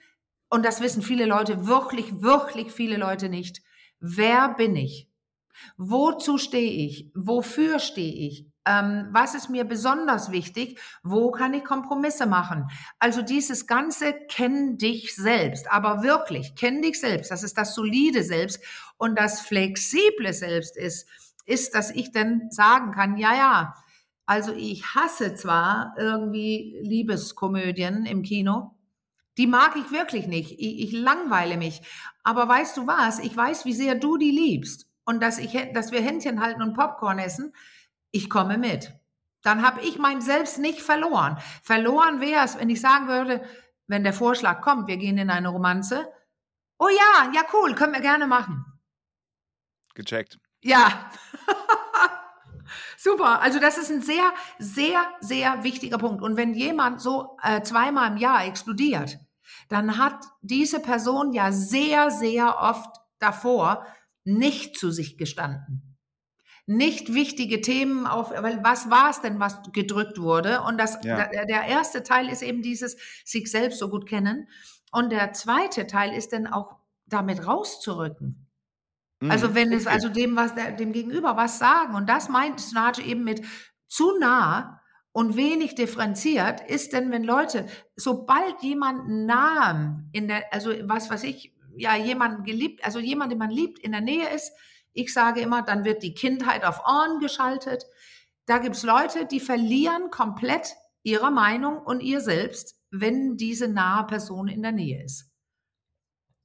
und 0.49 0.65
das 0.65 0.81
wissen 0.81 1.03
viele 1.03 1.27
Leute, 1.27 1.67
wirklich, 1.67 2.23
wirklich 2.23 2.71
viele 2.71 2.97
Leute 2.97 3.29
nicht, 3.29 3.61
wer 3.99 4.55
bin 4.55 4.77
ich? 4.77 5.09
Wozu 5.77 6.39
stehe 6.39 6.87
ich? 6.87 7.11
Wofür 7.13 7.81
stehe 7.81 8.29
ich? 8.29 8.48
Ähm, 8.67 9.09
was 9.13 9.35
ist 9.35 9.49
mir 9.49 9.65
besonders 9.65 10.31
wichtig? 10.31 10.79
Wo 11.03 11.31
kann 11.31 11.55
ich 11.55 11.65
Kompromisse 11.65 12.27
machen? 12.27 12.69
Also 12.99 13.23
dieses 13.23 13.67
ganze 13.67 14.13
Kenn 14.29 14.77
dich 14.79 15.15
selbst, 15.15 15.71
aber 15.71 16.03
wirklich, 16.03 16.55
kenn 16.55 16.83
dich 16.83 17.01
selbst, 17.01 17.31
das 17.31 17.43
ist 17.43 17.57
das 17.57 17.75
solide 17.75 18.23
Selbst 18.23 18.63
und 18.97 19.19
das 19.19 19.41
flexible 19.41 20.33
Selbst 20.33 20.77
ist, 20.77 21.09
ist, 21.47 21.75
dass 21.75 21.91
ich 21.91 22.13
dann 22.13 22.51
sagen 22.51 22.93
kann, 22.93 23.17
ja, 23.17 23.35
ja, 23.35 23.75
also 24.27 24.53
ich 24.53 24.95
hasse 24.95 25.35
zwar 25.35 25.95
irgendwie 25.97 26.79
Liebeskomödien 26.83 28.05
im 28.05 28.23
Kino, 28.23 28.75
die 29.39 29.47
mag 29.47 29.77
ich 29.77 29.91
wirklich 29.91 30.27
nicht. 30.27 30.53
Ich, 30.59 30.81
ich 30.81 30.93
langweile 30.93 31.57
mich. 31.57 31.81
Aber 32.25 32.47
weißt 32.47 32.77
du 32.77 32.87
was? 32.87 33.21
Ich 33.21 33.35
weiß, 33.35 33.65
wie 33.65 33.73
sehr 33.73 33.95
du 33.95 34.19
die 34.19 34.33
liebst. 34.33 34.87
Und 35.07 35.23
dass, 35.23 35.39
ich, 35.39 35.57
dass 35.73 35.93
wir 35.93 36.03
Händchen 36.03 36.43
halten 36.43 36.61
und 36.61 36.75
Popcorn 36.75 37.19
essen. 37.19 37.55
Ich 38.11 38.31
komme 38.31 38.59
mit. 38.59 38.93
Dann 39.43 39.63
habe 39.63 39.81
ich 39.83 39.99
mein 39.99 40.21
Selbst 40.21 40.59
nicht 40.59 40.83
verloren. 40.83 41.39
Verloren 41.63 42.21
wäre 42.21 42.45
es, 42.45 42.59
wenn 42.59 42.71
ich 42.71 42.81
sagen 42.81 43.09
würde, 43.09 43.43
wenn 43.87 44.05
der 44.05 44.13
Vorschlag 44.13 44.61
kommt, 44.61 44.89
wir 44.89 44.97
gehen 44.97 45.19
in 45.19 45.31
eine 45.31 45.49
Romanze. 45.49 46.13
Oh 46.79 46.89
ja, 46.89 47.31
ja 47.33 47.43
cool, 47.53 47.75
können 47.75 47.95
wir 47.95 48.01
gerne 48.01 48.27
machen. 48.27 48.65
Gecheckt. 49.95 50.39
Ja. 50.63 51.11
Super. 52.97 53.41
Also 53.41 53.59
das 53.59 53.79
ist 53.79 53.91
ein 53.91 54.03
sehr, 54.03 54.33
sehr, 54.59 55.07
sehr 55.21 55.65
wichtiger 55.65 55.99
Punkt. 55.99 56.23
Und 56.23 56.37
wenn 56.37 56.55
jemand 56.55 57.01
so 57.01 57.37
äh, 57.43 57.63
zweimal 57.63 58.11
im 58.11 58.17
Jahr 58.17 58.45
explodiert, 58.45 59.19
dann 59.69 59.99
hat 59.99 60.25
diese 60.43 60.81
Person 60.81 61.33
ja 61.33 61.53
sehr, 61.53 62.11
sehr 62.11 62.59
oft 62.61 62.97
davor 63.19 63.87
nicht 64.25 64.79
zu 64.79 64.91
sich 64.91 65.17
gestanden. 65.17 65.88
Nicht 66.69 67.15
wichtige 67.15 67.63
Themen 67.63 68.07
auf, 68.07 68.31
weil 68.31 68.63
was 68.63 68.91
war 68.91 69.11
es 69.11 69.23
denn, 69.23 69.41
was 69.41 69.63
gedrückt 69.73 70.21
wurde? 70.21 70.61
Und 70.63 70.79
das, 70.79 70.99
Ja. 71.03 71.29
der, 71.33 71.47
der 71.47 71.65
erste 71.65 72.03
Teil 72.03 72.29
ist 72.29 72.43
eben 72.43 72.63
dieses 72.63 72.97
sich 73.25 73.51
selbst 73.51 73.79
so 73.79 73.89
gut 73.89 74.07
kennen. 74.07 74.49
Und 74.93 75.11
der 75.11 75.33
zweite 75.33 75.87
Teil 75.87 76.13
ist 76.15 76.33
dann 76.35 76.47
auch 76.47 76.77
damit 77.07 77.47
rauszurücken. 77.47 78.47
Also 79.29 79.49
Mhm, 79.49 79.55
wenn 79.55 79.73
es 79.73 79.87
also 79.87 80.09
dem 80.09 80.37
was 80.37 80.55
der, 80.55 80.73
dem 80.73 80.93
Gegenüber 80.93 81.37
was 81.37 81.59
sagen 81.59 81.95
und 81.95 82.09
das 82.09 82.29
meint 82.29 82.61
Snarche 82.61 83.03
eben 83.03 83.25
mit 83.25 83.43
zu 83.89 84.19
nah 84.19 84.81
und 85.13 85.37
wenig 85.37 85.75
differenziert 85.75 86.61
ist 86.69 86.93
denn 86.93 87.11
wenn 87.11 87.25
Leute 87.25 87.67
sobald 87.97 88.63
jemand 88.63 89.09
nah 89.09 90.01
in 90.13 90.29
der 90.29 90.53
also 90.55 90.73
was 90.85 91.11
was 91.11 91.25
ich 91.25 91.55
ja 91.77 91.97
jemanden 91.97 92.45
geliebt 92.45 92.85
also 92.85 92.99
jemand 93.01 93.33
den 93.33 93.39
man 93.39 93.51
liebt 93.51 93.79
in 93.81 93.93
der 93.93 94.01
Nähe 94.01 94.29
ist 94.35 94.53
ich 94.93 95.13
sage 95.13 95.41
immer 95.41 95.63
dann 95.63 95.85
wird 95.85 96.03
die 96.03 96.15
Kindheit 96.15 96.65
auf 96.65 96.83
on 96.85 97.21
geschaltet. 97.21 97.85
Da 98.47 98.59
gibt's 98.59 98.83
Leute 98.83 99.27
die 99.27 99.41
verlieren 99.41 100.11
komplett 100.11 100.75
ihre 101.03 101.31
Meinung 101.31 101.79
und 101.79 102.01
ihr 102.01 102.21
selbst 102.21 102.77
wenn 102.91 103.37
diese 103.37 103.69
nahe 103.69 104.07
Person 104.07 104.49
in 104.49 104.63
der 104.63 104.73
Nähe 104.73 105.05
ist 105.05 105.28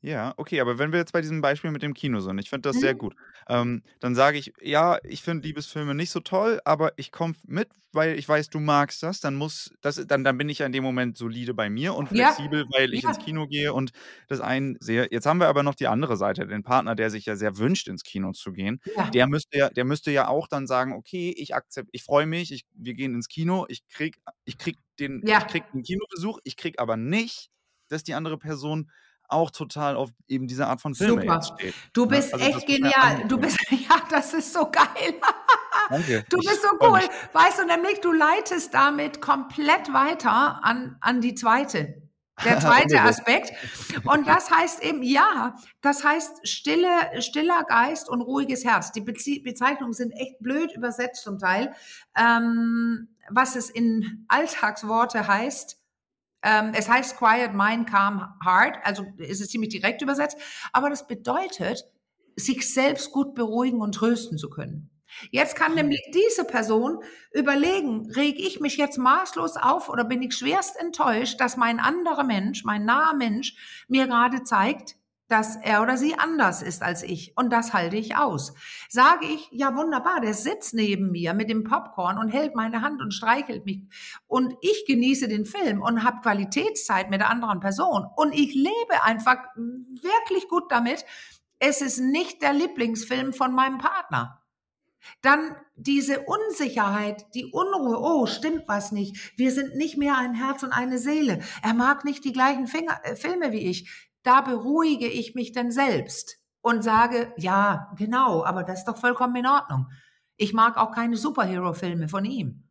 Ja, 0.05 0.33
okay, 0.35 0.59
aber 0.59 0.77
wenn 0.79 0.91
wir 0.91 0.99
jetzt 0.99 1.13
bei 1.13 1.21
diesem 1.21 1.39
Beispiel 1.39 1.71
mit 1.71 1.81
dem 1.81 1.93
Kino 1.93 2.19
sind, 2.19 2.37
ich 2.37 2.49
finde 2.49 2.67
das 2.67 2.79
sehr 2.79 2.93
Mhm. 2.93 2.93
gut. 2.93 3.15
Ähm, 3.47 3.83
dann 4.01 4.15
sage 4.15 4.37
ich, 4.37 4.53
ja, 4.59 4.97
ich 5.05 5.21
finde 5.23 5.47
Liebesfilme 5.47 5.95
nicht 5.95 6.09
so 6.11 6.19
toll, 6.19 6.59
aber 6.65 6.91
ich 6.97 7.13
komme 7.13 7.35
mit, 7.47 7.69
weil 7.93 8.19
ich 8.19 8.27
weiß, 8.27 8.49
du 8.49 8.59
magst 8.59 9.01
das. 9.01 9.21
Dann 9.21 9.35
muss 9.35 9.73
das, 9.79 9.95
dann, 10.05 10.25
dann 10.25 10.37
bin 10.37 10.49
ich 10.49 10.59
ja 10.59 10.65
in 10.65 10.73
dem 10.73 10.83
Moment 10.83 11.17
solide 11.17 11.53
bei 11.53 11.69
mir 11.69 11.93
und 11.95 12.09
Ja, 12.09 12.27
flexibel, 12.27 12.65
weil 12.75 12.93
ich 12.93 13.05
ja. 13.05 13.07
ins 13.07 13.17
Kino 13.17 13.47
gehe 13.47 13.71
und 13.73 13.91
das 14.27 14.41
einen 14.41 14.75
sehe. 14.81 15.07
Jetzt 15.09 15.25
haben 15.25 15.39
wir 15.39 15.47
aber 15.47 15.63
noch 15.63 15.75
die 15.75 15.87
andere 15.87 16.17
Seite, 16.17 16.47
den 16.47 16.63
Partner, 16.63 16.95
der 16.95 17.09
sich 17.09 17.25
ja 17.25 17.37
sehr 17.37 17.57
wünscht, 17.57 17.87
ins 17.87 18.03
Kino 18.03 18.33
zu 18.33 18.51
gehen. 18.51 18.81
Ja. 18.85 19.13
Der 19.13 19.25
müsste 19.25 19.57
ja, 19.57 19.69
der 19.69 19.85
müsste 19.85 20.11
ja 20.11 20.27
auch 20.27 20.49
dann 20.49 20.67
sagen, 20.67 20.91
okay, 20.91 21.33
ich 21.37 21.55
akzept, 21.55 21.87
ich 21.93 22.03
freue 22.03 22.25
mich, 22.25 22.51
ich, 22.51 22.65
wir 22.73 22.93
gehen 22.93 23.13
ins 23.15 23.29
Kino, 23.29 23.65
ich 23.69 23.87
krieg, 23.87 24.17
ich 24.43 24.57
krieg 24.57 24.79
den, 24.99 25.23
Ja. 25.23 25.39
ich 25.39 25.47
krieg 25.47 25.63
den 25.71 25.81
Kinobesuch, 25.83 26.39
ich 26.43 26.57
krieg 26.57 26.77
aber 26.79 26.97
nicht, 26.97 27.51
dass 27.87 28.03
die 28.03 28.15
andere 28.15 28.37
Person 28.37 28.89
auch 29.29 29.51
total 29.51 29.95
auf 29.95 30.09
eben 30.27 30.47
diese 30.47 30.67
Art 30.67 30.81
von 30.81 30.95
Filme 30.95 31.21
Super. 31.21 31.41
steht. 31.41 31.73
Du 31.93 32.01
Ne? 32.03 32.07
bist 32.07 32.33
Also, 32.33 32.45
das 32.45 32.55
echt 32.55 32.69
muss 32.69 32.79
man 32.79 32.91
ja 32.91 32.99
genial. 33.09 33.27
Du 33.27 33.37
bist, 33.37 33.57
ja, 33.71 34.01
das 34.09 34.33
ist 34.33 34.53
so 34.53 34.69
geil. 34.69 35.15
Danke. 35.89 36.25
Du 36.29 36.37
bist 36.37 36.61
so 36.61 36.69
cool. 36.87 37.01
Weißt 37.33 37.59
du, 37.59 37.65
nämlich, 37.65 37.99
du 38.01 38.11
leitest 38.11 38.73
damit 38.73 39.21
komplett 39.21 39.91
weiter 39.93 40.59
an, 40.63 40.97
an 41.01 41.21
die 41.21 41.35
zweite. 41.35 42.01
Der 42.43 42.59
zweite. 42.59 43.01
Aspekt. 43.01 43.53
Und 44.05 44.27
das 44.27 44.49
heißt 44.49 44.83
eben, 44.83 45.03
ja, 45.03 45.55
das 45.81 46.03
heißt 46.03 46.47
stille, 46.47 46.87
stiller 47.21 47.63
Geist 47.67 48.09
und 48.09 48.21
ruhiges 48.21 48.65
Herz. 48.65 48.91
Die 48.91 49.01
Bezie 49.01 49.39
Bezeichnungen 49.39 49.93
sind 49.93 50.11
echt 50.13 50.39
blöd 50.39 50.71
übersetzt 50.75 51.23
zum 51.23 51.37
Teil. 51.37 51.73
Ähm, 52.17 53.09
was 53.29 53.55
es 53.55 53.69
in 53.69 54.25
Alltagsworte 54.29 55.27
heißt, 55.27 55.77
es 56.43 56.89
heißt 56.89 57.17
Quiet 57.17 57.53
Mind, 57.53 57.89
Calm 57.89 58.21
Heart, 58.43 58.77
also 58.83 59.05
ist 59.17 59.41
es 59.41 59.49
ziemlich 59.49 59.69
direkt 59.69 60.01
übersetzt, 60.01 60.37
aber 60.73 60.89
das 60.89 61.07
bedeutet, 61.07 61.85
sich 62.35 62.73
selbst 62.73 63.11
gut 63.11 63.35
beruhigen 63.35 63.81
und 63.81 63.95
trösten 63.95 64.37
zu 64.37 64.49
können. 64.49 64.89
Jetzt 65.29 65.55
kann 65.55 65.75
nämlich 65.75 66.01
diese 66.13 66.43
Person 66.43 67.03
überlegen, 67.31 68.09
reg 68.11 68.39
ich 68.39 68.59
mich 68.59 68.77
jetzt 68.77 68.97
maßlos 68.97 69.57
auf 69.57 69.89
oder 69.89 70.03
bin 70.03 70.21
ich 70.21 70.35
schwerst 70.35 70.79
enttäuscht, 70.79 71.39
dass 71.39 71.57
mein 71.57 71.79
anderer 71.79 72.23
Mensch, 72.23 72.63
mein 72.63 72.85
naher 72.85 73.13
Mensch 73.15 73.85
mir 73.87 74.07
gerade 74.07 74.43
zeigt, 74.43 74.95
dass 75.33 75.55
er 75.55 75.81
oder 75.81 75.97
sie 75.97 76.13
anders 76.13 76.61
ist 76.61 76.83
als 76.83 77.01
ich. 77.01 77.35
Und 77.35 77.51
das 77.51 77.73
halte 77.73 77.97
ich 77.97 78.15
aus. 78.15 78.53
Sage 78.87 79.25
ich, 79.25 79.49
ja 79.49 79.75
wunderbar, 79.75 80.21
der 80.21 80.35
sitzt 80.35 80.75
neben 80.75 81.09
mir 81.09 81.33
mit 81.33 81.49
dem 81.49 81.63
Popcorn 81.63 82.19
und 82.19 82.29
hält 82.29 82.53
meine 82.53 82.83
Hand 82.83 83.01
und 83.01 83.15
streichelt 83.15 83.65
mich. 83.65 83.81
Und 84.27 84.53
ich 84.61 84.85
genieße 84.85 85.27
den 85.27 85.47
Film 85.47 85.81
und 85.81 86.03
habe 86.03 86.21
Qualitätszeit 86.21 87.09
mit 87.09 87.19
der 87.19 87.31
anderen 87.31 87.61
Person. 87.61 88.05
Und 88.15 88.31
ich 88.35 88.53
lebe 88.53 89.01
einfach 89.01 89.37
wirklich 89.55 90.47
gut 90.49 90.71
damit. 90.71 91.03
Es 91.57 91.81
ist 91.81 91.99
nicht 91.99 92.43
der 92.43 92.53
Lieblingsfilm 92.53 93.33
von 93.33 93.55
meinem 93.55 93.79
Partner. 93.79 94.39
Dann 95.23 95.55
diese 95.75 96.21
Unsicherheit, 96.21 97.25
die 97.33 97.45
Unruhe, 97.45 97.99
oh, 97.99 98.27
stimmt 98.27 98.67
was 98.67 98.91
nicht. 98.91 99.33
Wir 99.35 99.51
sind 99.51 99.75
nicht 99.77 99.97
mehr 99.97 100.15
ein 100.15 100.35
Herz 100.35 100.61
und 100.61 100.73
eine 100.73 100.99
Seele. 100.99 101.41
Er 101.63 101.73
mag 101.73 102.05
nicht 102.05 102.23
die 102.23 102.33
gleichen 102.33 102.67
Finger, 102.67 102.99
äh, 103.03 103.15
Filme 103.15 103.51
wie 103.51 103.67
ich. 103.67 104.11
Da 104.23 104.41
beruhige 104.41 105.07
ich 105.07 105.35
mich 105.35 105.51
dann 105.51 105.71
selbst 105.71 106.37
und 106.61 106.83
sage, 106.83 107.33
ja, 107.37 107.91
genau, 107.97 108.43
aber 108.43 108.63
das 108.63 108.79
ist 108.79 108.85
doch 108.85 108.97
vollkommen 108.97 109.35
in 109.35 109.47
Ordnung. 109.47 109.87
Ich 110.37 110.53
mag 110.53 110.77
auch 110.77 110.91
keine 110.91 111.17
Superhero-Filme 111.17 112.07
von 112.07 112.25
ihm. 112.25 112.69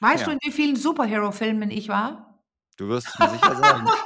Weißt 0.00 0.20
ja. 0.20 0.26
du, 0.26 0.32
in 0.32 0.38
wie 0.42 0.52
vielen 0.52 0.76
Superhero-Filmen 0.76 1.70
ich 1.70 1.88
war? 1.88 2.42
Du 2.76 2.88
wirst 2.88 3.08
es 3.08 3.18
mir 3.18 3.28
sicher 3.30 3.56
sagen. 3.56 3.88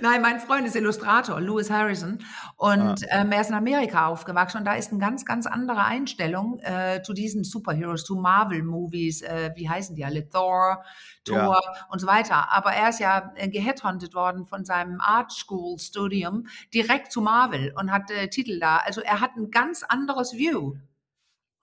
Nein, 0.00 0.22
mein 0.22 0.40
Freund 0.40 0.66
ist 0.66 0.76
Illustrator, 0.76 1.40
Lewis 1.40 1.70
Harrison. 1.70 2.18
Und 2.56 2.80
ah. 2.80 2.96
ähm, 3.10 3.32
er 3.32 3.40
ist 3.40 3.50
in 3.50 3.56
Amerika 3.56 4.06
aufgewachsen 4.06 4.58
und 4.58 4.64
da 4.64 4.74
ist 4.74 4.90
eine 4.90 5.00
ganz, 5.00 5.24
ganz 5.24 5.46
andere 5.46 5.84
Einstellung 5.84 6.58
äh, 6.60 7.02
zu 7.02 7.12
diesen 7.12 7.44
Superheroes, 7.44 8.04
zu 8.04 8.16
Marvel-Movies, 8.16 9.22
äh, 9.22 9.50
wie 9.56 9.68
heißen 9.68 9.94
die 9.94 10.04
alle? 10.04 10.28
Thor, 10.28 10.82
Thor 11.24 11.60
ja. 11.62 11.86
und 11.90 12.00
so 12.00 12.06
weiter. 12.06 12.52
Aber 12.52 12.72
er 12.72 12.88
ist 12.88 13.00
ja 13.00 13.32
äh, 13.36 13.48
geheadhunted 13.48 14.14
worden 14.14 14.44
von 14.44 14.64
seinem 14.64 15.00
Art 15.00 15.32
School 15.32 15.78
Studium 15.78 16.46
direkt 16.72 17.12
zu 17.12 17.20
Marvel 17.20 17.72
und 17.78 17.92
hat 17.92 18.10
äh, 18.10 18.28
Titel 18.28 18.58
da. 18.60 18.78
Also 18.78 19.00
er 19.00 19.20
hat 19.20 19.36
ein 19.36 19.50
ganz 19.50 19.82
anderes 19.82 20.34
View. 20.34 20.74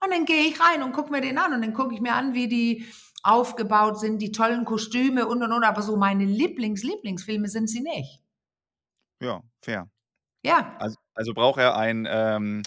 Und 0.02 0.12
dann 0.12 0.24
gehe 0.24 0.44
ich 0.46 0.58
rein 0.60 0.82
und 0.82 0.92
gucke 0.92 1.12
mir 1.12 1.20
den 1.20 1.36
an 1.36 1.52
und 1.52 1.60
dann 1.60 1.74
gucke 1.74 1.94
ich 1.94 2.00
mir 2.00 2.14
an, 2.14 2.32
wie 2.32 2.48
die 2.48 2.86
aufgebaut 3.22 3.98
sind, 4.00 4.20
die 4.20 4.32
tollen 4.32 4.64
Kostüme 4.64 5.26
und 5.26 5.42
und 5.42 5.52
und, 5.52 5.64
aber 5.64 5.82
so 5.82 5.96
meine 5.96 6.24
Lieblings-Lieblingsfilme 6.24 7.48
sind 7.48 7.68
sie 7.68 7.80
nicht. 7.80 8.20
Ja, 9.20 9.42
fair. 9.60 9.88
Ja. 10.42 10.76
Also, 10.78 10.96
also 11.14 11.34
braucht 11.34 11.60
er 11.60 11.76
ein, 11.76 12.08
ähm, 12.10 12.62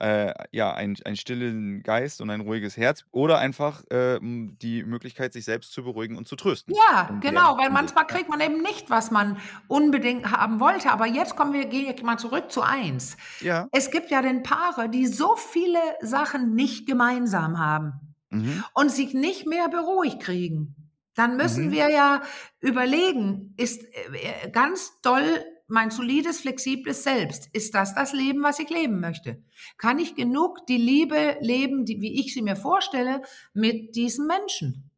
äh, 0.00 0.32
ja, 0.52 0.74
einen, 0.74 0.96
einen 1.04 1.16
stillen 1.16 1.82
Geist 1.82 2.20
und 2.20 2.30
ein 2.30 2.42
ruhiges 2.42 2.76
Herz 2.76 3.04
oder 3.10 3.38
einfach 3.38 3.82
äh, 3.90 4.18
die 4.20 4.84
Möglichkeit, 4.84 5.32
sich 5.32 5.44
selbst 5.44 5.72
zu 5.72 5.82
beruhigen 5.82 6.16
und 6.16 6.28
zu 6.28 6.36
trösten. 6.36 6.74
Ja, 6.74 7.18
genau, 7.20 7.56
weil 7.58 7.70
manchmal 7.70 8.06
kriegt 8.06 8.28
man 8.28 8.40
eben 8.40 8.62
nicht, 8.62 8.90
was 8.90 9.10
man 9.10 9.38
unbedingt 9.66 10.30
haben 10.30 10.60
wollte. 10.60 10.90
Aber 10.90 11.06
jetzt 11.06 11.34
kommen 11.34 11.52
wir, 11.52 11.64
gehen 11.64 11.86
wir 11.86 12.04
mal 12.04 12.18
zurück 12.18 12.52
zu 12.52 12.62
eins. 12.62 13.16
Ja. 13.40 13.68
Es 13.72 13.90
gibt 13.90 14.10
ja 14.10 14.22
den 14.22 14.42
Paare, 14.42 14.88
die 14.88 15.06
so 15.06 15.34
viele 15.36 15.80
Sachen 16.00 16.54
nicht 16.54 16.86
gemeinsam 16.86 17.58
haben 17.58 18.07
mhm. 18.30 18.64
und 18.74 18.90
sich 18.90 19.14
nicht 19.14 19.46
mehr 19.46 19.68
beruhigt 19.68 20.20
kriegen. 20.20 20.74
Dann 21.14 21.36
müssen 21.36 21.66
mhm. 21.66 21.72
wir 21.72 21.90
ja 21.90 22.22
überlegen, 22.60 23.54
ist 23.56 23.82
äh, 23.82 24.50
ganz 24.50 25.00
doll 25.02 25.44
mein 25.68 25.90
solides, 25.90 26.40
flexibles 26.40 27.02
Selbst, 27.02 27.48
ist 27.52 27.74
das 27.74 27.94
das 27.94 28.14
Leben, 28.14 28.42
was 28.42 28.58
ich 28.58 28.70
leben 28.70 29.00
möchte? 29.00 29.42
Kann 29.76 29.98
ich 29.98 30.14
genug 30.14 30.66
die 30.66 30.78
Liebe 30.78 31.36
leben, 31.40 31.84
die, 31.84 32.00
wie 32.00 32.20
ich 32.20 32.32
sie 32.32 32.40
mir 32.42 32.56
vorstelle, 32.56 33.22
mit 33.52 33.94
diesen 33.94 34.26
Menschen? 34.26 34.90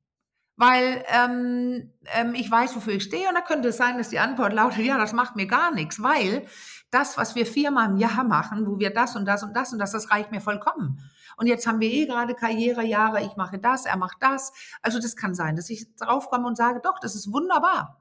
Weil 0.56 1.04
ähm, 1.08 1.90
ähm, 2.14 2.34
ich 2.34 2.48
weiß, 2.50 2.76
wofür 2.76 2.94
ich 2.94 3.02
stehe 3.02 3.28
und 3.28 3.34
da 3.34 3.40
könnte 3.40 3.68
es 3.68 3.78
sein, 3.78 3.98
dass 3.98 4.10
die 4.10 4.20
Antwort 4.20 4.52
lautet, 4.52 4.84
ja, 4.84 4.96
das 4.96 5.12
macht 5.12 5.34
mir 5.34 5.46
gar 5.46 5.74
nichts, 5.74 6.02
weil 6.02 6.46
das, 6.90 7.16
was 7.16 7.34
wir 7.34 7.46
viermal 7.46 7.90
im 7.90 7.96
Jahr 7.96 8.24
machen, 8.24 8.66
wo 8.66 8.78
wir 8.78 8.92
das 8.92 9.16
und 9.16 9.26
das 9.26 9.42
und 9.42 9.54
das 9.54 9.72
und 9.72 9.78
das, 9.78 9.92
das 9.92 10.10
reicht 10.10 10.30
mir 10.30 10.40
vollkommen. 10.40 10.98
Und 11.36 11.46
jetzt 11.46 11.66
haben 11.66 11.80
wir 11.80 11.90
eh 11.90 12.06
gerade 12.06 12.34
Karrierejahre, 12.34 13.22
ich 13.22 13.36
mache 13.36 13.58
das, 13.58 13.86
er 13.86 13.96
macht 13.96 14.18
das. 14.20 14.52
Also 14.82 14.98
das 14.98 15.16
kann 15.16 15.34
sein, 15.34 15.56
dass 15.56 15.70
ich 15.70 15.94
draufkomme 15.96 16.46
und 16.46 16.56
sage, 16.56 16.80
doch, 16.82 16.98
das 17.00 17.14
ist 17.14 17.32
wunderbar 17.32 18.00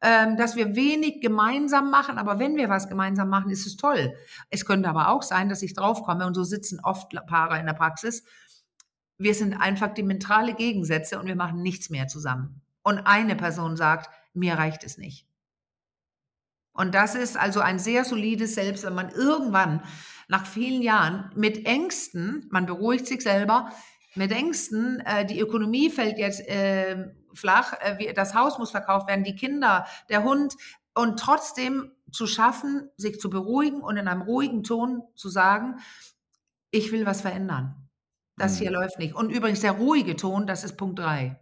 ähm, 0.00 0.36
dass 0.36 0.56
wir 0.56 0.74
wenig 0.74 1.20
gemeinsam 1.20 1.90
machen, 1.90 2.18
aber 2.18 2.38
wenn 2.38 2.56
wir 2.56 2.68
was 2.68 2.88
gemeinsam 2.88 3.28
machen, 3.28 3.50
ist 3.50 3.66
es 3.66 3.76
toll. 3.76 4.14
Es 4.50 4.64
könnte 4.64 4.88
aber 4.88 5.08
auch 5.08 5.22
sein, 5.22 5.48
dass 5.48 5.62
ich 5.62 5.74
draufkomme 5.74 6.26
und 6.26 6.34
so 6.34 6.44
sitzen 6.44 6.80
oft 6.82 7.12
Paare 7.26 7.58
in 7.58 7.66
der 7.66 7.74
Praxis. 7.74 8.24
Wir 9.18 9.34
sind 9.34 9.54
einfach 9.54 9.94
diametrale 9.94 10.54
Gegensätze 10.54 11.18
und 11.18 11.26
wir 11.26 11.36
machen 11.36 11.62
nichts 11.62 11.90
mehr 11.90 12.08
zusammen. 12.08 12.60
Und 12.82 13.00
eine 13.00 13.36
Person 13.36 13.76
sagt, 13.76 14.10
mir 14.34 14.54
reicht 14.54 14.82
es 14.84 14.98
nicht. 14.98 15.26
Und 16.72 16.94
das 16.94 17.14
ist 17.14 17.36
also 17.36 17.60
ein 17.60 17.78
sehr 17.78 18.04
solides 18.04 18.54
Selbst, 18.54 18.84
wenn 18.84 18.94
man 18.94 19.10
irgendwann 19.10 19.82
nach 20.28 20.46
vielen 20.46 20.82
Jahren 20.82 21.30
mit 21.34 21.66
Ängsten, 21.66 22.46
man 22.50 22.66
beruhigt 22.66 23.06
sich 23.06 23.22
selber, 23.22 23.70
mit 24.14 24.30
Ängsten, 24.30 25.00
äh, 25.00 25.24
die 25.24 25.40
Ökonomie 25.40 25.90
fällt 25.90 26.18
jetzt 26.18 26.40
äh, 26.48 27.12
flach, 27.34 27.74
äh, 27.80 28.12
das 28.12 28.34
Haus 28.34 28.58
muss 28.58 28.70
verkauft 28.70 29.08
werden, 29.08 29.24
die 29.24 29.34
Kinder, 29.34 29.86
der 30.08 30.22
Hund 30.22 30.54
und 30.94 31.18
trotzdem 31.18 31.92
zu 32.10 32.26
schaffen, 32.26 32.90
sich 32.96 33.18
zu 33.20 33.30
beruhigen 33.30 33.80
und 33.80 33.96
in 33.96 34.08
einem 34.08 34.22
ruhigen 34.22 34.64
Ton 34.64 35.02
zu 35.14 35.28
sagen, 35.28 35.76
ich 36.70 36.92
will 36.92 37.06
was 37.06 37.22
verändern. 37.22 37.88
Das 38.36 38.58
hier 38.58 38.70
mhm. 38.70 38.76
läuft 38.76 38.98
nicht. 38.98 39.14
Und 39.14 39.30
übrigens 39.30 39.60
der 39.60 39.72
ruhige 39.72 40.16
Ton, 40.16 40.46
das 40.46 40.64
ist 40.64 40.76
Punkt 40.76 40.98
drei. 40.98 41.40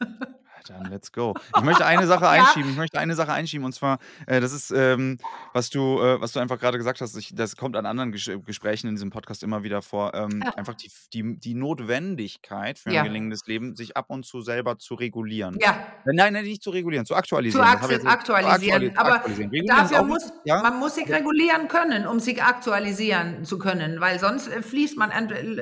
Dann 0.68 0.86
let's 0.86 1.12
go. 1.12 1.34
Ich 1.56 1.62
möchte 1.62 1.84
eine 1.86 2.06
Sache 2.06 2.28
einschieben. 2.28 2.70
Ich 2.70 2.76
möchte 2.76 2.98
eine 2.98 3.14
Sache 3.14 3.32
einschieben 3.32 3.64
und 3.64 3.72
zwar, 3.72 3.98
äh, 4.26 4.40
das 4.40 4.52
ist, 4.52 4.70
ähm, 4.70 5.18
was 5.52 5.70
du, 5.70 6.00
äh, 6.00 6.20
was 6.20 6.32
du 6.32 6.40
einfach 6.40 6.58
gerade 6.58 6.78
gesagt 6.78 7.00
hast. 7.00 7.16
Ich, 7.16 7.34
das 7.34 7.56
kommt 7.56 7.76
an 7.76 7.86
anderen 7.86 8.12
Ges 8.12 8.30
Gesprächen 8.44 8.88
in 8.88 8.94
diesem 8.94 9.10
Podcast 9.10 9.42
immer 9.42 9.62
wieder 9.62 9.82
vor. 9.82 10.14
Ähm, 10.14 10.42
ja. 10.44 10.52
Einfach 10.54 10.74
die, 10.74 10.90
die, 11.12 11.38
die 11.38 11.54
Notwendigkeit 11.54 12.78
für 12.78 12.90
ein 12.90 12.94
ja. 12.94 13.02
gelingendes 13.02 13.46
Leben, 13.46 13.76
sich 13.76 13.96
ab 13.96 14.06
und 14.08 14.26
zu 14.26 14.40
selber 14.40 14.78
zu 14.78 14.94
regulieren. 14.94 15.56
Ja. 15.60 15.86
Äh, 16.04 16.12
nein, 16.12 16.32
nein, 16.32 16.44
nicht 16.44 16.62
zu 16.62 16.70
regulieren, 16.70 17.06
zu 17.06 17.14
aktualisieren. 17.14 17.64
Zu 17.64 17.70
aktualisieren. 17.70 18.06
aktualisieren. 18.06 18.96
Aber 18.96 19.14
aktualisieren. 19.14 19.66
dafür 19.66 20.02
muss 20.02 20.32
ja? 20.44 20.62
man 20.62 20.78
muss 20.78 20.94
sich 20.94 21.08
regulieren 21.08 21.68
können, 21.68 22.06
um 22.06 22.20
sich 22.20 22.42
aktualisieren 22.42 23.44
zu 23.44 23.58
können, 23.58 24.00
weil 24.00 24.18
sonst 24.18 24.48
fließt 24.48 24.96
man, 24.96 25.10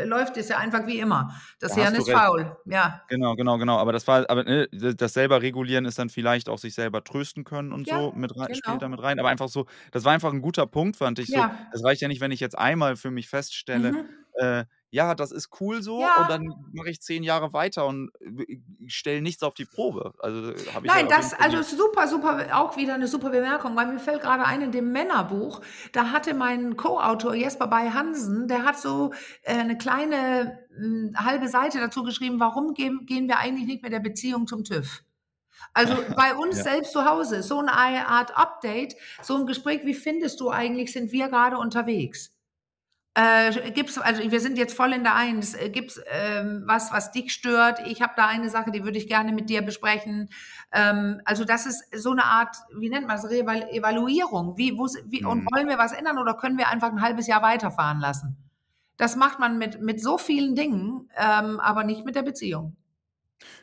läuft 0.06 0.36
es 0.36 0.48
ja 0.48 0.58
einfach 0.58 0.86
wie 0.86 0.98
immer. 0.98 1.34
Das 1.60 1.74
Hirn 1.74 1.94
ist 1.94 2.10
faul. 2.10 2.56
Ja. 2.66 3.02
Genau, 3.08 3.34
genau, 3.34 3.58
genau. 3.58 3.78
Aber 3.78 3.92
das 3.92 4.06
war, 4.06 4.28
aber 4.28 4.44
ne, 4.44 4.68
das 4.96 5.14
selber 5.14 5.42
regulieren 5.42 5.84
ist 5.84 5.98
dann 5.98 6.08
vielleicht 6.08 6.48
auch 6.48 6.58
sich 6.58 6.74
selber 6.74 7.04
trösten 7.04 7.44
können 7.44 7.72
und 7.72 7.86
ja, 7.86 7.98
so 7.98 8.12
mit 8.12 8.36
rein, 8.36 8.46
genau. 8.46 8.58
spielt 8.58 8.82
damit 8.82 9.02
rein. 9.02 9.18
Aber 9.18 9.28
einfach 9.28 9.48
so, 9.48 9.66
das 9.92 10.04
war 10.04 10.12
einfach 10.12 10.32
ein 10.32 10.42
guter 10.42 10.66
Punkt, 10.66 10.96
fand 10.96 11.18
ich 11.18 11.28
ja. 11.28 11.56
so. 11.72 11.78
Es 11.78 11.84
reicht 11.84 12.02
ja 12.02 12.08
nicht, 12.08 12.20
wenn 12.20 12.32
ich 12.32 12.40
jetzt 12.40 12.58
einmal 12.58 12.96
für 12.96 13.10
mich 13.10 13.28
feststelle, 13.28 13.92
mhm. 13.92 14.08
äh, 14.34 14.64
ja, 14.94 15.16
das 15.16 15.32
ist 15.32 15.48
cool 15.60 15.82
so 15.82 16.00
ja. 16.00 16.22
und 16.22 16.30
dann 16.30 16.54
mache 16.72 16.88
ich 16.88 17.02
zehn 17.02 17.24
Jahre 17.24 17.52
weiter 17.52 17.84
und 17.84 18.12
äh, 18.20 18.60
stelle 18.86 19.22
nichts 19.22 19.42
auf 19.42 19.52
die 19.54 19.64
Probe. 19.64 20.14
Also 20.20 20.54
ich 20.54 20.72
Nein, 20.84 21.08
das 21.08 21.34
also 21.34 21.62
super, 21.62 22.06
super, 22.06 22.46
auch 22.52 22.76
wieder 22.76 22.94
eine 22.94 23.08
super 23.08 23.30
Bemerkung, 23.30 23.74
weil 23.74 23.88
mir 23.88 23.98
fällt 23.98 24.22
gerade 24.22 24.44
ein 24.44 24.62
in 24.62 24.70
dem 24.70 24.92
Männerbuch, 24.92 25.62
da 25.90 26.12
hatte 26.12 26.32
mein 26.32 26.76
Co-Autor 26.76 27.34
Jesper 27.34 27.66
bei 27.66 27.90
Hansen, 27.90 28.46
der 28.46 28.64
hat 28.64 28.78
so 28.78 29.12
äh, 29.42 29.54
eine 29.54 29.76
kleine 29.76 30.63
äh, 30.76 31.14
halbe 31.16 31.48
Seite 31.48 31.78
dazu 31.78 32.02
geschrieben, 32.02 32.40
warum 32.40 32.74
gehen, 32.74 33.06
gehen 33.06 33.28
wir 33.28 33.38
eigentlich 33.38 33.66
nicht 33.66 33.82
mit 33.82 33.92
der 33.92 34.00
Beziehung 34.00 34.46
zum 34.46 34.64
TÜV? 34.64 35.02
Also 35.72 35.94
bei 36.16 36.34
uns 36.34 36.58
ja. 36.58 36.64
selbst 36.64 36.92
zu 36.92 37.04
Hause, 37.04 37.42
so 37.42 37.58
eine 37.58 37.72
Art 37.72 38.36
Update, 38.36 38.94
so 39.22 39.36
ein 39.36 39.46
Gespräch, 39.46 39.82
wie 39.84 39.94
findest 39.94 40.40
du 40.40 40.50
eigentlich, 40.50 40.92
sind 40.92 41.12
wir 41.12 41.28
gerade 41.28 41.58
unterwegs? 41.58 42.34
Äh, 43.16 43.70
gibt's, 43.70 43.96
also 43.96 44.28
wir 44.28 44.40
sind 44.40 44.58
jetzt 44.58 44.76
voll 44.76 44.92
in 44.92 45.04
der 45.04 45.14
Eins. 45.14 45.54
Äh, 45.54 45.70
gibt's 45.70 46.00
ähm, 46.10 46.64
was, 46.66 46.90
was 46.90 47.12
dich 47.12 47.32
stört? 47.32 47.78
Ich 47.86 48.02
habe 48.02 48.14
da 48.16 48.26
eine 48.26 48.50
Sache, 48.50 48.72
die 48.72 48.82
würde 48.82 48.98
ich 48.98 49.06
gerne 49.06 49.32
mit 49.32 49.48
dir 49.48 49.62
besprechen. 49.62 50.30
Ähm, 50.72 51.20
also 51.24 51.44
das 51.44 51.66
ist 51.66 51.84
so 51.94 52.10
eine 52.10 52.24
Art, 52.24 52.56
wie 52.76 52.88
nennt 52.90 53.06
man 53.06 53.16
es, 53.16 53.24
Evaluierung. 53.24 54.56
Wie, 54.58 54.72
wie, 54.72 55.22
mhm. 55.22 55.28
Und 55.28 55.46
wollen 55.52 55.68
wir 55.68 55.78
was 55.78 55.92
ändern 55.92 56.18
oder 56.18 56.34
können 56.34 56.58
wir 56.58 56.68
einfach 56.68 56.90
ein 56.90 57.02
halbes 57.02 57.28
Jahr 57.28 57.40
weiterfahren 57.40 58.00
lassen? 58.00 58.43
Das 58.96 59.16
macht 59.16 59.38
man 59.40 59.58
mit, 59.58 59.80
mit 59.80 60.00
so 60.00 60.18
vielen 60.18 60.54
Dingen, 60.54 61.10
ähm, 61.16 61.60
aber 61.60 61.84
nicht 61.84 62.04
mit 62.04 62.14
der 62.14 62.22
Beziehung. 62.22 62.76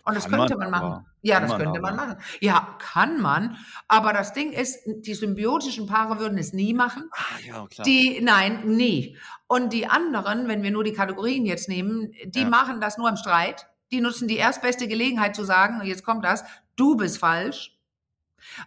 Und 0.03 0.15
das 0.15 0.27
könnte 0.27 0.57
man, 0.57 0.71
man 0.71 0.81
machen. 0.81 1.05
Ja, 1.21 1.39
das 1.39 1.55
könnte 1.55 1.79
man 1.79 1.95
machen. 1.95 2.17
Ja, 2.39 2.75
kann 2.79 3.21
man. 3.21 3.57
Aber 3.87 4.13
das 4.13 4.33
Ding 4.33 4.51
ist, 4.51 4.79
die 4.85 5.13
symbiotischen 5.13 5.85
Paare 5.87 6.19
würden 6.19 6.37
es 6.37 6.53
nie 6.53 6.73
machen. 6.73 7.09
Ah, 7.13 7.39
ja, 7.45 7.67
klar. 7.67 7.85
Die, 7.85 8.19
nein, 8.21 8.61
nie. 8.65 9.17
Und 9.47 9.73
die 9.73 9.87
anderen, 9.87 10.47
wenn 10.47 10.63
wir 10.63 10.71
nur 10.71 10.83
die 10.83 10.93
Kategorien 10.93 11.45
jetzt 11.45 11.69
nehmen, 11.69 12.13
die 12.25 12.41
ja. 12.41 12.49
machen 12.49 12.81
das 12.81 12.97
nur 12.97 13.09
im 13.09 13.17
Streit. 13.17 13.67
Die 13.91 14.01
nutzen 14.01 14.27
die 14.27 14.37
erstbeste 14.37 14.87
Gelegenheit 14.87 15.35
zu 15.35 15.43
sagen, 15.43 15.81
jetzt 15.83 16.03
kommt 16.03 16.25
das, 16.25 16.43
du 16.75 16.95
bist 16.95 17.17
falsch. 17.17 17.77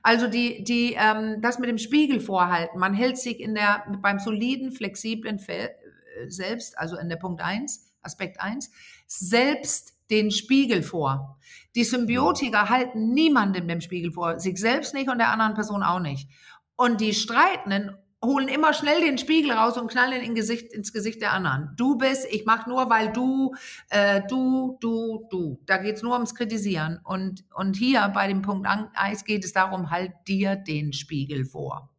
Also 0.02 0.28
die, 0.28 0.62
die, 0.62 0.96
ähm, 0.98 1.40
das 1.40 1.58
mit 1.58 1.68
dem 1.68 1.78
Spiegel 1.78 2.20
vorhalten. 2.20 2.78
Man 2.78 2.94
hält 2.94 3.18
sich 3.18 3.40
in 3.40 3.54
der, 3.54 3.84
beim 4.00 4.18
soliden, 4.18 4.70
flexiblen 4.70 5.38
Fel 5.38 5.70
äh, 5.70 5.83
Selbst, 6.28 6.78
also 6.78 6.96
in 6.96 7.08
der 7.08 7.16
Punkt 7.16 7.40
eins 7.40 7.92
Aspekt 8.02 8.40
eins 8.40 8.70
selbst 9.06 9.94
den 10.10 10.30
Spiegel 10.30 10.82
vor. 10.82 11.38
Die 11.74 11.84
Symbiotiker 11.84 12.68
halten 12.68 13.12
niemandem 13.14 13.66
den 13.66 13.80
Spiegel 13.80 14.12
vor, 14.12 14.38
sich 14.38 14.58
selbst 14.58 14.94
nicht 14.94 15.08
und 15.08 15.18
der 15.18 15.30
anderen 15.30 15.54
Person 15.54 15.82
auch 15.82 16.00
nicht. 16.00 16.28
Und 16.76 17.00
die 17.00 17.14
Streitenden 17.14 17.96
holen 18.22 18.48
immer 18.48 18.72
schnell 18.72 19.00
den 19.00 19.18
Spiegel 19.18 19.52
raus 19.52 19.76
und 19.76 19.90
knallen 19.90 20.22
in 20.22 20.34
Gesicht, 20.34 20.72
ins 20.72 20.92
Gesicht 20.92 21.20
der 21.20 21.32
anderen. 21.32 21.74
Du 21.76 21.96
bist, 21.96 22.26
ich 22.30 22.46
mach 22.46 22.66
nur, 22.66 22.88
weil 22.90 23.12
du, 23.12 23.54
äh, 23.90 24.22
du, 24.28 24.78
du, 24.80 25.26
du. 25.30 25.60
Da 25.66 25.76
geht's 25.76 26.02
nur 26.02 26.14
ums 26.14 26.34
Kritisieren. 26.34 27.00
Und, 27.04 27.44
und 27.54 27.76
hier 27.76 28.10
bei 28.14 28.26
dem 28.26 28.42
Punkt 28.42 28.66
Eis 28.94 29.24
geht 29.24 29.44
es 29.44 29.52
darum, 29.52 29.90
halt 29.90 30.12
dir 30.26 30.56
den 30.56 30.92
Spiegel 30.92 31.44
vor. 31.44 31.93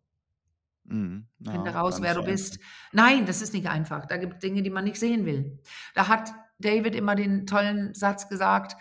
Mhm. 0.86 1.28
Ja, 1.40 1.52
Finde 1.52 1.72
raus, 1.72 2.02
wer 2.02 2.14
du 2.14 2.24
bist. 2.24 2.60
Nein, 2.92 3.26
das 3.26 3.42
ist 3.42 3.54
nicht 3.54 3.68
einfach. 3.68 4.06
Da 4.06 4.18
gibt 4.18 4.36
es 4.36 4.40
Dinge, 4.40 4.62
die 4.62 4.70
man 4.70 4.84
nicht 4.84 5.00
sehen 5.00 5.26
will. 5.26 5.60
Da 5.94 6.08
hat 6.08 6.32
David 6.60 6.96
immer 6.96 7.16
den 7.16 7.46
tollen 7.48 7.94
Satz 7.94 8.30
gesagt, 8.30 8.76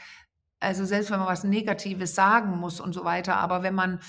also 0.60 0.84
selbst 0.84 1.10
wenn 1.10 1.18
man 1.18 1.28
was 1.28 1.44
Negatives 1.44 2.14
sagen 2.14 2.58
muss 2.58 2.80
und 2.80 2.92
so 2.92 3.04
weiter, 3.04 3.36
aber 3.36 3.62
wenn 3.62 3.74
man, 3.74 4.00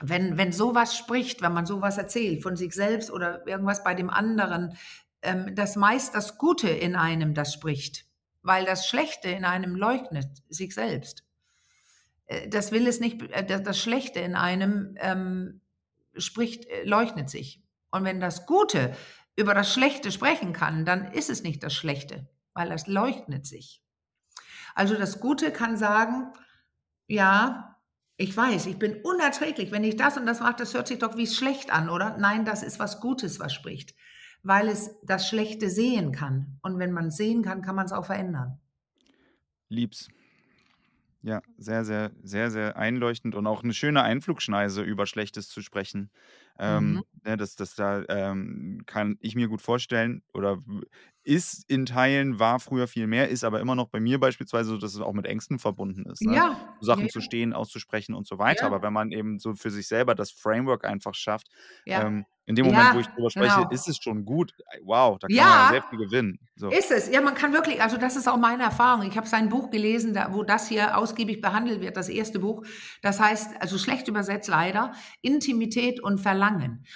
wenn, 0.00 0.36
wenn 0.36 0.52
sowas 0.52 0.96
spricht, 0.96 1.42
wenn 1.42 1.52
man 1.52 1.66
sowas 1.66 1.98
erzählt 1.98 2.42
von 2.42 2.56
sich 2.56 2.74
selbst 2.74 3.10
oder 3.10 3.46
irgendwas 3.46 3.84
bei 3.84 3.94
dem 3.94 4.10
anderen, 4.10 4.76
ähm, 5.22 5.54
das 5.54 5.76
meist 5.76 6.14
das 6.14 6.36
Gute 6.38 6.68
in 6.68 6.96
einem 6.96 7.34
das 7.34 7.52
spricht. 7.52 8.06
weil 8.42 8.66
das 8.66 8.86
Schlechte 8.86 9.28
in 9.30 9.44
einem 9.44 9.74
leugnet 9.74 10.28
sich 10.50 10.74
selbst. 10.74 11.24
Äh, 12.26 12.48
das 12.48 12.72
will 12.72 12.86
es 12.86 13.00
nicht, 13.00 13.22
äh, 13.32 13.44
das 13.44 13.78
Schlechte 13.78 14.20
in 14.20 14.34
einem 14.34 14.96
ähm, 15.00 15.62
spricht, 16.16 16.66
äh, 16.66 16.84
leugnet 16.84 17.30
sich. 17.30 17.62
Und 17.90 18.04
wenn 18.04 18.20
das 18.20 18.46
Gute 18.46 18.94
über 19.36 19.54
das 19.54 19.72
Schlechte 19.72 20.12
sprechen 20.12 20.52
kann, 20.52 20.84
dann 20.84 21.12
ist 21.12 21.30
es 21.30 21.42
nicht 21.42 21.62
das 21.62 21.74
Schlechte, 21.74 22.28
weil 22.54 22.68
das 22.68 22.86
leugnet 22.86 23.46
sich. 23.46 23.82
Also 24.74 24.96
das 24.96 25.20
Gute 25.20 25.52
kann 25.52 25.76
sagen, 25.76 26.32
ja, 27.06 27.76
ich 28.16 28.36
weiß, 28.36 28.66
ich 28.66 28.78
bin 28.78 29.00
unerträglich, 29.02 29.72
wenn 29.72 29.84
ich 29.84 29.96
das 29.96 30.16
und 30.16 30.26
das 30.26 30.40
mache, 30.40 30.56
das 30.58 30.74
hört 30.74 30.86
sich 30.86 30.98
doch 30.98 31.16
wie 31.16 31.26
schlecht 31.26 31.72
an, 31.72 31.88
oder? 31.88 32.16
Nein, 32.18 32.44
das 32.44 32.62
ist 32.62 32.78
was 32.78 33.00
Gutes, 33.00 33.40
was 33.40 33.52
spricht, 33.52 33.94
weil 34.42 34.68
es 34.68 34.90
das 35.02 35.28
Schlechte 35.28 35.68
sehen 35.68 36.12
kann. 36.12 36.58
Und 36.62 36.78
wenn 36.78 36.92
man 36.92 37.10
sehen 37.10 37.42
kann, 37.42 37.62
kann 37.62 37.74
man 37.74 37.86
es 37.86 37.92
auch 37.92 38.06
verändern. 38.06 38.60
Lieb's. 39.68 40.08
Ja, 41.26 41.40
sehr, 41.56 41.86
sehr, 41.86 42.10
sehr, 42.22 42.50
sehr 42.50 42.76
einleuchtend 42.76 43.34
und 43.34 43.46
auch 43.46 43.62
eine 43.62 43.72
schöne 43.72 44.02
Einflugschneise, 44.02 44.82
über 44.82 45.06
Schlechtes 45.06 45.48
zu 45.48 45.62
sprechen. 45.62 46.10
Ähm, 46.58 47.00
Mhm. 47.00 47.04
ne, 47.24 47.36
das, 47.36 47.56
das 47.56 47.74
da 47.74 48.04
ähm, 48.08 48.82
kann 48.86 49.16
ich 49.20 49.34
mir 49.34 49.48
gut 49.48 49.62
vorstellen 49.62 50.22
oder 50.32 50.58
ist 51.24 51.64
in 51.70 51.86
Teilen, 51.86 52.38
war 52.38 52.60
früher 52.60 52.86
viel 52.86 53.06
mehr, 53.06 53.28
ist 53.30 53.44
aber 53.44 53.60
immer 53.60 53.74
noch 53.74 53.88
bei 53.88 53.98
mir 54.00 54.20
beispielsweise 54.20 54.70
so, 54.70 54.76
dass 54.78 54.94
es 54.94 55.00
auch 55.00 55.14
mit 55.14 55.26
Ängsten 55.26 55.58
verbunden 55.58 56.04
ist. 56.06 56.26
Ne? 56.26 56.42
Ja, 56.42 56.76
Sachen 56.80 57.08
ja, 57.08 57.08
zu 57.08 57.20
stehen, 57.20 57.52
auszusprechen 57.54 58.14
und 58.14 58.26
so 58.26 58.38
weiter. 58.38 58.66
Aber 58.66 58.82
ja, 58.82 58.82
wenn 58.82 58.92
man 58.92 59.10
eben 59.10 59.38
so 59.38 59.54
für 59.54 59.70
sich 59.70 59.88
selber 59.88 60.14
das 60.14 60.30
Framework 60.30 60.84
einfach 60.84 61.14
schafft, 61.14 61.48
ja, 61.84 62.04
ähm, 62.06 62.26
in 62.46 62.56
dem 62.56 62.66
Moment, 62.66 62.92
wo 62.92 63.00
ich 63.00 63.06
ja, 63.06 63.14
drüber 63.14 63.30
spreche, 63.30 63.62
genau. 63.62 63.70
ist 63.70 63.88
es 63.88 63.96
schon 63.96 64.24
gut. 64.26 64.52
Wow, 64.82 65.18
da 65.18 65.28
kann 65.30 65.44
man 65.44 65.54
ja 65.54 65.64
sehr 65.66 65.80
Ja, 65.80 65.88
viel 65.88 65.98
gewinnen. 65.98 66.38
So. 66.56 66.76
ist 66.76 66.90
es. 66.90 67.10
Ja, 67.10 67.20
man 67.20 67.34
kann 67.34 67.52
wirklich, 67.52 67.82
also 67.82 67.96
das 67.98 68.16
ist 68.16 68.28
auch 68.28 68.36
meine 68.38 68.62
Erfahrung. 68.64 69.06
Ich 69.08 69.16
habe 69.16 69.26
sein 69.28 69.48
Buch 69.50 69.70
gelesen, 69.70 70.14
da, 70.14 70.32
wo 70.34 70.42
das 70.44 70.68
hier 70.68 70.96
ausgiebig 70.98 71.40
behandelt 71.40 71.80
wird, 71.80 71.96
das 71.96 72.08
erste 72.08 72.38
Buch. 72.40 72.64
Das 73.02 73.20
heißt, 73.20 73.60
also 73.60 73.78
schlecht 73.78 74.08
übersetzt 74.08 74.48
leider, 74.48 74.92
Intimität 75.22 76.00
und 76.00 76.18
Verlangen. 76.20 76.43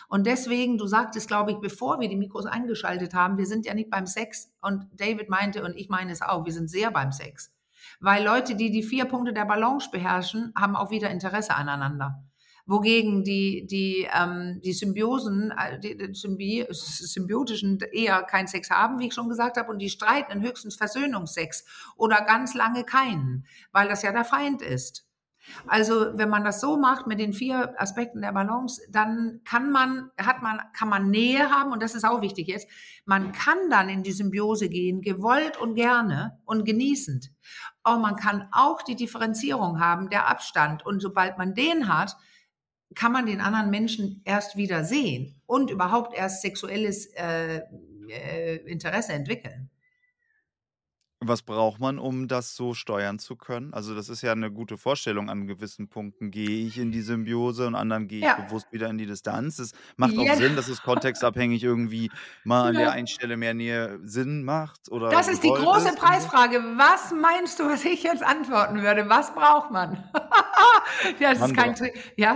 Und 0.09 0.27
deswegen, 0.27 0.79
du 0.79 0.87
sagtest, 0.87 1.29
glaube 1.29 1.53
ich, 1.53 1.59
bevor 1.59 2.01
wir 2.01 2.09
die 2.09 2.17
Mikros 2.17 2.47
eingeschaltet 2.47 3.15
haben, 3.15 3.39
wir 3.39 3.47
sind 3.47 3.67
ja 3.67 3.75
nicht 3.75 3.91
beim 3.91 4.07
Sex. 4.07 4.53
Und 4.61 4.87
David 4.95 5.29
meinte, 5.29 5.65
und 5.65 5.77
ich 5.77 5.89
meine 5.89 6.13
es 6.13 6.23
auch, 6.23 6.45
wir 6.45 6.53
sind 6.53 6.69
sehr 6.71 6.91
beim 6.91 7.13
Sex. 7.13 7.53
Weil 8.01 8.25
Leute, 8.25 8.55
die 8.55 8.71
die 8.71 8.83
vier 8.83 9.07
Punkte 9.07 9.33
der 9.33 9.45
Balance 9.45 9.91
beherrschen, 9.91 10.53
haben 10.57 10.77
auch 10.77 10.91
wieder 10.91 11.11
Interesse 11.11 11.55
aneinander. 11.55 12.25
Wogegen 12.67 13.25
die, 13.25 13.67
die, 13.67 14.07
ähm, 14.15 14.61
die 14.63 14.75
Symbiosen, 14.75 15.53
äh, 15.53 15.81
die 15.81 16.13
Symbi 16.13 16.67
Symbiotischen 16.71 17.79
eher 17.93 18.23
keinen 18.25 18.47
Sex 18.47 18.69
haben, 18.69 18.99
wie 18.99 19.07
ich 19.07 19.15
schon 19.15 19.31
gesagt 19.31 19.57
habe, 19.57 19.71
und 19.71 19.79
die 19.79 19.89
streiten 19.89 20.43
höchstens 20.43 20.77
Versöhnungsex 20.77 21.65
oder 21.97 22.21
ganz 22.21 22.53
lange 22.53 22.85
keinen, 22.85 23.47
weil 23.73 23.89
das 23.89 24.03
ja 24.03 24.13
der 24.13 24.27
Feind 24.27 24.61
ist. 24.61 25.08
Also 25.67 26.17
wenn 26.19 26.29
man 26.29 26.45
das 26.45 26.61
so 26.61 26.77
macht 26.77 27.07
mit 27.07 27.19
den 27.19 27.33
vier 27.33 27.75
Aspekten 27.81 28.21
der 28.21 28.33
Balance, 28.33 28.81
dann 28.91 29.41
kann 29.45 29.71
man, 29.71 30.11
hat 30.19 30.43
man, 30.43 30.61
kann 30.73 30.89
man 30.89 31.11
Nähe 31.11 31.51
haben 31.51 31.73
und 31.73 31.83
das 31.83 31.95
ist 31.95 32.05
auch 32.05 32.21
wichtig 32.23 32.49
jetzt. 32.49 32.69
Man 33.05 33.33
kann 33.33 33.71
dann 33.71 33.89
in 33.89 34.03
die 34.03 34.13
Symbiose 34.13 34.69
gehen, 34.69 35.01
gewollt 35.01 35.57
und 35.57 35.75
gerne 35.75 36.39
und 36.45 36.65
genießend. 36.65 37.31
Aber 37.83 37.99
man 37.99 38.17
kann 38.17 38.49
auch 38.53 38.83
die 38.83 38.97
Differenzierung 38.97 39.81
haben, 39.81 40.11
der 40.11 40.29
Abstand. 40.29 40.85
Und 40.85 41.01
sobald 41.01 41.39
man 41.39 41.55
den 41.55 41.89
hat, 41.89 42.17
kann 42.95 43.13
man 43.13 43.27
den 43.27 43.41
anderen 43.41 43.71
Menschen 43.71 44.23
erst 44.25 44.57
wieder 44.57 44.85
sehen 44.85 45.41
und 45.47 45.71
überhaupt 45.71 46.17
erst 46.17 46.43
sexuelles 46.43 47.07
äh, 47.15 47.63
äh, 48.09 48.57
Interesse 48.67 49.13
entwickeln. 49.13 49.71
Was 51.21 51.43
braucht 51.43 51.81
man, 51.81 51.99
um 51.99 52.29
das 52.29 52.55
so 52.55 52.75
steuern 52.75 53.19
zu 53.19 53.35
können? 53.35 53.75
Also, 53.75 53.93
das 53.95 54.09
ist 54.09 54.23
ja 54.23 54.31
eine 54.31 54.53
gute 54.53 54.79
Vorstellung 54.79 55.29
an 55.29 55.49
gewissen 55.49 55.89
Punkten. 55.89 56.31
Gehe 56.31 56.65
ich 56.67 56.79
in 56.79 56.93
die 56.93 57.01
Symbiose 57.01 57.67
und 57.67 57.75
anderen 57.75 58.07
gehe 58.07 58.21
ich 58.21 58.25
Ja, 58.25 58.35
bewusst 58.35 58.73
wieder 58.73 58.89
in 58.89 58.99
die 58.99 59.07
Distanz? 59.07 59.59
Es 59.59 59.73
macht 59.97 60.17
auch 60.17 60.23
ja, 60.25 60.37
Sinn, 60.37 60.55
dass 60.55 60.69
es 60.69 60.81
kontextabhängig 60.81 61.65
irgendwie 61.65 62.13
mal 62.45 62.69
an 62.69 62.75
der 62.75 62.85
ja. 62.85 62.91
einen 62.91 63.09
Stelle 63.09 63.37
mehr 63.37 63.53
Nähe 63.53 63.99
Sinn 64.05 64.45
macht 64.45 64.93
oder 64.93 65.11
Das 65.11 65.27
ist 65.27 65.43
die 65.43 65.49
gewollt 65.49 65.65
große 65.65 65.89
ist 65.89 65.91
und 65.95 65.99
so. 66.01 66.07
Preisfrage. 66.07 66.59
Was 66.77 67.13
meinst 67.13 67.59
du, 67.59 67.65
was 67.65 67.85
ich 67.85 68.05
jetzt 68.05 68.23
antworten 68.23 68.83
würde? 68.83 69.09
Was 69.09 69.35
braucht 69.35 69.73
man? 69.73 70.05
ja, 71.19 71.31
das 71.33 71.41
ist 71.41 71.41
Man 71.41 71.53
kein 71.57 71.67
braucht 71.73 71.79
Trick. 71.79 72.15
Ja, 72.17 72.35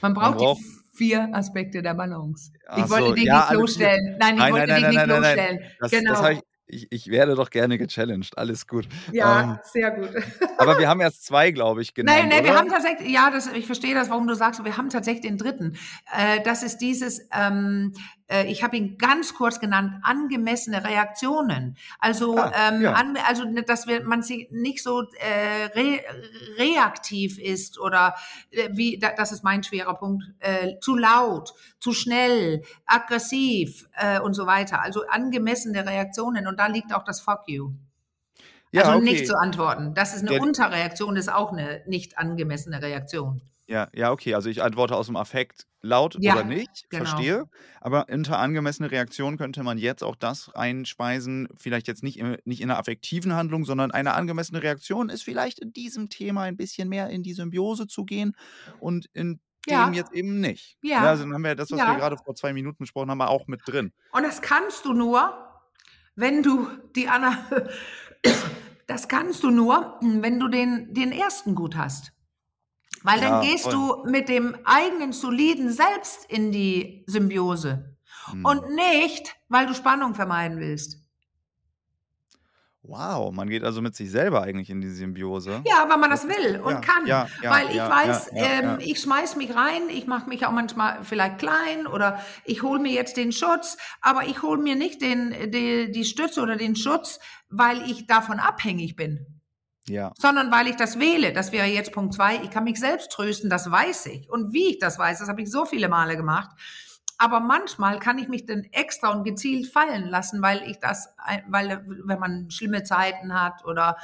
man 0.00 0.12
man 0.12 0.14
braucht 0.14 0.40
die 0.40 0.44
braucht 0.44 0.60
vier 0.94 1.28
Aspekte 1.34 1.82
der 1.82 1.94
Balance. 1.94 2.52
Ich 2.76 2.84
ach 2.84 2.90
wollte 2.90 3.06
so, 3.08 3.14
dich 3.14 3.24
ja, 3.24 3.34
nicht 3.38 3.42
alles 3.48 3.50
gut. 3.50 3.58
bloßstellen. 3.78 4.16
Nein, 4.20 4.34
ich 4.34 4.40
Nein, 4.40 4.52
nein, 4.52 4.52
wollte 4.52 4.66
nein, 4.68 4.76
dich 4.76 4.82
nein, 4.82 4.90
nicht 4.90 5.06
nein, 5.06 5.08
nein, 5.08 5.20
nein. 5.20 5.34
bloßstellen. 5.36 5.58
Das 5.80 5.90
das 5.90 6.22
habe 6.22 6.34
Genau. 6.34 6.53
Ich 6.66 6.86
ich 6.90 7.08
werde 7.10 7.34
doch 7.34 7.50
gerne 7.50 7.78
gechallenged, 7.78 8.36
alles 8.38 8.66
gut. 8.66 8.86
Ähm, 9.08 9.14
Ja, 9.14 9.60
sehr 9.64 9.90
gut. 9.90 10.10
aber 10.58 10.78
wir 10.78 10.88
haben 10.88 11.00
erst 11.00 11.24
2, 11.26 11.50
glaube 11.50 11.82
ich, 11.82 11.92
Nein, 11.96 12.06
genannt, 12.06 12.28
nein, 12.30 12.44
wir 12.44 12.50
oder? 12.52 12.60
haben 12.60 12.68
tatsächlich, 12.70 13.10
ja, 13.10 13.30
das, 13.30 13.46
ich 13.52 13.66
verstehe 13.66 13.94
das, 13.94 14.08
warum 14.10 14.26
du 14.26 14.34
sagst, 14.34 14.64
wir 14.64 14.76
haben 14.76 14.88
tatsächlich 14.88 15.22
den 15.22 15.38
dritten. 15.38 15.76
Äh, 16.16 16.40
das 16.42 16.62
ist 16.62 16.78
dieses, 16.78 17.20
ähm, 17.32 17.92
äh, 18.23 18.23
ich 18.46 18.62
habe 18.62 18.76
ihn 18.76 18.96
ganz 18.98 19.34
kurz 19.34 19.60
genannt, 19.60 20.00
angemessene 20.02 20.82
Reaktionen. 20.84 21.76
Also, 21.98 22.38
Ah, 22.38 22.52
ähm, 22.68 22.82
ja. 22.82 22.92
an, 22.94 23.16
also 23.26 23.44
ne, 23.44 23.62
dass 23.62 23.86
wir, 23.86 24.02
man 24.04 24.22
sie 24.22 24.48
nicht 24.50 24.82
so 24.82 25.02
äh, 25.02 25.64
re, 25.74 26.00
reaktiv 26.56 27.38
ist 27.38 27.78
oder 27.78 28.14
äh, 28.50 28.70
wie, 28.72 28.98
da, 28.98 29.10
das 29.16 29.32
ist 29.32 29.44
mein 29.44 29.62
schwerer 29.62 29.94
Punkt, 29.94 30.24
äh, 30.40 30.78
zu 30.80 30.96
laut, 30.96 31.52
zu 31.78 31.92
schnell, 31.92 32.62
aggressiv 32.86 33.86
äh, 33.94 34.20
und 34.20 34.34
so 34.34 34.46
weiter. 34.46 34.80
Also 34.80 35.06
angemessene 35.06 35.86
Reaktionen 35.86 36.46
und 36.46 36.58
da 36.58 36.66
liegt 36.66 36.94
auch 36.94 37.04
das 37.04 37.20
Fuck 37.20 37.42
you. 37.46 37.72
Ja, 38.72 38.82
Also 38.84 39.00
nicht 39.00 39.18
okay. 39.18 39.24
zu 39.24 39.36
antworten. 39.36 39.94
Das 39.94 40.14
ist 40.14 40.22
eine 40.22 40.30
Der 40.32 40.42
Unterreaktion, 40.42 41.16
ist 41.16 41.32
auch 41.32 41.52
eine 41.52 41.82
nicht 41.86 42.18
angemessene 42.18 42.82
Reaktion. 42.82 43.40
Ja, 43.66 43.88
ja, 43.94 44.12
okay. 44.12 44.34
Also 44.34 44.50
ich 44.50 44.62
antworte 44.62 44.94
aus 44.94 45.06
dem 45.06 45.16
Affekt 45.16 45.66
laut 45.80 46.16
oder 46.16 46.24
Ja, 46.24 46.42
nicht, 46.42 46.88
genau. 46.90 47.04
verstehe. 47.04 47.44
Aber 47.80 48.06
unter 48.10 48.38
angemessene 48.38 48.90
Reaktion 48.90 49.38
könnte 49.38 49.62
man 49.62 49.78
jetzt 49.78 50.02
auch 50.02 50.16
das 50.16 50.50
einspeisen, 50.54 51.48
vielleicht 51.56 51.88
jetzt 51.88 52.02
nicht, 52.02 52.18
im, 52.18 52.36
nicht 52.44 52.60
in 52.60 52.70
einer 52.70 52.78
affektiven 52.78 53.34
Handlung, 53.34 53.64
sondern 53.64 53.90
eine 53.90 54.14
angemessene 54.14 54.62
Reaktion 54.62 55.08
ist 55.08 55.22
vielleicht 55.22 55.60
in 55.60 55.72
diesem 55.72 56.10
Thema 56.10 56.42
ein 56.42 56.56
bisschen 56.56 56.88
mehr 56.88 57.08
in 57.08 57.22
die 57.22 57.32
Symbiose 57.32 57.86
zu 57.86 58.04
gehen 58.04 58.36
und 58.80 59.06
in 59.14 59.40
dem 59.66 59.72
Ja, 59.72 59.90
jetzt 59.92 60.12
eben 60.12 60.40
nicht. 60.40 60.76
Ja, 60.82 61.02
ja, 61.02 61.10
also 61.10 61.24
dann 61.24 61.32
haben 61.32 61.44
wir 61.44 61.54
das, 61.54 61.70
was 61.70 61.80
wir 61.80 61.94
gerade 61.94 62.18
vor 62.18 62.34
zwei 62.34 62.52
Minuten 62.52 62.78
besprochen 62.78 63.10
haben, 63.10 63.20
auch 63.22 63.46
mit 63.46 63.62
drin. 63.66 63.92
Und 64.12 64.22
das 64.24 64.42
kannst 64.42 64.84
du 64.84 64.92
nur, 64.92 65.32
wenn 66.16 66.42
du 66.42 66.68
die 66.94 67.08
Anna, 67.08 67.46
das 68.86 69.08
kannst 69.08 69.42
du 69.42 69.50
nur, 69.50 69.98
wenn 70.02 70.38
du 70.38 70.48
den, 70.48 70.92
den 70.92 71.12
ersten 71.12 71.54
gut 71.54 71.76
hast. 71.76 72.12
Weil 73.04 73.20
dann 73.20 73.34
Ja, 73.34 73.40
gehst 73.40 73.64
voll. 73.64 73.74
du 73.74 74.04
mit 74.06 74.28
dem 74.28 74.56
eigenen 74.64 75.12
soliden 75.12 75.70
Selbst 75.70 76.24
in 76.28 76.50
die 76.50 77.04
Symbiose 77.06 77.96
und 78.42 78.62
Hm. 78.62 78.74
nicht, 78.74 79.36
weil 79.48 79.66
du 79.66 79.74
Spannung 79.74 80.14
vermeiden 80.14 80.58
willst. 80.58 81.04
Wow, 82.82 83.32
man 83.32 83.48
geht 83.48 83.64
also 83.64 83.80
mit 83.80 83.94
sich 83.94 84.10
selber 84.10 84.42
eigentlich 84.42 84.68
in 84.68 84.82
die 84.82 84.90
Symbiose. 84.90 85.62
Ja, 85.66 85.88
weil 85.88 85.96
man 85.96 86.10
Das 86.10 86.24
will 86.28 86.60
und 86.60 86.70
ja, 86.70 86.80
kann. 86.82 87.06
ja, 87.06 87.26
ja, 87.40 87.50
Weil 87.50 87.70
ich 87.70 87.78
weiß, 87.88 88.30
ähm, 88.36 88.78
ich 88.80 89.00
schmeiß 89.00 89.36
mich 89.36 89.54
rein, 89.54 89.88
ich 89.88 90.06
mache 90.06 90.28
mich 90.28 90.44
auch 90.44 90.52
manchmal 90.52 91.02
vielleicht 91.02 91.38
klein 91.38 91.86
oder 91.86 92.20
ich 92.44 92.62
hole 92.62 92.78
mir 92.80 92.92
jetzt 92.92 93.16
den 93.16 93.32
Schutz, 93.32 93.78
aber 94.02 94.26
ich 94.26 94.42
hole 94.42 94.60
mir 94.60 94.76
nicht 94.76 95.00
den, 95.00 95.50
die, 95.50 95.90
die 95.90 96.04
Stütze 96.04 96.42
oder 96.42 96.56
den 96.56 96.76
Schutz, 96.76 97.20
weil 97.48 97.90
ich 97.90 98.06
davon 98.06 98.38
abhängig 98.38 98.96
bin, 98.96 99.33
Ja, 99.86 100.12
sondern 100.18 100.50
weil 100.50 100.66
ich 100.68 100.76
das 100.76 100.98
wähle. 100.98 101.32
Das 101.32 101.52
wäre 101.52 101.66
jetzt 101.66 101.92
Punkt 101.92 102.14
zwei. 102.14 102.36
Ich 102.42 102.50
kann 102.50 102.64
mich 102.64 102.80
selbst 102.80 103.10
trösten, 103.12 103.50
das 103.50 103.70
weiß 103.70 104.06
ich. 104.06 104.30
Und 104.30 104.52
wie 104.52 104.70
ich 104.70 104.78
das 104.78 104.98
weiß, 104.98 105.18
das 105.18 105.28
habe 105.28 105.42
ich 105.42 105.50
so 105.50 105.66
viele 105.66 105.88
Male 105.88 106.16
gemacht. 106.16 106.50
Aber 107.16 107.38
manchmal 107.38 108.00
kann 108.00 108.18
ich 108.18 108.28
mich 108.28 108.44
dann 108.44 108.64
extra 108.72 109.10
und 109.10 109.22
gezielt 109.24 109.70
fallen 109.72 110.08
lassen, 110.08 110.42
weil 110.42 110.62
ich 110.68 110.78
das, 110.80 111.08
ein- 111.18 111.44
weil 111.48 111.84
wenn 112.04 112.18
man 112.18 112.50
schlimme 112.50 112.82
Zeiten 112.82 113.40
hat 113.40 113.64
oder 113.64 113.96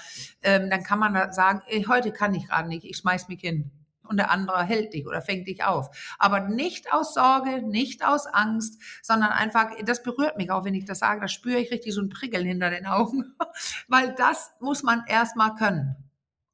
ähm, 0.42 0.70
dann 0.70 0.84
kann 0.84 0.98
man 1.00 1.32
sagen, 1.32 1.62
heute 1.88 2.12
kann 2.12 2.34
ich 2.34 2.46
gerade 2.48 2.68
nicht, 2.68 2.84
ich 2.84 2.98
schmeiß 2.98 3.26
mich 3.28 3.40
hin. 3.40 3.70
Und 4.10 4.16
der 4.16 4.32
andere 4.32 4.64
hält 4.64 4.92
dich 4.92 5.06
oder 5.06 5.22
fängt 5.22 5.46
dich 5.46 5.62
auf. 5.62 5.88
Aber 6.18 6.40
nicht 6.40 6.92
aus 6.92 7.14
Sorge, 7.14 7.62
nicht 7.62 8.04
aus 8.04 8.26
Angst, 8.26 8.82
sondern 9.02 9.30
einfach, 9.30 9.70
das 9.84 10.02
berührt 10.02 10.36
mich 10.36 10.50
auch, 10.50 10.64
wenn 10.64 10.74
ich 10.74 10.84
das 10.84 10.98
sage, 10.98 11.20
da 11.20 11.28
spüre 11.28 11.60
ich 11.60 11.70
richtig 11.70 11.94
so 11.94 12.00
ein 12.00 12.08
Prickeln 12.08 12.44
hinter 12.44 12.70
den 12.70 12.86
Augen, 12.86 13.36
weil 13.88 14.12
das 14.16 14.50
muss 14.58 14.82
man 14.82 15.04
erstmal 15.06 15.54
können. 15.54 15.94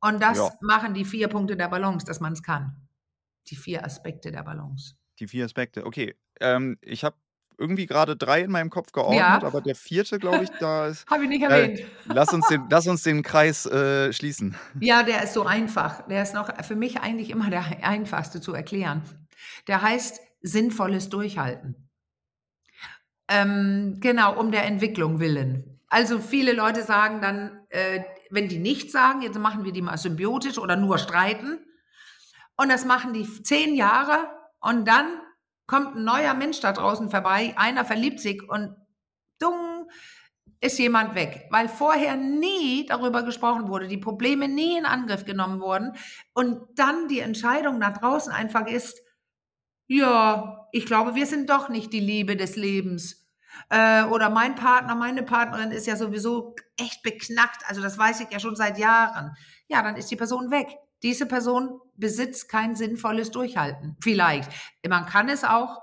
Und 0.02 0.22
das 0.22 0.36
ja. 0.36 0.52
machen 0.60 0.92
die 0.92 1.06
vier 1.06 1.28
Punkte 1.28 1.56
der 1.56 1.68
Balance, 1.68 2.04
dass 2.04 2.20
man 2.20 2.34
es 2.34 2.42
kann. 2.42 2.76
Die 3.48 3.56
vier 3.56 3.86
Aspekte 3.86 4.30
der 4.30 4.42
Balance. 4.42 4.96
Die 5.18 5.26
vier 5.26 5.46
Aspekte. 5.46 5.86
Okay, 5.86 6.14
ähm, 6.40 6.76
ich 6.82 7.04
habe 7.04 7.16
irgendwie 7.58 7.86
gerade 7.86 8.16
drei 8.16 8.42
in 8.42 8.50
meinem 8.50 8.70
Kopf 8.70 8.92
geordnet, 8.92 9.18
Ja, 9.18 9.42
aber 9.42 9.60
der 9.60 9.74
vierte, 9.74 10.18
glaube 10.18 10.44
ich, 10.44 10.50
da 10.60 10.88
ist. 10.88 11.06
habe 11.10 11.24
ich 11.24 11.28
nicht 11.28 11.42
Äh, 11.42 11.46
erwähnt. 11.46 11.80
lass, 12.04 12.32
uns 12.32 12.46
den, 12.48 12.64
lass 12.70 12.86
uns 12.86 13.02
den 13.02 13.22
Kreis 13.22 13.66
äh, 13.66 14.12
schließen. 14.12 14.56
Ja, 14.80 15.02
der 15.02 15.22
ist 15.22 15.32
so 15.34 15.44
einfach. 15.44 16.06
Der 16.08 16.22
ist 16.22 16.34
noch 16.34 16.50
für 16.64 16.76
mich 16.76 17.00
eigentlich 17.00 17.30
immer 17.30 17.48
der 17.50 17.64
einfachste 17.82 18.40
zu 18.40 18.52
erklären. 18.52 19.02
Der 19.68 19.82
heißt 19.82 20.20
sinnvolles 20.42 21.08
Durchhalten. 21.08 21.88
Ähm, 23.28 23.98
genau, 24.00 24.38
um 24.38 24.52
der 24.52 24.64
Entwicklung 24.64 25.18
willen. 25.18 25.80
Also 25.88 26.18
viele 26.18 26.52
Leute 26.52 26.82
sagen 26.82 27.20
dann, 27.20 27.60
äh, 27.70 28.00
wenn 28.30 28.48
die 28.48 28.58
nichts 28.58 28.92
sagen, 28.92 29.22
jetzt 29.22 29.38
machen 29.38 29.64
wir 29.64 29.72
die 29.72 29.82
mal 29.82 29.96
symbiotisch 29.98 30.58
oder 30.58 30.76
nur 30.76 30.98
streiten. 30.98 31.58
Und 32.56 32.70
das 32.70 32.84
machen 32.84 33.12
die 33.12 33.24
zehn 33.42 33.74
Jahre 33.74 34.28
und 34.60 34.86
dann 34.86 35.06
kommt 35.66 35.96
ein 35.96 36.04
neuer 36.04 36.34
Mensch 36.34 36.60
da 36.60 36.72
draußen 36.72 37.10
vorbei, 37.10 37.54
einer 37.56 37.84
verliebt 37.84 38.20
sich 38.20 38.48
und 38.48 38.74
dung 39.38 39.88
ist 40.60 40.78
jemand 40.78 41.14
weg, 41.14 41.46
weil 41.50 41.68
vorher 41.68 42.16
nie 42.16 42.86
darüber 42.86 43.22
gesprochen 43.22 43.68
wurde, 43.68 43.88
die 43.88 43.98
Probleme 43.98 44.48
nie 44.48 44.78
in 44.78 44.86
Angriff 44.86 45.24
genommen 45.24 45.60
wurden 45.60 45.92
und 46.32 46.60
dann 46.76 47.08
die 47.08 47.20
Entscheidung 47.20 47.78
nach 47.78 47.98
draußen 47.98 48.32
einfach 48.32 48.66
ist, 48.66 49.00
ja, 49.88 50.66
ich 50.72 50.86
glaube, 50.86 51.14
wir 51.14 51.26
sind 51.26 51.50
doch 51.50 51.68
nicht 51.68 51.92
die 51.92 52.00
Liebe 52.00 52.36
des 52.36 52.56
Lebens. 52.56 53.24
Äh, 53.70 54.04
oder 54.04 54.30
mein 54.30 54.54
Partner, 54.54 54.94
meine 54.94 55.22
Partnerin 55.22 55.70
ist 55.70 55.86
ja 55.86 55.96
sowieso 55.96 56.54
echt 56.76 57.02
beknackt, 57.02 57.62
also 57.66 57.80
das 57.80 57.96
weiß 57.96 58.20
ich 58.20 58.30
ja 58.30 58.40
schon 58.40 58.56
seit 58.56 58.78
Jahren. 58.78 59.36
Ja, 59.68 59.82
dann 59.82 59.96
ist 59.96 60.10
die 60.10 60.16
Person 60.16 60.50
weg. 60.50 60.68
Diese 61.02 61.26
Person 61.26 61.80
besitzt 61.98 62.48
kein 62.48 62.74
sinnvolles 62.74 63.30
Durchhalten. 63.30 63.96
Vielleicht. 64.00 64.50
Man 64.86 65.06
kann 65.06 65.28
es 65.28 65.44
auch 65.44 65.82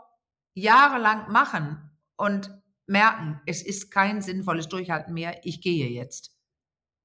jahrelang 0.54 1.32
machen 1.32 1.92
und 2.16 2.52
merken, 2.88 3.42
es 3.46 3.62
ist 3.62 3.92
kein 3.92 4.22
sinnvolles 4.22 4.68
Durchhalten 4.68 5.14
mehr, 5.14 5.40
ich 5.44 5.62
gehe 5.62 5.90
jetzt. 5.90 6.32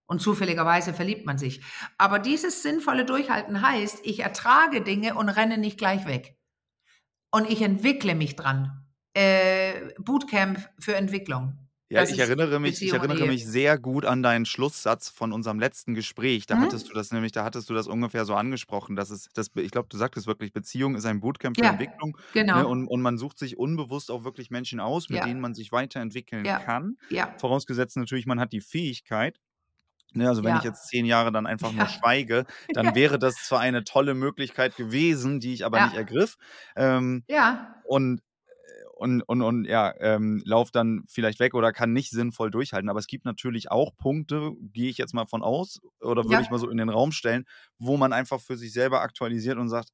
Und 0.07 0.23
zufälligerweise 0.23 0.95
verliebt 0.95 1.27
man 1.27 1.37
sich. 1.37 1.63
Aber 1.99 2.19
dieses 2.19 2.63
sinnvolle 2.63 3.05
Durchhalten 3.05 3.61
heißt, 3.61 4.01
ich 4.05 4.21
ertrage 4.21 4.81
Dinge 4.81 5.15
und 5.15 5.29
renne 5.29 5.59
nicht 5.59 5.79
gleich 5.79 6.07
weg. 6.07 6.39
Und 7.31 7.51
ich 7.51 7.61
entwickle 7.61 8.15
mich 8.15 8.35
dran. 8.35 8.87
Äh, 9.15 9.93
Bootcamp 9.99 10.67
für 10.79 10.97
Entwicklung. 10.97 11.68
Ja, 11.91 12.03
ich 12.03 12.19
erinnere 12.19 12.61
mich, 12.61 12.83
ich 12.83 12.93
erinnere 12.93 13.27
mich 13.27 13.47
sehr 13.47 13.79
gut 13.79 14.05
an 14.05 14.23
deinen 14.23 14.45
Schlusssatz 14.45 15.09
von 15.09 15.33
unserem 15.33 15.59
letzten 15.59 15.95
Gespräch. 15.95 16.47
Da 16.47 16.57
mhm. 16.57 16.63
hattest 16.63 16.91
du 16.91 16.93
das 16.93 17.13
nämlich, 17.13 17.33
da 17.33 17.45
hattest 17.45 17.71
du 17.71 17.75
das 17.75 17.87
ungefähr 17.87 18.27
so 18.27 18.35
angesprochen, 18.35 18.95
dass 18.95 19.09
es, 19.09 19.31
das, 19.33 19.51
ich 19.55 19.71
glaube, 19.71 19.89
du 19.91 19.97
sagtest 19.97 20.27
wirklich, 20.27 20.53
Beziehung 20.53 20.97
ist 20.97 21.07
ein 21.07 21.21
Bootcamp 21.21 21.57
für 21.57 21.65
ja, 21.65 21.71
Entwicklung. 21.71 22.11
Ne, 22.35 22.45
genau. 22.45 22.69
Und, 22.69 22.89
und 22.89 23.01
man 23.01 23.17
sucht 23.17 23.39
sich 23.39 23.57
unbewusst 23.57 24.11
auch 24.11 24.25
wirklich 24.25 24.51
Menschen 24.51 24.81
aus, 24.81 25.09
mit 25.09 25.21
ja. 25.21 25.25
denen 25.25 25.41
man 25.41 25.55
sich 25.55 25.73
weiterentwickeln 25.73 26.45
ja. 26.45 26.59
kann. 26.59 26.99
Ja. 27.09 27.35
Vorausgesetzt 27.39 27.97
natürlich, 27.97 28.27
man 28.27 28.39
hat 28.39 28.53
die 28.53 28.61
Fähigkeit. 28.61 29.41
Ne, 30.13 30.29
also 30.29 30.43
wenn 30.45 30.53
ja. 30.53 30.59
ich 30.59 30.65
jetzt 30.65 30.89
zehn 30.89 31.07
Jahre 31.07 31.33
dann 31.33 31.47
einfach 31.47 31.73
nur 31.73 31.87
schweige, 31.87 32.45
dann 32.75 32.95
wäre 32.95 33.19
das 33.19 33.35
zwar 33.37 33.61
eine 33.61 33.85
tolle 33.85 34.15
Möglichkeit 34.15 34.77
gewesen, 34.77 35.41
die 35.41 35.55
ich 35.55 35.65
aber 35.65 35.85
nicht 35.85 35.97
ergriff. 35.97 36.37
Ähm, 36.77 37.25
ja. 37.29 37.75
Und 37.85 38.21
und, 38.99 39.23
und, 39.23 39.43
und 39.43 39.65
ja, 39.65 39.95
ähm, 40.01 40.43
lauft 40.45 40.75
dann 40.75 41.05
vielleicht 41.07 41.39
weg 41.39 41.55
oder 41.55 41.73
kann 41.73 41.93
nicht 41.93 42.11
sinnvoll 42.11 42.51
durchhalten. 42.51 42.91
Aber 42.91 42.99
es 42.99 43.07
gibt 43.07 43.25
natürlich 43.25 43.71
auch 43.71 43.97
Punkte, 43.97 44.53
gehe 44.73 44.91
ich 44.91 44.99
jetzt 44.99 45.15
mal 45.15 45.27
von 45.27 45.43
aus, 45.43 45.81
oder 46.01 46.25
würde 46.25 46.35
ja. 46.35 46.41
ich 46.41 46.51
mal 46.51 46.59
so 46.59 46.69
in 46.69 46.79
den 46.79 46.89
Raum 46.89 47.13
stellen, 47.13 47.45
wo 47.79 47.97
man 47.97 48.13
einfach 48.13 48.41
für 48.41 48.57
sich 48.57 48.73
selber 48.73 49.01
aktualisiert 49.01 49.57
und 49.57 49.69
sagt, 49.69 49.91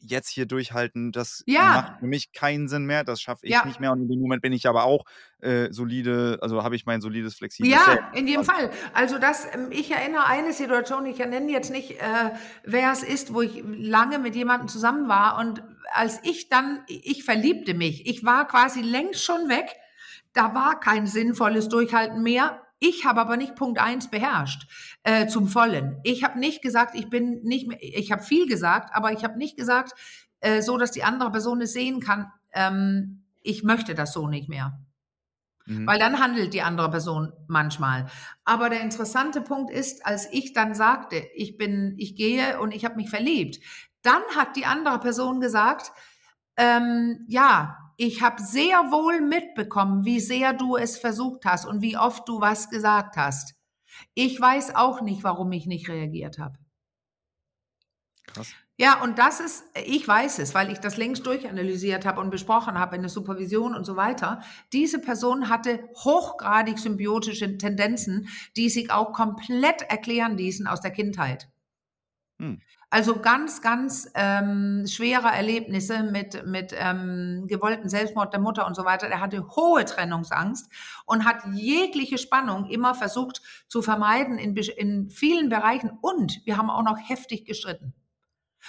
jetzt 0.00 0.28
hier 0.28 0.46
durchhalten, 0.46 1.12
das 1.12 1.42
ja. 1.46 1.62
macht 1.62 2.00
für 2.00 2.06
mich 2.06 2.32
keinen 2.32 2.68
Sinn 2.68 2.84
mehr, 2.84 3.04
das 3.04 3.20
schaffe 3.20 3.46
ich 3.46 3.52
ja. 3.52 3.64
nicht 3.64 3.80
mehr. 3.80 3.92
Und 3.92 4.02
in 4.02 4.08
dem 4.08 4.20
Moment 4.20 4.42
bin 4.42 4.52
ich 4.52 4.68
aber 4.68 4.84
auch 4.84 5.04
äh, 5.40 5.72
solide, 5.72 6.38
also 6.40 6.62
habe 6.62 6.76
ich 6.76 6.86
mein 6.86 7.00
solides, 7.00 7.34
flexibles 7.34 7.72
Ja, 7.72 7.84
Selbst. 7.84 8.04
in 8.14 8.26
jedem 8.26 8.44
Fall. 8.44 8.70
Also 8.92 9.18
das, 9.18 9.46
ähm, 9.52 9.68
ich 9.70 9.90
erinnere 9.90 10.26
eine 10.26 10.52
Situation, 10.52 11.06
ich 11.06 11.18
nenne 11.18 11.50
jetzt 11.50 11.70
nicht, 11.70 11.92
äh, 11.92 12.30
wer 12.64 12.92
es 12.92 13.02
ist, 13.02 13.34
wo 13.34 13.42
ich 13.42 13.62
lange 13.64 14.18
mit 14.18 14.36
jemandem 14.36 14.68
zusammen 14.68 15.08
war 15.08 15.38
und 15.38 15.62
als 15.92 16.20
ich 16.22 16.48
dann, 16.48 16.84
ich 16.88 17.24
verliebte 17.24 17.74
mich, 17.74 18.06
ich 18.06 18.24
war 18.24 18.46
quasi 18.46 18.80
längst 18.80 19.24
schon 19.24 19.48
weg, 19.48 19.76
da 20.32 20.54
war 20.54 20.80
kein 20.80 21.06
sinnvolles 21.06 21.68
Durchhalten 21.68 22.22
mehr. 22.22 22.62
Ich 22.80 23.04
habe 23.04 23.20
aber 23.20 23.36
nicht 23.36 23.56
Punkt 23.56 23.80
eins 23.80 24.08
beherrscht 24.08 24.68
äh, 25.02 25.26
zum 25.26 25.48
Vollen. 25.48 25.98
Ich 26.04 26.22
habe 26.22 26.38
nicht 26.38 26.62
gesagt, 26.62 26.94
ich 26.94 27.08
bin 27.10 27.42
nicht 27.42 27.66
mehr, 27.66 27.78
ich 27.80 28.12
habe 28.12 28.22
viel 28.22 28.46
gesagt, 28.46 28.94
aber 28.94 29.12
ich 29.12 29.24
habe 29.24 29.36
nicht 29.36 29.56
gesagt, 29.56 29.92
äh, 30.40 30.62
so 30.62 30.76
dass 30.76 30.92
die 30.92 31.02
andere 31.02 31.32
Person 31.32 31.60
es 31.60 31.72
sehen 31.72 32.00
kann, 32.00 32.30
ähm, 32.52 33.24
ich 33.42 33.64
möchte 33.64 33.94
das 33.94 34.12
so 34.12 34.28
nicht 34.28 34.48
mehr. 34.48 34.78
Mhm. 35.68 35.86
Weil 35.86 35.98
dann 35.98 36.18
handelt 36.18 36.54
die 36.54 36.62
andere 36.62 36.90
Person 36.90 37.32
manchmal. 37.46 38.06
Aber 38.44 38.70
der 38.70 38.80
interessante 38.80 39.40
Punkt 39.40 39.70
ist, 39.70 40.06
als 40.06 40.28
ich 40.32 40.52
dann 40.52 40.74
sagte, 40.74 41.16
ich 41.34 41.58
bin, 41.58 41.94
ich 41.98 42.16
gehe 42.16 42.58
und 42.60 42.74
ich 42.74 42.84
habe 42.84 42.96
mich 42.96 43.10
verliebt, 43.10 43.58
dann 44.08 44.22
hat 44.34 44.56
die 44.56 44.64
andere 44.64 44.98
Person 45.00 45.38
gesagt, 45.38 45.92
ähm, 46.56 47.26
ja, 47.28 47.76
ich 47.98 48.22
habe 48.22 48.42
sehr 48.42 48.90
wohl 48.90 49.20
mitbekommen, 49.20 50.06
wie 50.06 50.18
sehr 50.18 50.54
du 50.54 50.76
es 50.76 50.96
versucht 50.96 51.44
hast 51.44 51.66
und 51.66 51.82
wie 51.82 51.98
oft 51.98 52.26
du 52.26 52.40
was 52.40 52.70
gesagt 52.70 53.18
hast. 53.18 53.54
Ich 54.14 54.40
weiß 54.40 54.76
auch 54.76 55.02
nicht, 55.02 55.24
warum 55.24 55.52
ich 55.52 55.66
nicht 55.66 55.90
reagiert 55.90 56.38
habe. 56.38 56.58
Krass. 58.26 58.54
Ja, 58.78 59.02
und 59.02 59.18
das 59.18 59.40
ist, 59.40 59.64
ich 59.74 60.06
weiß 60.06 60.38
es, 60.38 60.54
weil 60.54 60.70
ich 60.70 60.78
das 60.78 60.96
längst 60.96 61.26
durchanalysiert 61.26 62.06
habe 62.06 62.20
und 62.20 62.30
besprochen 62.30 62.78
habe 62.78 62.96
in 62.96 63.02
der 63.02 63.10
Supervision 63.10 63.74
und 63.74 63.84
so 63.84 63.96
weiter. 63.96 64.40
Diese 64.72 65.00
Person 65.00 65.48
hatte 65.48 65.86
hochgradig 65.96 66.78
symbiotische 66.78 67.58
Tendenzen, 67.58 68.28
die 68.56 68.70
sich 68.70 68.90
auch 68.92 69.12
komplett 69.12 69.82
erklären 69.82 70.36
ließen 70.38 70.66
aus 70.66 70.80
der 70.80 70.92
Kindheit. 70.92 71.50
Hm. 72.38 72.62
Also 72.90 73.20
ganz, 73.20 73.60
ganz 73.60 74.10
ähm, 74.14 74.86
schwere 74.86 75.28
Erlebnisse 75.28 76.02
mit, 76.04 76.46
mit 76.46 76.74
ähm, 76.74 77.44
gewollten 77.46 77.90
Selbstmord 77.90 78.32
der 78.32 78.40
Mutter 78.40 78.66
und 78.66 78.74
so 78.74 78.86
weiter. 78.86 79.08
Er 79.08 79.20
hatte 79.20 79.46
hohe 79.56 79.84
Trennungsangst 79.84 80.70
und 81.04 81.26
hat 81.26 81.42
jegliche 81.52 82.16
Spannung 82.16 82.64
immer 82.64 82.94
versucht 82.94 83.42
zu 83.68 83.82
vermeiden 83.82 84.38
in, 84.38 84.56
in 84.56 85.10
vielen 85.10 85.50
Bereichen. 85.50 85.90
Und 86.00 86.40
wir 86.46 86.56
haben 86.56 86.70
auch 86.70 86.82
noch 86.82 86.96
heftig 86.98 87.44
gestritten. 87.44 87.92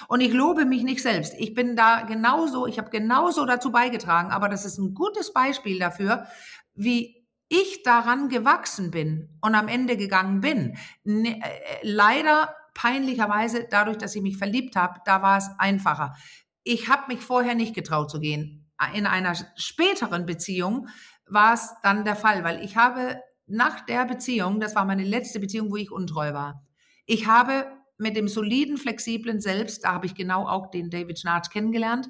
Und 0.09 0.19
ich 0.19 0.33
lobe 0.33 0.65
mich 0.65 0.83
nicht 0.83 1.01
selbst. 1.01 1.33
Ich 1.37 1.53
bin 1.53 1.77
da 1.77 2.01
genauso, 2.01 2.67
ich 2.67 2.77
habe 2.77 2.89
genauso 2.89 3.45
dazu 3.45 3.71
beigetragen, 3.71 4.31
aber 4.31 4.49
das 4.49 4.65
ist 4.65 4.77
ein 4.77 4.93
gutes 4.93 5.31
Beispiel 5.31 5.79
dafür, 5.79 6.27
wie 6.73 7.25
ich 7.47 7.83
daran 7.83 8.29
gewachsen 8.29 8.91
bin 8.91 9.29
und 9.41 9.55
am 9.55 9.67
Ende 9.67 9.97
gegangen 9.97 10.41
bin. 10.41 10.77
Ne, 11.03 11.41
äh, 11.41 11.79
leider 11.81 12.55
peinlicherweise, 12.79 13.67
dadurch, 13.69 13.97
dass 13.97 14.15
ich 14.15 14.21
mich 14.21 14.37
verliebt 14.37 14.77
habe, 14.77 15.01
da 15.03 15.21
war 15.21 15.37
es 15.37 15.49
einfacher. 15.57 16.15
Ich 16.63 16.87
habe 16.87 17.13
mich 17.13 17.19
vorher 17.19 17.53
nicht 17.53 17.75
getraut 17.75 18.09
zu 18.09 18.21
gehen. 18.21 18.71
In 18.93 19.05
einer 19.05 19.35
späteren 19.57 20.25
Beziehung 20.25 20.87
war 21.27 21.53
es 21.53 21.73
dann 21.83 22.05
der 22.05 22.15
Fall, 22.15 22.45
weil 22.45 22.63
ich 22.63 22.77
habe 22.77 23.21
nach 23.47 23.81
der 23.81 24.05
Beziehung, 24.05 24.61
das 24.61 24.75
war 24.75 24.85
meine 24.85 25.03
letzte 25.03 25.41
Beziehung, 25.41 25.71
wo 25.71 25.75
ich 25.75 25.91
untreu 25.91 26.33
war, 26.33 26.65
ich 27.05 27.27
habe 27.27 27.65
mit 27.97 28.15
dem 28.15 28.29
soliden, 28.29 28.77
flexiblen 28.77 29.41
Selbst, 29.41 29.83
da 29.83 29.91
habe 29.91 30.05
ich 30.05 30.15
genau 30.15 30.47
auch 30.47 30.71
den 30.71 30.89
David 30.89 31.19
Schnarch 31.19 31.49
kennengelernt, 31.49 32.07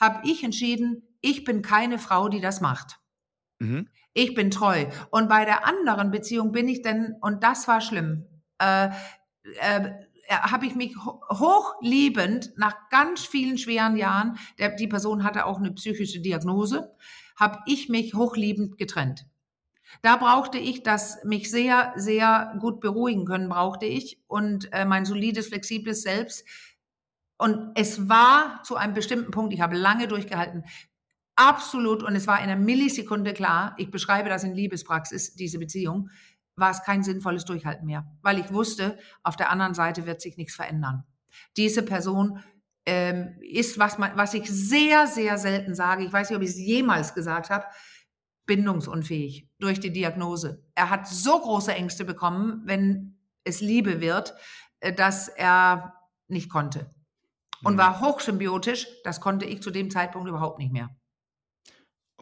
habe 0.00 0.20
ich 0.28 0.44
entschieden, 0.44 1.08
ich 1.22 1.42
bin 1.42 1.60
keine 1.60 1.98
Frau, 1.98 2.28
die 2.28 2.40
das 2.40 2.60
macht. 2.60 3.00
Mhm. 3.58 3.88
Ich 4.12 4.34
bin 4.34 4.52
treu. 4.52 4.86
Und 5.10 5.28
bei 5.28 5.44
der 5.44 5.66
anderen 5.66 6.12
Beziehung 6.12 6.52
bin 6.52 6.68
ich 6.68 6.82
denn, 6.82 7.16
und 7.20 7.42
das 7.42 7.66
war 7.66 7.80
schlimm, 7.80 8.26
äh, 8.60 8.90
äh, 9.60 9.90
habe 10.28 10.66
ich 10.66 10.74
mich 10.74 10.96
hochliebend 10.96 12.52
nach 12.56 12.88
ganz 12.90 13.24
vielen 13.24 13.58
schweren 13.58 13.96
Jahren, 13.96 14.38
der, 14.58 14.70
die 14.70 14.88
Person 14.88 15.24
hatte 15.24 15.46
auch 15.46 15.58
eine 15.58 15.72
psychische 15.72 16.20
Diagnose, 16.20 16.94
habe 17.36 17.60
ich 17.66 17.88
mich 17.88 18.14
hochliebend 18.14 18.78
getrennt. 18.78 19.26
Da 20.02 20.16
brauchte 20.16 20.58
ich 20.58 20.82
das, 20.82 21.22
mich 21.24 21.50
sehr, 21.50 21.92
sehr 21.96 22.56
gut 22.58 22.80
beruhigen 22.80 23.24
können, 23.24 23.48
brauchte 23.48 23.86
ich 23.86 24.20
und 24.26 24.72
äh, 24.72 24.84
mein 24.84 25.04
solides, 25.04 25.48
flexibles 25.48 26.02
Selbst. 26.02 26.44
Und 27.36 27.72
es 27.74 28.08
war 28.08 28.62
zu 28.62 28.76
einem 28.76 28.94
bestimmten 28.94 29.30
Punkt, 29.30 29.52
ich 29.52 29.60
habe 29.60 29.76
lange 29.76 30.08
durchgehalten, 30.08 30.64
absolut, 31.36 32.02
und 32.02 32.14
es 32.14 32.26
war 32.26 32.38
in 32.38 32.44
einer 32.44 32.56
Millisekunde 32.56 33.32
klar, 33.32 33.74
ich 33.76 33.90
beschreibe 33.90 34.28
das 34.28 34.44
in 34.44 34.54
Liebespraxis, 34.54 35.34
diese 35.34 35.58
Beziehung, 35.58 36.10
war 36.56 36.70
es 36.70 36.82
kein 36.82 37.02
sinnvolles 37.02 37.44
Durchhalten 37.44 37.86
mehr, 37.86 38.06
weil 38.22 38.38
ich 38.38 38.52
wusste, 38.52 38.98
auf 39.22 39.36
der 39.36 39.50
anderen 39.50 39.74
Seite 39.74 40.06
wird 40.06 40.20
sich 40.20 40.36
nichts 40.36 40.54
verändern. 40.54 41.04
Diese 41.56 41.82
Person 41.82 42.40
ähm, 42.86 43.36
ist, 43.40 43.78
was, 43.78 43.98
man, 43.98 44.16
was 44.16 44.34
ich 44.34 44.48
sehr, 44.48 45.06
sehr 45.06 45.38
selten 45.38 45.74
sage, 45.74 46.04
ich 46.04 46.12
weiß 46.12 46.30
nicht, 46.30 46.36
ob 46.36 46.42
ich 46.42 46.50
es 46.50 46.58
jemals 46.58 47.14
gesagt 47.14 47.50
habe, 47.50 47.64
bindungsunfähig 48.46 49.48
durch 49.58 49.80
die 49.80 49.92
Diagnose. 49.92 50.62
Er 50.74 50.90
hat 50.90 51.08
so 51.08 51.40
große 51.40 51.74
Ängste 51.74 52.04
bekommen, 52.04 52.62
wenn 52.66 53.18
es 53.42 53.60
Liebe 53.60 54.00
wird, 54.00 54.34
äh, 54.80 54.92
dass 54.92 55.28
er 55.28 55.94
nicht 56.28 56.50
konnte. 56.50 56.90
Und 57.62 57.74
mhm. 57.74 57.78
war 57.78 58.00
hochsymbiotisch, 58.00 58.86
das 59.04 59.20
konnte 59.20 59.46
ich 59.46 59.62
zu 59.62 59.70
dem 59.70 59.90
Zeitpunkt 59.90 60.28
überhaupt 60.28 60.58
nicht 60.58 60.72
mehr. 60.72 60.90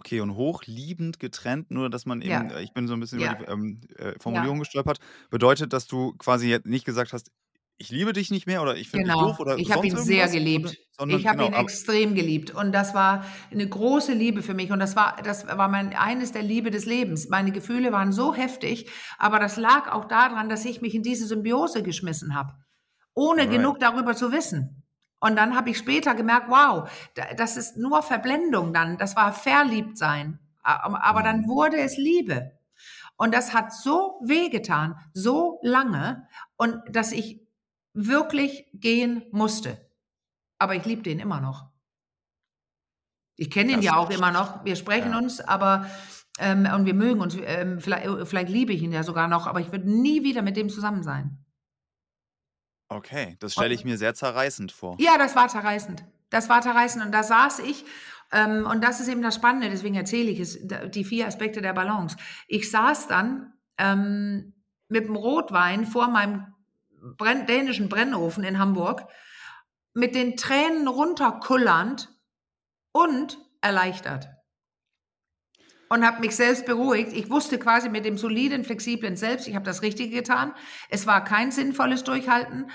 Okay, 0.05 0.20
und 0.20 0.34
hochliebend 0.34 1.20
getrennt, 1.20 1.70
nur 1.70 1.88
dass 1.88 2.07
man 2.07 2.22
eben, 2.22 2.30
Ja. 2.30 2.57
Äh, 2.57 2.64
ich 2.64 2.72
bin 2.72 2.88
so 2.88 2.94
ein 2.94 2.98
bisschen 2.98 3.20
über 3.20 3.34
die 3.36 3.44
ähm, 3.44 3.80
äh, 3.96 4.14
Formulierung 4.18 4.57
Ja. 4.57 4.62
gestolpert, 4.64 4.98
bedeutet, 5.30 5.72
dass 5.72 5.86
du 5.86 6.14
quasi 6.18 6.48
jetzt 6.48 6.66
nicht 6.66 6.84
gesagt 6.84 7.12
hast, 7.12 7.30
ich 7.78 7.90
liebe 7.90 8.12
dich 8.12 8.32
nicht 8.32 8.46
mehr 8.48 8.62
oder 8.62 8.76
ich 8.76 8.88
finde 8.88 9.05
genau. 9.05 9.20
dich 9.20 9.28
doof 9.28 9.40
oder 9.40 9.59
ich 9.59 9.70
habe 9.70 9.86
ihn 9.86 9.96
sehr 9.96 10.28
geliebt. 10.28 10.76
Sondern, 10.98 11.20
ich 11.20 11.26
habe 11.28 11.38
genau, 11.38 11.50
ihn 11.50 11.55
extrem 11.55 12.16
geliebt 12.16 12.50
und 12.50 12.72
das 12.72 12.94
war 12.94 13.24
eine 13.53 13.68
große 13.68 14.12
Liebe 14.12 14.42
für 14.42 14.55
mich 14.55 14.72
und 14.72 14.80
das 14.80 14.96
war 14.96 15.16
das 15.22 15.46
war 15.46 15.68
mein 15.68 15.94
eines 15.94 16.32
der 16.32 16.42
Liebe 16.42 16.72
des 16.72 16.84
Lebens. 16.84 17.28
Meine 17.28 17.53
Gefühle 17.53 17.92
waren 17.92 18.11
so 18.11 18.34
heftig, 18.34 18.90
aber 19.18 19.38
das 19.38 19.57
lag 19.57 19.90
auch 19.92 20.07
daran, 20.07 20.48
dass 20.48 20.64
ich 20.64 20.80
mich 20.80 20.96
in 20.96 21.05
diese 21.05 21.26
Symbiose 21.28 21.84
geschmissen 21.84 22.34
habe, 22.34 22.55
ohne 23.14 23.42
right. 23.42 23.50
genug 23.53 23.78
darüber 23.78 24.16
zu 24.16 24.32
wissen. 24.32 24.82
Und 25.23 25.37
dann 25.37 25.55
habe 25.55 25.70
ich 25.70 25.79
später 25.79 26.16
gemerkt, 26.16 26.51
wow, 26.51 26.91
das 27.37 27.57
ist 27.57 27.77
nur 27.77 28.03
Verblendung 28.03 28.73
dann, 28.73 28.99
das 28.99 29.14
war 29.14 29.33
verliebt 29.33 29.97
sein. 29.97 30.41
Aber 30.64 31.23
dann 31.23 31.43
mhm. 31.43 31.49
wurde 31.49 31.77
es 31.77 31.97
Liebe. 31.97 32.59
Und 33.16 33.33
das 33.33 33.55
hat 33.55 33.73
so 33.73 34.18
wehgetan, 34.25 34.97
so 35.12 35.61
lange, 35.62 36.27
und 36.57 36.77
dass 36.91 37.12
ich 37.12 37.41
wirklich 37.95 38.66
gehen 38.73 39.23
musste. 39.31 39.89
Aber 40.59 40.75
ich 40.75 40.85
liebe 40.87 41.03
den 41.03 41.20
immer 41.20 41.41
noch. 41.41 41.68
Ich 43.37 43.49
kenne 43.49 43.70
ihn 43.70 43.77
das 43.77 43.85
ja 43.85 43.97
auch 43.97 44.11
immer 44.11 44.33
noch. 44.33 44.64
Wir 44.64 44.75
sprechen 44.75 45.12
ja. 45.12 45.18
uns, 45.18 45.41
aber 45.41 45.87
ähm, 46.41 46.68
und 46.75 46.85
wir 46.85 46.95
mögen 46.95 47.20
uns. 47.20 47.37
Ähm, 47.45 47.79
vielleicht, 47.79 48.07
äh, 48.07 48.27
vielleicht 48.27 48.49
liebe 48.49 48.73
ich 48.73 48.83
ihn 48.83 48.93
ja 48.93 49.05
sogar 49.05 49.29
noch, 49.29 49.47
aber 49.47 49.61
ich 49.61 49.70
würde 49.70 49.89
nie 49.89 50.25
wieder 50.25 50.43
mit 50.43 50.57
dem 50.57 50.68
zusammen 50.68 51.05
sein. 51.05 51.41
Okay, 52.97 53.36
das 53.40 53.53
stelle 53.53 53.74
ich 53.74 53.84
mir 53.84 53.99
sehr 53.99 54.14
zerreißend 54.14 54.72
vor. 54.72 54.97
Ja, 54.99 55.18
das 55.18 55.34
war 55.34 55.49
zerreißend. 55.49 56.05
Das 56.30 56.49
war 56.49 56.62
zerreißend. 56.62 57.05
Und 57.05 57.12
da 57.12 57.22
saß 57.22 57.61
ich, 57.61 57.84
ähm, 58.32 58.66
und 58.66 58.82
das 58.82 59.01
ist 59.01 59.09
eben 59.09 59.22
das 59.22 59.34
Spannende, 59.34 59.70
deswegen 59.70 59.95
erzähle 59.95 60.30
ich 60.30 60.40
es, 60.40 60.59
die 60.62 61.05
vier 61.05 61.26
Aspekte 61.26 61.61
der 61.62 61.72
Balance. 61.72 62.16
Ich 62.49 62.70
saß 62.70 63.09
dann 63.09 63.53
ähm, 63.78 64.55
mit 64.88 65.07
dem 65.07 65.16
Rotwein 65.16 65.86
vor 65.86 66.09
meinem 66.09 66.55
Brenn 67.16 67.47
dänischen 67.47 67.88
Brennofen 67.88 68.45
in 68.45 68.59
Hamburg 68.59 69.07
mit 69.95 70.14
den 70.14 70.36
Tränen 70.36 70.88
runterkullernd 70.88 72.09
und 72.93 73.38
erleichtert. 73.61 74.28
Und 75.93 76.07
habe 76.07 76.20
mich 76.20 76.34
selbst 76.34 76.64
beruhigt. 76.64 77.12
Ich 77.12 77.28
wusste 77.28 77.59
quasi 77.59 77.90
mit 77.90 78.07
dem 78.07 78.16
soliden, 78.16 78.64
flexiblen 78.64 79.14
Selbst, 79.14 79.47
ich 79.47 79.55
habe 79.55 79.66
das 79.66 79.82
Richtige 79.82 80.16
getan. 80.16 80.55
Es 80.88 81.07
war 81.07 81.22
kein 81.22 81.51
sinnvolles 81.51 82.03
Durchhalten. 82.03 82.70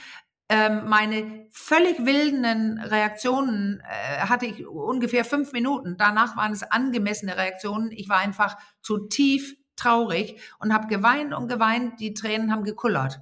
Ähm, 0.50 0.88
meine 0.88 1.48
völlig 1.50 2.06
wilden 2.06 2.78
Reaktionen 2.78 3.82
äh, 3.82 4.20
hatte 4.20 4.46
ich 4.46 4.68
ungefähr 4.68 5.26
fünf 5.26 5.52
Minuten. 5.52 5.96
Danach 5.98 6.38
waren 6.38 6.52
es 6.52 6.62
angemessene 6.62 7.36
Reaktionen. 7.36 7.92
Ich 7.92 8.08
war 8.08 8.20
einfach 8.20 8.56
zu 8.82 9.08
tief 9.08 9.56
traurig 9.76 10.40
und 10.60 10.72
habe 10.72 10.86
geweint 10.86 11.34
und 11.34 11.48
geweint. 11.48 12.00
Die 12.00 12.14
Tränen 12.14 12.52
haben 12.52 12.66
gekullert. 12.66 13.20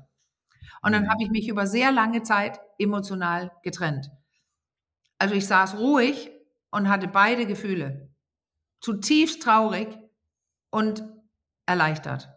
Und 0.82 0.92
dann 0.92 1.04
mhm. 1.04 1.10
habe 1.10 1.24
ich 1.24 1.30
mich 1.30 1.48
über 1.48 1.68
sehr 1.68 1.94
lange 1.94 2.22
Zeit 2.22 2.60
emotional 2.78 3.54
getrennt. 3.64 4.12
Also 5.20 5.36
ich 5.36 5.48
saß 5.48 5.78
ruhig 5.78 6.32
und 6.70 6.90
hatte 6.90 7.08
beide 7.08 7.46
Gefühle. 7.46 8.10
Zutiefst 8.80 9.42
traurig 9.42 9.88
und 10.70 11.04
erleichtert, 11.66 12.30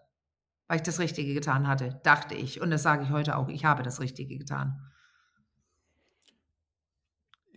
weil 0.66 0.76
ich 0.76 0.82
das 0.82 0.98
Richtige 0.98 1.34
getan 1.34 1.66
hatte, 1.66 2.00
dachte 2.04 2.34
ich. 2.34 2.60
Und 2.60 2.70
das 2.70 2.82
sage 2.82 3.04
ich 3.04 3.10
heute 3.10 3.36
auch, 3.36 3.48
ich 3.48 3.64
habe 3.64 3.82
das 3.82 4.00
Richtige 4.00 4.38
getan. 4.38 4.80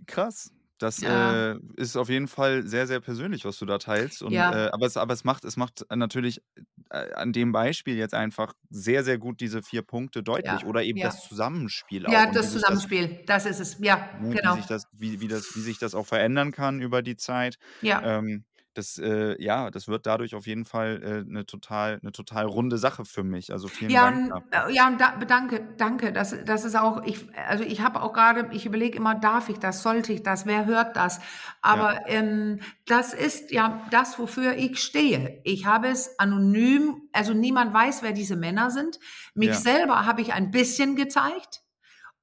Krass. 0.08 0.52
Das 0.82 1.00
ja. 1.00 1.52
äh, 1.52 1.60
ist 1.76 1.96
auf 1.96 2.10
jeden 2.10 2.28
Fall 2.28 2.66
sehr, 2.66 2.88
sehr 2.88 3.00
persönlich, 3.00 3.46
was 3.46 3.60
du 3.60 3.68
da 3.68 3.78
teilst. 3.78 4.24
Und, 4.24 4.32
ja. 4.32 4.66
äh, 4.66 4.70
aber, 4.72 4.88
es, 4.88 4.98
aber 4.98 5.14
es 5.14 5.24
macht, 5.24 5.46
es 5.46 5.56
macht 5.56 5.86
natürlich 5.94 6.42
äh, 6.90 7.14
an 7.14 7.34
dem 7.34 7.52
Beispiel 7.52 7.98
jetzt 7.98 8.16
einfach 8.16 8.56
sehr, 8.72 9.04
sehr 9.04 9.20
gut 9.20 9.42
diese 9.42 9.62
vier 9.62 9.84
Punkte 9.84 10.24
deutlich. 10.24 10.62
Ja. 10.62 10.68
Oder 10.68 10.82
eben 10.82 11.00
das 11.00 11.28
Zusammenspiel 11.28 12.08
auch. 12.08 12.12
Ja, 12.12 12.32
das 12.32 12.52
Zusammenspiel, 12.52 13.20
das, 13.28 13.44
das, 13.44 13.60
ist 13.60 13.76
es. 13.76 13.86
Ja, 13.86 14.10
genau. 14.24 14.56
Wie 14.56 14.62
sich, 14.62 14.66
das, 14.66 14.88
wie, 14.92 15.20
wie, 15.20 15.28
das, 15.28 15.56
wie 15.56 15.62
sich 15.62 15.78
das 15.78 15.94
auch 15.94 16.08
verändern 16.08 16.52
kann 16.52 16.82
über 16.82 17.04
die 17.04 17.16
Zeit. 17.16 17.60
Ja. 17.84 18.02
Ähm, 18.18 18.46
das, 18.74 18.98
äh, 18.98 19.42
ja, 19.42 19.70
das 19.70 19.88
wird 19.88 20.06
dadurch 20.06 20.34
auf 20.36 20.48
jeden 20.48 20.66
Fall 20.66 21.02
äh, 21.04 21.30
eine, 21.30 21.46
total, 21.46 22.00
eine 22.02 22.12
total 22.12 22.46
runde 22.46 22.78
Sache 22.78 23.06
für 23.06 23.24
mich. 23.24 23.52
Also 23.52 23.68
vielen 23.68 23.92
ja, 23.92 24.10
Dank. 24.10 24.44
Äh, 24.52 24.74
ja, 24.74 24.88
und 24.88 25.00
da, 25.00 25.18
danke, 25.18 25.68
danke. 25.78 26.14
Das, 26.14 26.36
das 26.46 26.64
ist 26.64 26.76
auch, 26.76 27.04
ich, 27.04 27.28
also 27.36 27.64
ich 27.64 27.82
habe 27.82 28.02
auch 28.02 28.14
gerade, 28.14 28.50
ich 28.52 28.66
überlege 28.66 28.98
immer, 28.98 29.16
darf 29.16 29.50
ich 29.50 29.58
das, 29.58 29.84
sollte 29.84 30.14
ich 30.14 30.24
das, 30.24 30.46
wer 30.46 30.66
hört 30.66 30.96
das? 30.96 31.20
Aber 31.62 31.94
ja. 31.94 32.08
ähm, 32.08 32.60
das 32.86 33.14
ist 33.14 33.52
ja 33.52 33.86
das, 33.92 34.18
wofür 34.18 34.56
ich 34.56 34.80
stehe. 34.80 35.42
Ich 35.44 35.66
habe 35.66 35.90
es 35.90 36.18
anonym, 36.20 37.02
also 37.12 37.34
niemand 37.34 37.74
weiß, 37.74 38.04
wer 38.04 38.14
diese 38.14 38.36
Männer 38.36 38.72
sind. 38.72 39.00
Mich 39.34 39.50
ja. 39.50 39.56
selber 39.56 40.06
habe 40.06 40.22
ich 40.22 40.34
ein 40.34 40.52
bisschen 40.52 40.96
gezeigt. 40.96 41.62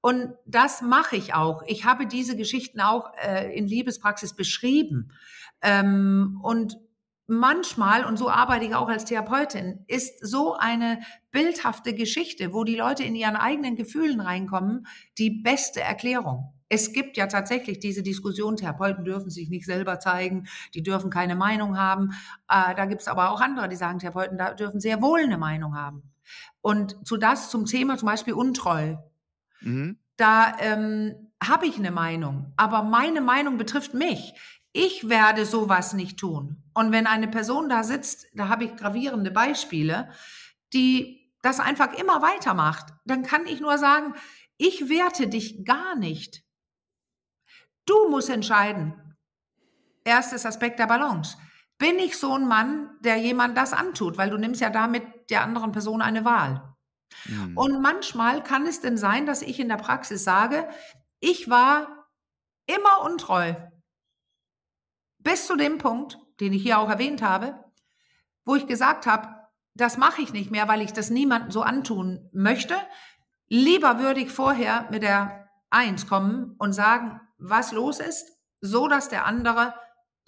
Und 0.01 0.35
das 0.47 0.81
mache 0.81 1.17
ich 1.17 1.35
auch. 1.35 1.63
Ich 1.67 1.85
habe 1.85 2.07
diese 2.07 2.37
Geschichten 2.37 2.81
auch 2.81 3.13
äh, 3.17 3.55
in 3.57 3.67
Liebespraxis 3.67 4.35
beschrieben. 4.35 5.13
Ähm, 5.63 6.39
und 6.43 6.79
manchmal, 7.29 8.05
und 8.05 8.17
so 8.17 8.31
arbeite 8.31 8.65
ich 8.65 8.75
auch 8.75 8.89
als 8.89 9.05
Therapeutin, 9.05 9.85
ist 9.87 10.27
so 10.27 10.55
eine 10.55 11.01
bildhafte 11.31 11.95
Geschichte, 11.95 12.53
wo 12.53 12.65
die 12.65 12.77
Leute 12.77 13.05
in 13.05 13.15
ihren 13.15 13.37
eigenen 13.37 13.77
Gefühlen 13.77 14.21
reinkommen, 14.21 14.87
die 15.19 15.31
beste 15.31 15.81
Erklärung. 15.81 16.55
Es 16.71 16.93
gibt 16.93 17.17
ja 17.17 17.27
tatsächlich 17.27 17.79
diese 17.79 18.03
Diskussion, 18.03 18.57
Therapeuten 18.57 19.05
dürfen 19.05 19.31
sich 19.31 19.49
nicht 19.49 19.65
selber 19.65 20.01
zeigen, 20.01 20.49
die 20.75 20.83
dürfen 20.83 21.11
keine 21.11 21.35
Meinung 21.35 21.79
haben. 21.79 22.11
Äh, 22.49 22.75
da 22.75 22.85
gibt 22.87 23.03
es 23.03 23.09
aber 23.09 23.31
auch 23.31 23.41
andere, 23.41 23.69
die 23.69 23.77
sagen, 23.77 23.99
Therapeuten 23.99 24.37
da 24.37 24.55
dürfen 24.55 24.81
sehr 24.81 25.01
wohl 25.01 25.21
eine 25.21 25.39
Meinung 25.39 25.77
haben. 25.77 26.03
Und 26.61 27.07
zu 27.07 27.17
das 27.17 27.51
zum 27.51 27.65
Thema 27.65 27.97
zum 27.97 28.07
Beispiel 28.07 28.35
Untreu. 28.35 28.97
Mhm. 29.61 29.99
Da 30.17 30.57
ähm, 30.61 31.31
habe 31.43 31.67
ich 31.67 31.79
eine 31.79 31.91
Meinung, 31.91 32.53
aber 32.57 32.83
meine 32.83 33.21
Meinung 33.21 33.57
betrifft 33.57 33.95
mich 33.95 34.35
ich 34.73 35.09
werde 35.09 35.47
sowas 35.47 35.93
nicht 35.95 36.19
tun. 36.19 36.63
Und 36.75 36.93
wenn 36.93 37.07
eine 37.07 37.29
Person 37.29 37.69
da 37.69 37.83
sitzt, 37.83 38.27
da 38.35 38.49
habe 38.49 38.65
ich 38.65 38.77
gravierende 38.77 39.31
Beispiele, 39.31 40.11
die 40.73 41.33
das 41.43 41.61
einfach 41.61 41.93
immer 41.95 42.23
weitermacht, 42.23 42.93
dann 43.05 43.23
kann 43.23 43.47
ich 43.47 43.61
nur 43.61 43.79
sagen, 43.79 44.15
ich 44.57 44.89
werte 44.89 45.29
dich 45.29 45.65
gar 45.65 45.95
nicht. 45.95 46.43
Du 47.87 48.11
musst 48.11 48.29
entscheiden. 48.29 49.17
Erstes 50.05 50.45
Aspekt 50.45 50.79
der 50.79 50.87
Balance. 50.87 51.39
Bin 51.79 51.99
ich 51.99 52.19
so 52.19 52.35
ein 52.35 52.47
Mann, 52.47 52.91
der 53.01 53.17
jemand 53.17 53.57
das 53.57 53.73
antut? 53.73 54.19
Weil 54.19 54.31
du 54.31 54.37
nimmst 54.37 54.61
ja 54.61 54.69
damit 54.69 55.31
der 55.31 55.43
anderen 55.43 55.73
Person 55.73 56.03
eine 56.03 56.25
Wahl. 56.25 56.75
Mhm. 57.27 57.57
Und 57.57 57.81
manchmal 57.81 58.43
kann 58.43 58.67
es 58.67 58.81
denn 58.81 58.97
sein, 58.97 59.27
dass 59.27 59.43
ich 59.43 59.61
in 59.61 59.69
der 59.69 59.77
Praxis 59.77 60.25
sage, 60.25 60.69
ich 61.21 61.49
war 61.49 62.09
immer 62.67 63.03
untreu. 63.05 63.55
Bis 65.19 65.47
zu 65.47 65.57
dem 65.57 65.79
Punkt, 65.79 66.19
den 66.41 66.53
ich 66.53 66.63
hier 66.63 66.79
auch 66.79 66.89
erwähnt 66.89 67.23
habe, 67.23 67.65
wo 68.45 68.55
ich 68.55 68.67
gesagt 68.67 69.07
habe, 69.07 69.29
das 69.75 69.97
mache 69.97 70.23
ich 70.23 70.33
nicht 70.33 70.51
mehr, 70.51 70.67
weil 70.69 70.83
ich 70.83 70.93
das 70.93 71.11
niemandem 71.11 71.51
so 71.51 71.63
antun 71.63 72.29
möchte. 72.33 72.75
Lieber 73.49 73.99
würde 73.99 74.21
ich 74.21 74.31
vorher 74.31 74.89
mit 74.91 75.03
der 75.03 75.49
Eins 75.71 76.07
kommen 76.07 76.55
und 76.59 76.73
sagen, 76.73 77.21
was 77.39 77.73
los 77.73 78.01
ist, 78.01 78.33
so 78.61 78.89
dass 78.89 79.09
der 79.09 79.27
andere, 79.27 79.75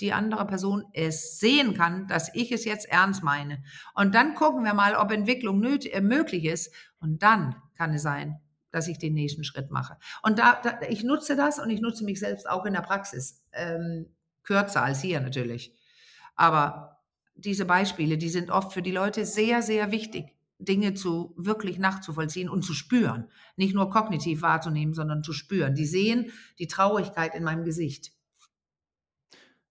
die 0.01 0.13
andere 0.13 0.47
Person 0.47 0.85
es 0.93 1.39
sehen 1.39 1.75
kann, 1.75 2.07
dass 2.07 2.35
ich 2.35 2.53
es 2.53 2.65
jetzt 2.65 2.89
ernst 2.89 3.23
meine. 3.23 3.63
Und 3.95 4.15
dann 4.15 4.35
gucken 4.35 4.65
wir 4.65 4.75
mal, 4.75 4.95
ob 4.95 5.11
Entwicklung 5.11 5.63
äh, 5.63 6.01
möglich 6.01 6.45
ist. 6.45 6.73
Und 7.01 7.23
dann 7.23 7.57
kann 7.77 7.95
es 7.95 8.03
sein, 8.03 8.41
dass 8.71 8.87
ich 8.87 8.99
den 8.99 9.15
nächsten 9.15 9.45
Schritt 9.45 9.71
mache. 9.71 9.97
Und 10.23 10.39
da, 10.39 10.61
da 10.63 10.81
ich 10.89 11.03
nutze 11.03 11.37
das 11.37 11.59
und 11.59 11.71
ich 11.71 11.81
nutze 11.81 12.05
mich 12.05 12.21
selbst 12.21 12.49
auch 12.49 12.65
in 12.67 12.75
der 12.75 12.83
Praxis. 12.83 13.43
Ähm, 13.53 14.15
kürzer 14.43 14.83
als 14.83 15.01
hier 15.01 15.21
natürlich. 15.21 15.77
Aber 16.35 16.99
diese 17.35 17.65
Beispiele, 17.65 18.19
die 18.19 18.29
sind 18.29 18.51
oft 18.51 18.73
für 18.73 18.83
die 18.83 18.91
Leute 18.91 19.25
sehr, 19.25 19.63
sehr 19.63 19.93
wichtig, 19.93 20.35
Dinge 20.59 20.95
zu 20.95 21.35
wirklich 21.37 21.79
nachzuvollziehen 21.79 22.49
und 22.49 22.63
zu 22.63 22.75
spüren. 22.75 23.29
Nicht 23.57 23.75
nur 23.75 23.91
kognitiv 23.91 24.43
wahrzunehmen, 24.43 24.95
sondern 24.95 25.23
zu 25.23 25.33
spüren. 25.33 25.75
Die 25.75 25.87
sehen 25.87 26.33
die 26.59 26.67
Traurigkeit 26.67 27.35
in 27.35 27.45
meinem 27.45 27.65
Gesicht. 27.65 28.13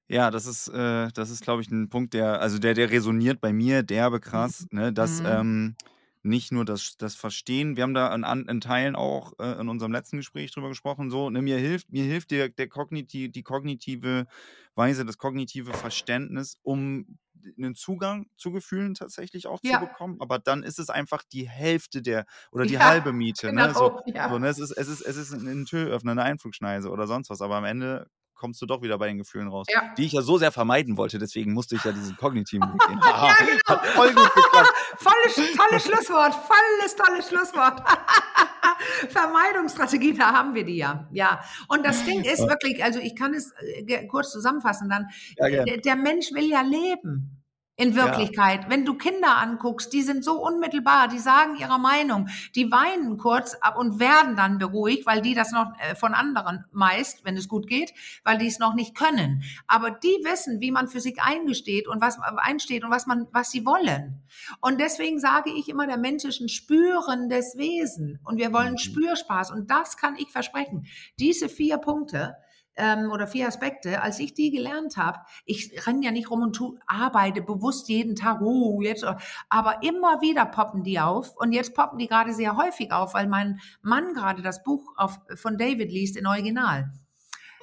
Ja, 0.07 0.31
das 0.31 0.47
ist, 0.47 0.69
äh, 0.69 1.09
das 1.13 1.29
ist, 1.29 1.43
glaube 1.43 1.61
ich, 1.61 1.69
ein 1.69 1.89
Punkt, 1.89 2.15
der, 2.15 2.41
also 2.41 2.57
der, 2.57 2.73
der 2.73 2.89
resoniert 2.89 3.39
bei 3.41 3.53
mir 3.53 3.83
derbe 3.83 4.19
krass, 4.19 4.65
mhm. 4.71 4.79
ne, 4.79 4.93
dass, 4.93 5.21
mhm. 5.21 5.27
ähm, 5.27 5.75
nicht 6.21 6.51
nur 6.51 6.65
das, 6.65 6.97
das 6.97 7.15
Verstehen, 7.15 7.77
wir 7.77 7.83
haben 7.83 7.93
da 7.93 8.13
in, 8.13 8.23
in 8.47 8.61
Teilen 8.61 8.95
auch 8.95 9.33
äh, 9.39 9.59
in 9.59 9.69
unserem 9.69 9.91
letzten 9.91 10.17
Gespräch 10.17 10.51
drüber 10.51 10.69
gesprochen, 10.69 11.09
so, 11.09 11.29
ne, 11.29 11.41
mir 11.41 11.57
hilft, 11.57 11.91
mir 11.91 12.03
hilft 12.03 12.31
der, 12.31 12.49
der 12.49 12.67
kognitiv, 12.67 13.31
die 13.31 13.43
kognitive 13.43 14.27
Weise, 14.75 15.05
das 15.05 15.17
kognitive 15.17 15.73
Verständnis, 15.73 16.57
um 16.61 17.17
einen 17.57 17.75
Zugang 17.75 18.27
zu 18.37 18.51
Gefühlen 18.51 18.93
tatsächlich 18.93 19.47
auch 19.47 19.59
ja. 19.63 19.79
zu 19.79 19.87
bekommen. 19.87 20.17
Aber 20.19 20.39
dann 20.39 20.63
ist 20.63 20.79
es 20.79 20.89
einfach 20.89 21.23
die 21.23 21.47
Hälfte 21.47 22.01
der 22.01 22.25
oder 22.51 22.65
die 22.65 22.73
ja, 22.73 22.85
halbe 22.85 23.13
Miete. 23.13 23.47
Genau, 23.47 23.67
ne? 23.67 23.73
So, 23.73 24.01
ja. 24.07 24.29
so, 24.29 24.39
ne? 24.39 24.47
Es 24.47 24.59
ist, 24.59 24.71
es 24.71 24.87
ist, 24.87 25.01
es 25.01 25.17
ist 25.17 25.33
ein 25.33 25.65
Türöffner, 25.65 26.11
eine 26.11 26.23
Einflugschneise 26.23 26.89
oder 26.89 27.07
sonst 27.07 27.29
was. 27.29 27.41
Aber 27.41 27.55
am 27.55 27.65
Ende 27.65 28.09
kommst 28.39 28.61
du 28.61 28.65
doch 28.65 28.81
wieder 28.81 28.97
bei 28.97 29.07
den 29.07 29.17
Gefühlen 29.17 29.49
raus. 29.49 29.67
Ja. 29.69 29.93
Die 29.97 30.05
ich 30.05 30.13
ja 30.13 30.21
so 30.21 30.37
sehr 30.37 30.51
vermeiden 30.51 30.97
wollte, 30.97 31.19
deswegen 31.19 31.53
musste 31.53 31.75
ich 31.75 31.83
ja 31.83 31.91
diesen 31.91 32.15
kognitiven 32.15 32.67
Weg 32.73 32.87
gehen. 32.87 32.99
ja, 33.05 33.35
genau. 33.37 33.59
Hat 33.67 33.85
voll 33.87 34.13
gut 34.13 34.33
geklappt. 34.33 34.73
Volles, 34.97 35.55
tolles 35.55 35.83
Schlusswort, 35.83 36.33
volles, 36.33 36.95
tolles 36.95 37.27
Schlusswort. 37.27 37.83
Vermeidungsstrategie, 39.09 40.13
da 40.13 40.31
haben 40.33 40.55
wir 40.55 40.63
die 40.63 40.77
ja. 40.77 41.07
Ja. 41.11 41.41
Und 41.67 41.85
das 41.85 42.03
Ding 42.05 42.23
ist 42.23 42.47
wirklich, 42.47 42.83
also 42.83 42.99
ich 42.99 43.15
kann 43.15 43.33
es 43.33 43.51
äh, 43.59 44.07
kurz 44.07 44.31
zusammenfassen 44.31 44.89
dann. 44.89 45.07
Ja, 45.37 45.65
der 45.65 45.95
Mensch 45.95 46.31
will 46.31 46.49
ja 46.49 46.61
leben 46.61 47.38
in 47.79 47.95
Wirklichkeit. 47.95 48.63
Ja. 48.63 48.69
Wenn 48.69 48.83
du 48.83 48.95
Kinder 48.95 49.37
anguckst, 49.37 49.93
die 49.93 50.01
sind 50.01 50.25
so 50.25 50.45
unmittelbar, 50.45 51.07
die 51.07 51.17
sagen 51.17 51.55
ihre 51.57 51.79
Meinung, 51.79 52.27
die 52.53 52.69
weinen 52.69 53.17
kurz 53.17 53.55
ab 53.55 53.77
und 53.77 54.01
werden 54.01 54.35
dann 54.35 54.57
beruhigt, 54.57 55.05
weil 55.05 55.21
die 55.21 55.33
das 55.33 55.53
noch 55.53 55.71
äh, 55.79 55.95
von 55.95 56.13
anderen 56.13 56.65
meist, 56.73 57.23
wenn 57.23 57.37
es 57.37 57.47
gut 57.47 57.67
geht, 57.67 57.93
weil 58.25 58.37
die 58.37 58.47
es 58.47 58.59
noch 58.59 58.73
nicht 58.73 58.95
können. 58.95 59.43
Aber 59.65 59.91
die 59.91 60.17
wissen, 60.23 60.59
wie 60.59 60.71
man 60.71 60.89
für 60.89 60.99
sich 60.99 61.21
eingesteht 61.21 61.87
und 61.87 62.01
was 62.01 62.19
einsteht 62.19 62.83
und 62.83 62.91
was 62.91 63.07
man, 63.07 63.27
was 63.31 63.49
sie 63.49 63.65
wollen. 63.65 64.21
Und 64.59 64.81
deswegen 64.81 65.17
sage 65.17 65.49
ich 65.49 65.69
immer, 65.69 65.87
der 65.87 65.97
Mensch 65.97 66.25
ist 66.25 66.41
ein 66.41 66.49
spürendes 66.49 67.57
Wesen 67.57 68.19
und 68.25 68.39
wir 68.39 68.51
wollen 68.51 68.73
mhm. 68.73 68.77
Spürspaß 68.77 69.51
und 69.51 69.71
das 69.71 69.95
kann 69.95 70.17
ich 70.17 70.31
versprechen. 70.31 70.85
Diese 71.17 71.47
vier 71.47 71.77
Punkte, 71.77 72.35
ähm, 72.79 73.11
oder 73.11 73.27
vier 73.27 73.47
Aspekte, 73.47 74.01
als 74.01 74.19
ich 74.19 74.33
die 74.33 74.49
gelernt 74.51 74.97
habe, 74.97 75.19
ich 75.45 75.85
renne 75.85 76.05
ja 76.05 76.11
nicht 76.11 76.31
rum 76.31 76.41
und 76.41 76.53
tu, 76.53 76.77
arbeite 76.87 77.41
bewusst 77.41 77.89
jeden 77.89 78.15
Tag, 78.15 78.41
oh, 78.41 78.81
jetzt, 78.81 79.05
aber 79.49 79.83
immer 79.83 80.21
wieder 80.21 80.45
poppen 80.45 80.83
die 80.83 80.99
auf 80.99 81.35
und 81.37 81.51
jetzt 81.51 81.75
poppen 81.75 81.99
die 81.99 82.07
gerade 82.07 82.33
sehr 82.33 82.57
häufig 82.57 82.91
auf, 82.91 83.13
weil 83.13 83.27
mein 83.27 83.59
Mann 83.81 84.13
gerade 84.13 84.41
das 84.41 84.63
Buch 84.63 84.93
auf, 84.95 85.19
von 85.35 85.57
David 85.57 85.91
liest 85.91 86.17
in 86.17 86.25
Original. 86.25 86.91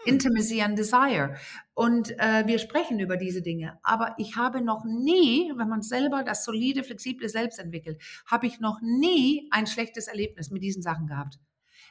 Hm. 0.04 0.14
Intimacy 0.14 0.62
and 0.62 0.78
Desire. 0.78 1.36
Und 1.74 2.18
äh, 2.18 2.46
wir 2.46 2.58
sprechen 2.58 3.00
über 3.00 3.16
diese 3.16 3.42
Dinge. 3.42 3.78
Aber 3.82 4.14
ich 4.18 4.36
habe 4.36 4.62
noch 4.62 4.84
nie, 4.84 5.52
wenn 5.56 5.68
man 5.68 5.82
selber 5.82 6.22
das 6.22 6.44
solide, 6.44 6.84
flexible 6.84 7.28
Selbst 7.28 7.58
entwickelt, 7.58 8.00
habe 8.26 8.46
ich 8.46 8.60
noch 8.60 8.80
nie 8.80 9.48
ein 9.50 9.66
schlechtes 9.66 10.06
Erlebnis 10.06 10.50
mit 10.50 10.62
diesen 10.62 10.82
Sachen 10.82 11.06
gehabt. 11.06 11.38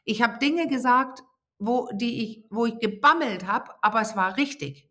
Ich 0.06 0.22
habe 0.22 0.40
Dinge 0.40 0.68
gesagt, 0.68 1.24
wo, 1.60 1.90
die 1.94 2.24
ich, 2.24 2.46
wo 2.50 2.66
ich 2.66 2.80
gebammelt 2.80 3.48
habe, 3.48 3.72
aber 3.82 4.02
es 4.02 4.16
war 4.16 4.38
richtig. 4.38 4.90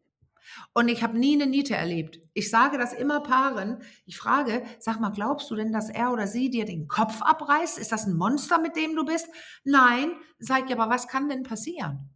Und 0.72 0.88
ich 0.88 1.02
habe 1.02 1.18
nie 1.18 1.34
eine 1.34 1.46
Niete 1.46 1.74
erlebt. 1.74 2.20
Ich 2.34 2.50
sage 2.50 2.78
das 2.78 2.92
immer 2.92 3.20
Paaren. 3.20 3.78
Ich 4.06 4.18
frage, 4.18 4.62
sag 4.78 5.00
mal, 5.00 5.10
glaubst 5.10 5.50
du 5.50 5.56
denn, 5.56 5.72
dass 5.72 5.88
er 5.88 6.12
oder 6.12 6.26
sie 6.26 6.50
dir 6.50 6.64
den 6.64 6.88
Kopf 6.88 7.22
abreißt? 7.22 7.78
Ist 7.78 7.92
das 7.92 8.06
ein 8.06 8.16
Monster, 8.16 8.58
mit 8.58 8.76
dem 8.76 8.94
du 8.94 9.04
bist? 9.04 9.28
Nein. 9.64 10.12
Sag 10.38 10.66
ich, 10.66 10.78
aber 10.78 10.92
was 10.92 11.08
kann 11.08 11.28
denn 11.28 11.42
passieren? 11.44 12.10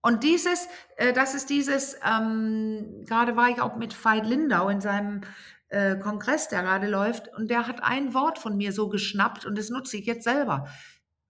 Und 0.00 0.22
dieses, 0.22 0.68
äh, 0.96 1.12
das 1.12 1.34
ist 1.34 1.50
dieses, 1.50 1.96
ähm, 2.04 3.04
gerade 3.06 3.36
war 3.36 3.50
ich 3.50 3.60
auch 3.60 3.76
mit 3.76 3.92
Veit 4.04 4.26
Lindau 4.26 4.68
in 4.68 4.80
seinem 4.80 5.22
äh, 5.68 5.96
Kongress, 5.96 6.48
der 6.48 6.62
gerade 6.62 6.88
läuft, 6.88 7.28
und 7.36 7.50
der 7.50 7.66
hat 7.66 7.82
ein 7.82 8.14
Wort 8.14 8.38
von 8.38 8.56
mir 8.56 8.72
so 8.72 8.88
geschnappt 8.88 9.44
und 9.44 9.58
das 9.58 9.70
nutze 9.70 9.96
ich 9.96 10.06
jetzt 10.06 10.24
selber. 10.24 10.68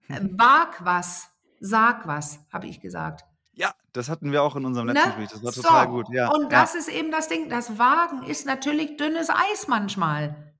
Äh, 0.08 0.20
wag 0.32 0.76
was. 0.80 1.30
Sag 1.60 2.06
was, 2.06 2.40
habe 2.52 2.66
ich 2.66 2.80
gesagt. 2.80 3.24
Ja, 3.52 3.72
das 3.92 4.08
hatten 4.08 4.30
wir 4.30 4.42
auch 4.44 4.54
in 4.54 4.64
unserem 4.64 4.86
letzten 4.86 5.08
ne? 5.08 5.14
Gespräch. 5.16 5.30
Das 5.30 5.42
war 5.42 5.52
so. 5.52 5.62
total 5.62 5.88
gut. 5.88 6.08
Ja, 6.10 6.30
und 6.30 6.52
das 6.52 6.74
ja. 6.74 6.80
ist 6.80 6.88
eben 6.88 7.10
das 7.10 7.28
Ding. 7.28 7.48
Das 7.48 7.76
Wagen 7.78 8.22
ist 8.22 8.46
natürlich 8.46 8.96
dünnes 8.96 9.30
Eis 9.30 9.66
manchmal. 9.66 10.54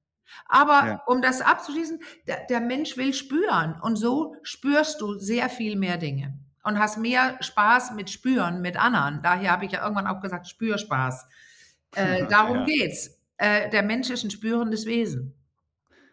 Aber 0.47 0.87
ja. 0.87 1.03
um 1.07 1.23
das 1.23 1.41
abzuschließen, 1.41 2.01
der, 2.27 2.47
der, 2.47 2.61
Mensch 2.61 2.97
will 2.97 3.15
spüren. 3.15 3.79
Und 3.81 3.97
so 3.97 4.35
spürst 4.43 5.01
du 5.01 5.19
sehr 5.19 5.49
viel 5.49 5.77
mehr 5.77 5.97
Dinge. 5.97 6.39
Und 6.65 6.79
hast 6.79 6.99
mehr 6.99 7.37
Spaß 7.41 7.93
mit 7.93 8.11
Spüren, 8.11 8.61
mit 8.61 8.77
anderen. 8.77 9.23
Daher 9.23 9.53
habe 9.53 9.65
ich 9.65 9.73
ja 9.73 9.83
irgendwann 9.83 10.07
auch 10.07 10.21
gesagt, 10.21 10.49
Spürspaß. 10.49 11.27
Äh, 11.95 12.27
darum 12.27 12.59
ja. 12.59 12.65
geht's. 12.67 13.19
Äh, 13.39 13.71
der 13.71 13.83
Mensch 13.83 14.11
ist 14.11 14.23
ein 14.23 14.31
spürendes 14.31 14.85
Wesen. 14.85 15.35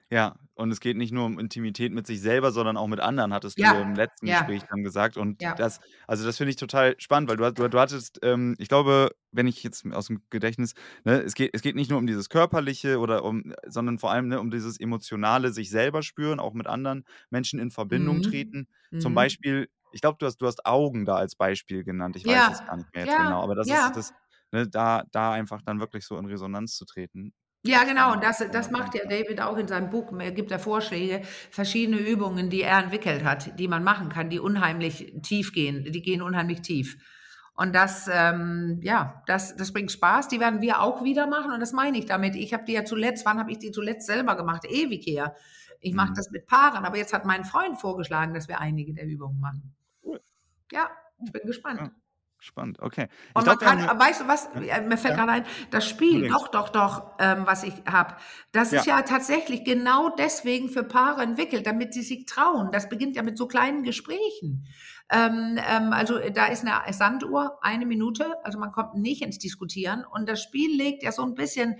Ja, 0.09 0.37
und 0.55 0.71
es 0.71 0.79
geht 0.79 0.95
nicht 0.95 1.11
nur 1.11 1.25
um 1.25 1.37
Intimität 1.37 1.91
mit 1.91 2.07
sich 2.07 2.21
selber, 2.21 2.51
sondern 2.51 2.77
auch 2.77 2.87
mit 2.87 3.01
anderen, 3.01 3.33
hattest 3.33 3.59
ja. 3.59 3.73
du 3.73 3.81
im 3.81 3.93
letzten 3.93 4.27
ja. 4.27 4.39
Gespräch 4.39 4.63
dann 4.69 4.83
gesagt. 4.83 5.17
Und 5.17 5.41
ja. 5.41 5.53
das, 5.53 5.81
also 6.07 6.25
das 6.25 6.37
finde 6.37 6.51
ich 6.51 6.55
total 6.55 6.95
spannend, 6.97 7.29
weil 7.29 7.37
du, 7.37 7.51
du, 7.51 7.69
du 7.69 7.79
hattest, 7.79 8.19
ähm, 8.23 8.55
ich 8.57 8.69
glaube, 8.69 9.11
wenn 9.31 9.47
ich 9.47 9.61
jetzt 9.63 9.85
aus 9.91 10.07
dem 10.07 10.21
Gedächtnis, 10.29 10.73
ne, 11.03 11.21
es 11.21 11.35
geht, 11.35 11.51
es 11.53 11.61
geht 11.61 11.75
nicht 11.75 11.89
nur 11.89 11.99
um 11.99 12.07
dieses 12.07 12.29
Körperliche 12.29 12.99
oder 12.99 13.25
um, 13.25 13.53
sondern 13.67 13.99
vor 13.99 14.11
allem 14.11 14.29
ne, 14.29 14.39
um 14.39 14.49
dieses 14.49 14.79
Emotionale, 14.79 15.51
sich 15.51 15.69
selber 15.69 16.01
spüren, 16.01 16.39
auch 16.39 16.53
mit 16.53 16.67
anderen 16.67 17.03
Menschen 17.29 17.59
in 17.59 17.69
Verbindung 17.69 18.17
mhm. 18.17 18.23
treten. 18.23 18.67
Mhm. 18.91 19.01
Zum 19.01 19.13
Beispiel, 19.13 19.67
ich 19.91 19.99
glaube, 19.99 20.17
du 20.19 20.25
hast, 20.25 20.37
du 20.37 20.47
hast 20.47 20.65
Augen 20.65 21.05
da 21.05 21.15
als 21.15 21.35
Beispiel 21.35 21.83
genannt. 21.83 22.15
Ich 22.15 22.25
weiß 22.25 22.53
es 22.53 22.65
gar 22.65 22.77
nicht 22.77 22.93
mehr 22.95 23.05
jetzt 23.05 23.17
genau, 23.17 23.43
aber 23.43 23.55
das 23.55 23.67
ist 23.67 23.91
das, 23.93 24.13
ne, 24.53 24.69
da, 24.69 25.03
da 25.11 25.33
einfach 25.33 25.61
dann 25.61 25.81
wirklich 25.81 26.05
so 26.05 26.17
in 26.17 26.25
Resonanz 26.25 26.77
zu 26.77 26.85
treten. 26.85 27.33
Ja, 27.65 27.83
genau. 27.83 28.13
Und 28.13 28.23
das, 28.23 28.43
das 28.51 28.69
macht 28.69 28.93
ja 28.93 29.05
David 29.05 29.41
auch 29.41 29.57
in 29.57 29.67
seinem 29.67 29.89
Buch. 29.89 30.11
Er 30.19 30.31
gibt 30.31 30.51
da 30.51 30.59
Vorschläge, 30.59 31.21
verschiedene 31.49 31.97
Übungen, 31.97 32.49
die 32.51 32.61
er 32.61 32.77
entwickelt 32.77 33.23
hat, 33.23 33.57
die 33.57 33.67
man 33.67 33.83
machen 33.83 34.09
kann, 34.09 34.29
die 34.29 34.39
unheimlich 34.39 35.13
tief 35.23 35.51
gehen. 35.51 35.83
Die 35.83 36.01
gehen 36.03 36.21
unheimlich 36.21 36.61
tief. 36.61 36.97
Und 37.55 37.73
das, 37.73 38.07
ähm, 38.11 38.79
ja, 38.83 39.23
das, 39.25 39.55
das 39.55 39.73
bringt 39.73 39.91
Spaß. 39.91 40.27
Die 40.27 40.39
werden 40.39 40.61
wir 40.61 40.81
auch 40.81 41.03
wieder 41.03 41.25
machen. 41.25 41.51
Und 41.51 41.59
das 41.59 41.73
meine 41.73 41.97
ich 41.97 42.05
damit. 42.05 42.35
Ich 42.35 42.53
habe 42.53 42.65
die 42.65 42.73
ja 42.73 42.85
zuletzt, 42.85 43.25
wann 43.25 43.39
habe 43.39 43.51
ich 43.51 43.57
die 43.57 43.71
zuletzt 43.71 44.05
selber 44.05 44.35
gemacht? 44.35 44.65
Ewig 44.65 45.05
her. 45.07 45.35
Ich 45.79 45.93
mache 45.93 46.11
mhm. 46.11 46.15
das 46.15 46.29
mit 46.29 46.45
Paaren. 46.45 46.85
Aber 46.85 46.97
jetzt 46.97 47.13
hat 47.13 47.25
mein 47.25 47.45
Freund 47.45 47.79
vorgeschlagen, 47.79 48.35
dass 48.35 48.47
wir 48.47 48.59
einige 48.59 48.93
der 48.93 49.05
Übungen 49.05 49.39
machen. 49.39 49.73
Ja, 50.71 50.91
ich 51.23 51.31
bin 51.31 51.43
gespannt. 51.45 51.79
Ja. 51.79 51.91
Spannend, 52.45 52.79
okay. 52.79 53.07
Ich 53.29 53.35
und 53.35 53.43
glaub, 53.45 53.59
man 53.59 53.87
kann, 53.87 53.99
weißt 53.99 54.21
du 54.21 54.27
was, 54.27 54.49
ja. 54.63 54.79
mir 54.79 54.99
fällt 54.99 55.17
ja. 55.17 55.25
gerade 55.25 55.31
ein, 55.31 55.45
das 55.71 55.89
Spiel, 55.89 56.29
doch, 56.29 56.47
doch, 56.49 56.69
doch, 56.69 57.13
ähm, 57.17 57.41
was 57.47 57.63
ich 57.63 57.73
habe, 57.87 58.17
das 58.51 58.69
ja. 58.69 58.79
ist 58.79 58.85
ja 58.85 59.01
tatsächlich 59.01 59.63
genau 59.63 60.09
deswegen 60.09 60.69
für 60.69 60.83
Paare 60.83 61.23
entwickelt, 61.23 61.65
damit 61.65 61.95
sie 61.95 62.03
sich 62.03 62.27
trauen. 62.27 62.69
Das 62.71 62.87
beginnt 62.87 63.15
ja 63.15 63.23
mit 63.23 63.35
so 63.35 63.47
kleinen 63.47 63.81
Gesprächen. 63.81 64.67
Ähm, 65.11 65.57
ähm, 65.67 65.91
also 65.91 66.19
da 66.19 66.45
ist 66.45 66.63
eine 66.63 66.93
Sanduhr, 66.93 67.57
eine 67.61 67.87
Minute, 67.87 68.35
also 68.43 68.59
man 68.59 68.71
kommt 68.71 68.93
nicht 68.93 69.23
ins 69.23 69.39
Diskutieren 69.39 70.05
und 70.05 70.29
das 70.29 70.43
Spiel 70.43 70.77
legt 70.77 71.01
ja 71.01 71.11
so 71.11 71.23
ein 71.23 71.33
bisschen 71.33 71.77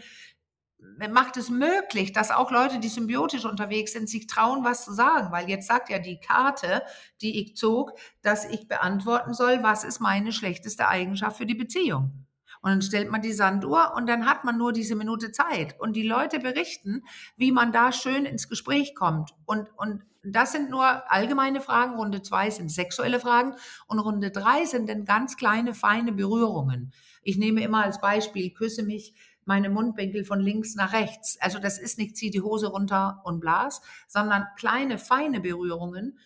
macht 1.12 1.38
es 1.38 1.50
möglich, 1.50 2.14
dass 2.14 2.32
auch 2.32 2.52
Leute, 2.52 2.80
die 2.80 2.88
symbiotisch 2.88 3.46
unterwegs 3.46 3.94
sind, 3.94 4.10
sich 4.10 4.28
trauen, 4.28 4.64
was 4.64 4.86
zu 4.86 4.94
sagen. 4.94 5.32
Weil 5.32 5.50
jetzt 5.50 5.68
sagt 5.68 5.90
ja 5.90 6.00
die 6.00 6.20
Karte, 6.20 6.84
die 7.22 7.42
ich 7.42 7.56
zog, 7.56 7.94
dass 8.22 8.46
ich 8.46 8.68
beantworten 8.68 9.34
soll, 9.34 9.64
was 9.64 9.84
ist 9.84 10.00
meine 10.00 10.32
schlechteste 10.32 10.88
Eigenschaft 10.88 11.38
für 11.38 11.46
die 11.46 11.56
Beziehung. 11.56 12.26
Und 12.62 12.72
dann 12.72 12.82
stellt 12.82 13.12
man 13.12 13.22
die 13.22 13.34
Sanduhr 13.34 13.94
und 13.96 14.08
dann 14.08 14.26
hat 14.26 14.44
man 14.44 14.58
nur 14.58 14.74
diese 14.74 14.96
Minute 14.96 15.32
Zeit. 15.32 15.80
Und 15.80 15.94
die 15.94 16.08
Leute 16.08 16.40
berichten, 16.40 17.04
wie 17.38 17.52
man 17.52 17.72
da 17.72 17.92
schön 17.92 18.26
ins 18.26 18.50
Gespräch 18.50 18.96
kommt. 18.96 19.36
Und, 19.46 19.70
und 19.78 20.04
das 20.24 20.52
sind 20.52 20.72
nur 20.72 21.12
allgemeine 21.12 21.62
Fragen. 21.62 21.96
Runde 21.96 22.24
zwei 22.24 22.50
sind 22.50 22.72
sexuelle 22.72 23.20
Fragen. 23.20 23.54
Und 23.86 24.00
Runde 24.00 24.32
drei 24.32 24.66
sind 24.66 24.90
dann 24.90 25.06
ganz 25.06 25.38
kleine, 25.38 25.76
feine 25.76 26.12
Berührungen. 26.12 26.92
Ich 27.22 27.38
nehme 27.38 27.62
immer 27.62 27.84
als 27.84 28.02
Beispiel, 28.02 28.52
küsse 28.52 28.82
mich, 28.82 29.14
meine 29.46 29.70
Mundwinkel 29.70 30.26
von 30.26 30.40
links 30.40 30.76
nach 30.76 30.94
rechts. 30.94 31.38
Also 31.40 31.60
das 31.60 31.80
ist 31.80 31.98
nicht 31.98 32.18
zieh 32.18 32.32
die 32.32 32.42
Hose 32.42 32.68
runter 32.68 33.22
und 33.24 33.40
blas, 33.40 33.82
sondern 34.08 34.46
kleine, 34.58 34.98
feine 34.98 35.40
Berührungen 35.40 36.20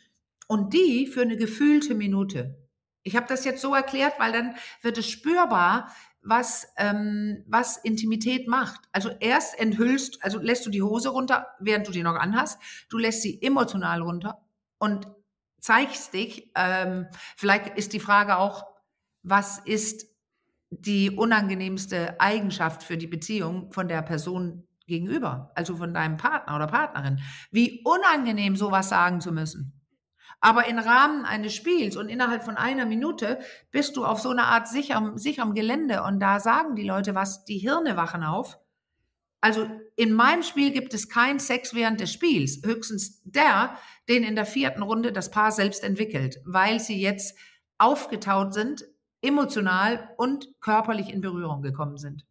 und 0.47 0.73
die 0.73 1.05
für 1.05 1.21
eine 1.21 1.37
gefühlte 1.37 1.93
Minute. 1.93 2.57
Ich 3.03 3.15
habe 3.15 3.27
das 3.27 3.45
jetzt 3.45 3.61
so 3.61 3.73
erklärt, 3.73 4.19
weil 4.19 4.31
dann 4.31 4.55
wird 4.81 4.97
es 4.97 5.09
spürbar, 5.09 5.93
was, 6.21 6.67
ähm, 6.77 7.43
was 7.47 7.77
Intimität 7.77 8.47
macht. 8.47 8.81
Also 8.91 9.09
erst 9.19 9.57
enthüllst, 9.59 10.23
also 10.23 10.39
lässt 10.39 10.65
du 10.65 10.69
die 10.69 10.81
Hose 10.81 11.09
runter, 11.09 11.47
während 11.59 11.87
du 11.87 11.91
die 11.91 12.03
noch 12.03 12.15
anhast, 12.15 12.59
du 12.89 12.97
lässt 12.97 13.21
sie 13.21 13.41
emotional 13.41 14.01
runter 14.01 14.41
und 14.79 15.07
zeigst 15.59 16.13
dich. 16.13 16.51
Ähm, 16.55 17.07
vielleicht 17.37 17.77
ist 17.77 17.93
die 17.93 17.99
Frage 17.99 18.37
auch, 18.37 18.65
was 19.23 19.59
ist 19.59 20.08
die 20.69 21.11
unangenehmste 21.11 22.19
Eigenschaft 22.19 22.83
für 22.83 22.97
die 22.97 23.07
Beziehung 23.07 23.71
von 23.71 23.87
der 23.87 24.01
Person 24.01 24.67
gegenüber, 24.85 25.51
also 25.55 25.75
von 25.77 25.93
deinem 25.93 26.17
Partner 26.17 26.55
oder 26.55 26.67
Partnerin. 26.67 27.19
Wie 27.51 27.81
unangenehm 27.83 28.55
sowas 28.55 28.89
sagen 28.89 29.21
zu 29.21 29.31
müssen. 29.31 29.73
Aber 30.41 30.67
im 30.67 30.79
Rahmen 30.79 31.25
eines 31.25 31.53
Spiels 31.53 31.97
und 31.97 32.07
innerhalb 32.07 32.43
von 32.43 32.55
einer 32.55 32.85
Minute 32.85 33.39
bist 33.71 33.97
du 33.97 34.05
auf 34.05 34.19
so 34.19 34.29
einer 34.29 34.45
Art 34.45 34.67
sicherem, 34.67 35.17
sicherem 35.17 35.53
Gelände 35.53 36.03
und 36.03 36.19
da 36.19 36.39
sagen 36.39 36.75
die 36.75 36.87
Leute 36.87 37.13
was, 37.13 37.43
die 37.45 37.57
Hirne 37.57 37.97
wachen 37.97 38.23
auf. 38.23 38.57
Also 39.41 39.69
in 39.95 40.13
meinem 40.13 40.43
Spiel 40.43 40.71
gibt 40.71 40.93
es 40.93 41.09
keinen 41.09 41.39
Sex 41.39 41.73
während 41.73 41.99
des 41.99 42.11
Spiels, 42.11 42.61
höchstens 42.63 43.21
der, 43.23 43.77
den 44.07 44.23
in 44.23 44.35
der 44.35 44.45
vierten 44.45 44.81
Runde 44.81 45.11
das 45.11 45.31
Paar 45.31 45.51
selbst 45.51 45.83
entwickelt, 45.83 46.37
weil 46.45 46.79
sie 46.79 46.99
jetzt 46.99 47.37
aufgetaut 47.77 48.53
sind 48.53 48.85
emotional 49.21 50.09
und 50.17 50.49
körperlich 50.61 51.13
in 51.13 51.21
Berührung 51.21 51.61
gekommen 51.61 51.97
sind. 51.97 52.25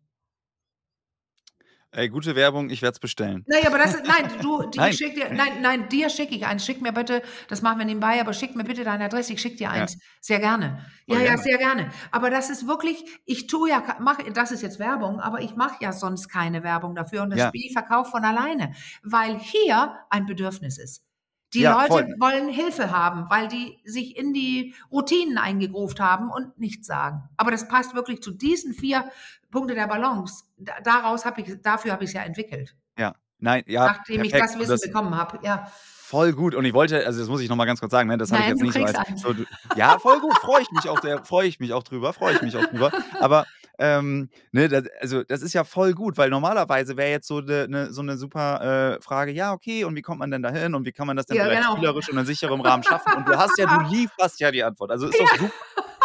Ey, 1.90 2.10
gute 2.10 2.36
Werbung, 2.36 2.68
ich 2.68 2.82
werde 2.82 2.96
es 2.96 3.00
bestellen. 3.00 3.44
Naja, 3.46 3.68
aber 3.68 3.78
das 3.78 3.94
ist, 3.94 4.06
nein, 4.06 4.30
du, 4.42 4.62
die 4.70 4.78
nein. 4.78 4.92
Schick 4.92 5.14
dir, 5.14 5.32
nein, 5.32 5.62
nein, 5.62 5.88
dir 5.88 6.10
schicke 6.10 6.34
ich 6.34 6.44
eins. 6.44 6.64
Schick 6.66 6.82
mir 6.82 6.92
bitte, 6.92 7.22
das 7.48 7.62
machen 7.62 7.78
wir 7.78 7.86
nebenbei, 7.86 8.20
aber 8.20 8.34
schick 8.34 8.54
mir 8.54 8.64
bitte 8.64 8.84
deine 8.84 9.06
Adresse, 9.06 9.32
ich 9.32 9.40
schicke 9.40 9.56
dir 9.56 9.70
eins. 9.70 9.94
Ja. 9.94 10.00
Sehr 10.20 10.38
gerne. 10.38 10.84
Ja, 11.06 11.16
oh, 11.16 11.18
ja, 11.18 11.24
gerne. 11.24 11.42
sehr 11.42 11.56
gerne. 11.56 11.90
Aber 12.10 12.28
das 12.28 12.50
ist 12.50 12.66
wirklich, 12.66 13.02
ich 13.24 13.46
tue 13.46 13.70
ja, 13.70 13.82
mach, 14.00 14.18
das 14.34 14.52
ist 14.52 14.60
jetzt 14.60 14.78
Werbung, 14.78 15.18
aber 15.18 15.40
ich 15.40 15.56
mache 15.56 15.82
ja 15.82 15.92
sonst 15.92 16.28
keine 16.28 16.62
Werbung 16.62 16.94
dafür 16.94 17.22
und 17.22 17.30
das 17.30 17.38
ja. 17.38 17.48
Spiel 17.48 17.72
verkauft 17.72 18.10
von 18.10 18.22
alleine, 18.22 18.74
weil 19.02 19.38
hier 19.38 19.94
ein 20.10 20.26
Bedürfnis 20.26 20.76
ist. 20.76 21.07
Die 21.54 21.60
ja, 21.60 21.74
Leute 21.74 21.88
voll. 21.88 22.14
wollen 22.18 22.48
Hilfe 22.48 22.90
haben, 22.90 23.26
weil 23.30 23.48
die 23.48 23.78
sich 23.84 24.16
in 24.16 24.34
die 24.34 24.74
Routinen 24.92 25.38
eingegruft 25.38 25.98
haben 25.98 26.30
und 26.30 26.58
nichts 26.58 26.86
sagen. 26.86 27.22
Aber 27.36 27.50
das 27.50 27.68
passt 27.68 27.94
wirklich 27.94 28.22
zu 28.22 28.30
diesen 28.30 28.74
vier 28.74 29.10
Punkte 29.50 29.74
der 29.74 29.86
Balance. 29.86 30.44
Daraus 30.84 31.24
habe 31.24 31.40
ich, 31.40 31.62
dafür 31.62 31.92
habe 31.92 32.04
ich 32.04 32.10
es 32.10 32.14
ja 32.14 32.22
entwickelt. 32.22 32.76
Ja, 32.98 33.14
nein, 33.38 33.64
ja. 33.66 33.86
Nachdem 33.86 34.22
perfekt. 34.22 34.34
ich 34.34 34.40
das 34.40 34.58
Wissen 34.58 34.70
das, 34.70 34.80
bekommen 34.82 35.16
habe, 35.16 35.38
ja. 35.42 35.70
Voll 36.08 36.32
gut. 36.32 36.54
Und 36.54 36.64
ich 36.64 36.72
wollte, 36.72 37.04
also 37.04 37.20
das 37.20 37.28
muss 37.28 37.40
ich 37.40 37.48
nochmal 37.48 37.66
ganz 37.66 37.80
kurz 37.80 37.92
sagen, 37.92 38.08
ne, 38.08 38.18
das 38.18 38.32
habe 38.32 38.42
ich 38.42 38.48
jetzt 38.48 38.62
nicht 38.62 38.74
so 38.74 38.82
als, 38.82 39.20
so, 39.20 39.34
Ja, 39.76 39.98
voll 39.98 40.20
gut, 40.20 40.36
freue 40.38 40.62
ich 40.62 40.70
mich 40.70 40.88
auch, 40.88 41.00
freue 41.24 41.46
ich 41.46 41.60
mich 41.60 41.72
auch 41.72 41.82
drüber, 41.82 42.12
freue 42.12 42.34
ich 42.34 42.42
mich 42.42 42.56
auch 42.56 42.64
drüber. 42.64 42.90
Aber 43.20 43.46
ähm, 43.78 44.28
ne, 44.52 44.68
das, 44.68 44.84
also 45.00 45.22
das 45.22 45.42
ist 45.42 45.52
ja 45.52 45.64
voll 45.64 45.94
gut, 45.94 46.18
weil 46.18 46.30
normalerweise 46.30 46.96
wäre 46.96 47.10
jetzt 47.10 47.28
so, 47.28 47.40
de, 47.40 47.68
ne, 47.68 47.92
so 47.92 48.00
eine 48.00 48.16
super 48.16 48.96
äh, 48.96 49.02
Frage, 49.02 49.32
ja, 49.32 49.52
okay, 49.52 49.84
und 49.84 49.94
wie 49.94 50.02
kommt 50.02 50.18
man 50.18 50.30
denn 50.30 50.42
da 50.42 50.50
hin 50.50 50.74
und 50.74 50.84
wie 50.84 50.92
kann 50.92 51.06
man 51.06 51.16
das 51.16 51.26
denn 51.26 51.36
ja, 51.36 51.44
vielleicht 51.44 51.62
genau. 51.62 51.76
spielerisch 51.76 52.08
und 52.10 52.18
in 52.18 52.26
sicherem 52.26 52.60
Rahmen 52.60 52.82
schaffen? 52.82 53.12
Und 53.14 53.28
du 53.28 53.36
hast 53.36 53.56
ja, 53.58 53.66
du 53.66 53.88
lieferst 53.90 54.40
ja 54.40 54.50
die 54.50 54.64
Antwort. 54.64 54.90
Also 54.90 55.06
ist 55.06 55.18
doch 55.18 55.32
ja. 55.32 55.38
super. 55.38 55.52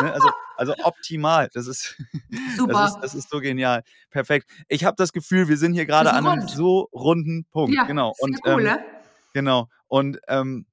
Ne? 0.02 0.14
Also, 0.14 0.30
also 0.58 0.74
optimal. 0.84 1.50
Das 1.54 1.68
ist, 1.68 2.02
super. 2.58 2.74
Das 2.74 2.96
ist, 2.96 3.02
das 3.02 3.16
ist 3.16 3.30
so 3.30 3.40
genial. 3.40 3.84
Perfekt. 4.10 4.50
Ich 4.68 4.86
habe 4.86 4.96
das 4.98 5.12
Gefühl, 5.14 5.48
wir 5.48 5.58
sind 5.58 5.74
hier 5.74 5.86
gerade 5.86 6.14
an 6.14 6.26
einem 6.26 6.48
so 6.48 6.90
runden 6.94 7.46
Punkt. 7.46 7.76
Ja, 7.76 7.84
genau. 7.84 8.14
Und, 8.20 8.40
cool, 8.46 8.60
ähm, 8.60 8.64
ne? 8.64 8.80
Genau. 9.34 9.68
Und 9.88 10.20
ähm, 10.28 10.66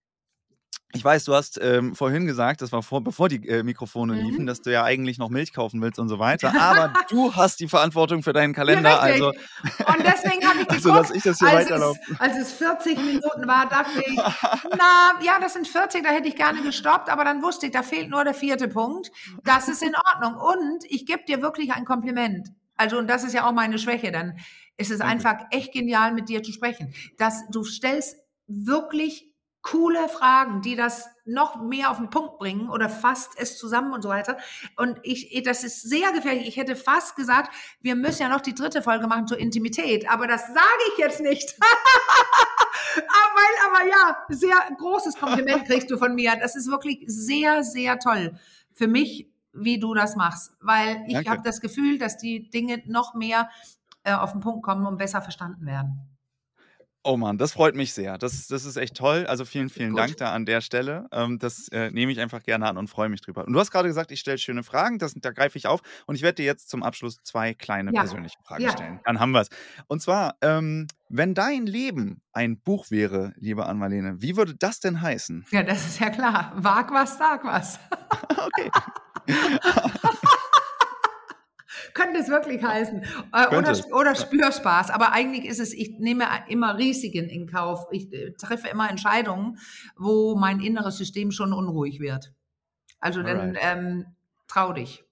ich 0.92 1.04
weiß, 1.04 1.24
du 1.24 1.34
hast 1.34 1.58
ähm, 1.62 1.94
vorhin 1.94 2.26
gesagt, 2.26 2.62
das 2.62 2.72
war 2.72 2.82
vor, 2.82 3.02
bevor 3.02 3.28
die 3.28 3.46
äh, 3.48 3.62
Mikrofone 3.62 4.14
mhm. 4.14 4.20
liefen, 4.20 4.46
dass 4.46 4.60
du 4.60 4.72
ja 4.72 4.82
eigentlich 4.82 5.18
noch 5.18 5.28
Milch 5.28 5.52
kaufen 5.52 5.80
willst 5.80 5.98
und 6.00 6.08
so 6.08 6.18
weiter. 6.18 6.52
Aber 6.60 6.92
du 7.08 7.34
hast 7.34 7.60
die 7.60 7.68
Verantwortung 7.68 8.22
für 8.22 8.32
deinen 8.32 8.54
Kalender. 8.54 8.90
Ja, 8.90 8.98
also 8.98 9.28
und 9.28 10.04
deswegen 10.04 10.44
habe 10.48 10.62
ich 10.62 10.68
geguckt, 10.68 10.70
also, 10.86 10.92
dass 10.92 11.10
ich 11.10 11.22
das 11.22 11.38
hier 11.38 11.48
als, 11.48 11.70
es, 11.70 12.20
als 12.20 12.36
es 12.36 12.52
40 12.52 12.98
Minuten 12.98 13.46
war, 13.46 13.68
dachte 13.68 14.02
ich, 14.04 14.16
na 14.76 15.12
ja, 15.22 15.38
das 15.40 15.52
sind 15.52 15.68
40, 15.68 16.02
da 16.02 16.10
hätte 16.10 16.28
ich 16.28 16.36
gerne 16.36 16.62
gestoppt. 16.62 17.08
Aber 17.08 17.24
dann 17.24 17.42
wusste 17.42 17.66
ich, 17.66 17.72
da 17.72 17.82
fehlt 17.82 18.10
nur 18.10 18.24
der 18.24 18.34
vierte 18.34 18.66
Punkt. 18.66 19.12
Das 19.44 19.68
ist 19.68 19.82
in 19.82 19.94
Ordnung. 20.12 20.34
Und 20.40 20.84
ich 20.88 21.06
gebe 21.06 21.22
dir 21.26 21.40
wirklich 21.40 21.72
ein 21.72 21.84
Kompliment. 21.84 22.48
Also, 22.76 22.98
und 22.98 23.08
das 23.08 23.22
ist 23.22 23.34
ja 23.34 23.46
auch 23.46 23.52
meine 23.52 23.78
Schwäche, 23.78 24.10
dann 24.10 24.38
ist 24.76 24.90
es 24.90 25.00
einfach 25.00 25.36
echt 25.50 25.72
genial, 25.72 26.12
mit 26.14 26.28
dir 26.28 26.42
zu 26.42 26.52
sprechen. 26.52 26.94
Dass 27.18 27.48
du 27.50 27.62
stellst 27.62 28.16
wirklich 28.48 29.29
coole 29.62 30.08
Fragen, 30.08 30.62
die 30.62 30.74
das 30.74 31.08
noch 31.24 31.60
mehr 31.60 31.90
auf 31.90 31.98
den 31.98 32.10
Punkt 32.10 32.38
bringen 32.38 32.70
oder 32.70 32.88
fasst 32.88 33.32
es 33.36 33.58
zusammen 33.58 33.92
und 33.92 34.02
so 34.02 34.08
weiter. 34.08 34.38
Und 34.76 34.98
ich, 35.02 35.42
das 35.44 35.64
ist 35.64 35.82
sehr 35.82 36.12
gefährlich. 36.12 36.48
Ich 36.48 36.56
hätte 36.56 36.76
fast 36.76 37.14
gesagt, 37.14 37.54
wir 37.80 37.94
müssen 37.94 38.22
ja 38.22 38.28
noch 38.28 38.40
die 38.40 38.54
dritte 38.54 38.82
Folge 38.82 39.06
machen 39.06 39.26
zur 39.26 39.38
Intimität, 39.38 40.10
aber 40.10 40.26
das 40.26 40.46
sage 40.46 40.82
ich 40.92 40.98
jetzt 40.98 41.20
nicht. 41.20 41.54
Ah, 42.92 43.28
weil, 43.34 43.82
aber 43.82 43.88
ja, 43.88 44.16
sehr 44.30 44.56
großes 44.76 45.14
Kompliment 45.14 45.64
kriegst 45.64 45.90
du 45.92 45.96
von 45.96 46.14
mir. 46.16 46.34
Das 46.40 46.56
ist 46.56 46.68
wirklich 46.68 47.04
sehr, 47.06 47.62
sehr 47.62 48.00
toll 48.00 48.36
für 48.72 48.88
mich, 48.88 49.30
wie 49.52 49.78
du 49.78 49.94
das 49.94 50.16
machst, 50.16 50.56
weil 50.60 51.04
ich 51.06 51.28
habe 51.28 51.42
das 51.44 51.60
Gefühl, 51.60 51.98
dass 51.98 52.16
die 52.16 52.50
Dinge 52.50 52.82
noch 52.86 53.14
mehr 53.14 53.48
äh, 54.02 54.12
auf 54.12 54.32
den 54.32 54.40
Punkt 54.40 54.64
kommen 54.64 54.86
und 54.86 54.96
besser 54.96 55.22
verstanden 55.22 55.66
werden. 55.66 56.09
Oh 57.02 57.16
Mann, 57.16 57.38
das 57.38 57.52
freut 57.52 57.74
mich 57.74 57.94
sehr. 57.94 58.18
Das, 58.18 58.46
das 58.48 58.66
ist 58.66 58.76
echt 58.76 58.94
toll. 58.94 59.26
Also 59.26 59.46
vielen, 59.46 59.70
vielen 59.70 59.92
Gut. 59.92 60.00
Dank 60.00 60.16
da 60.18 60.32
an 60.32 60.44
der 60.44 60.60
Stelle. 60.60 61.08
Ähm, 61.12 61.38
das 61.38 61.68
äh, 61.68 61.90
nehme 61.90 62.12
ich 62.12 62.20
einfach 62.20 62.42
gerne 62.42 62.66
an 62.66 62.76
und 62.76 62.88
freue 62.88 63.08
mich 63.08 63.22
drüber. 63.22 63.46
Und 63.46 63.54
du 63.54 63.58
hast 63.58 63.70
gerade 63.70 63.88
gesagt, 63.88 64.12
ich 64.12 64.20
stelle 64.20 64.36
schöne 64.36 64.62
Fragen. 64.62 64.98
Das, 64.98 65.14
da 65.16 65.30
greife 65.30 65.56
ich 65.56 65.66
auf. 65.66 65.80
Und 66.06 66.16
ich 66.16 66.22
werde 66.22 66.36
dir 66.36 66.44
jetzt 66.44 66.68
zum 66.68 66.82
Abschluss 66.82 67.22
zwei 67.22 67.54
kleine 67.54 67.90
ja. 67.94 68.00
persönliche 68.00 68.36
Fragen 68.44 68.64
ja. 68.64 68.72
stellen. 68.72 69.00
Dann 69.06 69.18
haben 69.18 69.30
wir 69.30 69.40
es. 69.40 69.48
Und 69.86 70.02
zwar, 70.02 70.36
ähm, 70.42 70.88
wenn 71.08 71.32
dein 71.32 71.64
Leben 71.64 72.20
ein 72.32 72.60
Buch 72.60 72.90
wäre, 72.90 73.32
liebe 73.36 73.64
Ann-Marlene, 73.64 74.20
wie 74.20 74.36
würde 74.36 74.54
das 74.54 74.80
denn 74.80 75.00
heißen? 75.00 75.46
Ja, 75.52 75.62
das 75.62 75.86
ist 75.86 76.00
ja 76.00 76.10
klar. 76.10 76.52
Wag 76.56 76.92
was, 76.92 77.16
sag 77.16 77.44
was. 77.44 77.80
okay. 78.28 78.70
könnte 82.00 82.18
es 82.20 82.28
wirklich 82.28 82.62
heißen. 82.62 83.02
Äh, 83.32 83.56
oder, 83.56 83.76
oder 83.92 84.14
Spürspaß. 84.14 84.90
Aber 84.90 85.12
eigentlich 85.12 85.44
ist 85.44 85.60
es, 85.60 85.72
ich 85.72 85.98
nehme 85.98 86.24
immer 86.48 86.76
Risiken 86.78 87.28
in 87.28 87.46
Kauf. 87.46 87.86
Ich 87.90 88.12
äh, 88.12 88.32
treffe 88.32 88.68
immer 88.68 88.88
Entscheidungen, 88.88 89.58
wo 89.96 90.36
mein 90.36 90.60
inneres 90.60 90.96
System 90.96 91.30
schon 91.30 91.52
unruhig 91.52 92.00
wird. 92.00 92.32
Also 93.00 93.22
dann 93.22 93.56
ähm, 93.60 94.06
trau 94.46 94.72
dich. 94.72 95.04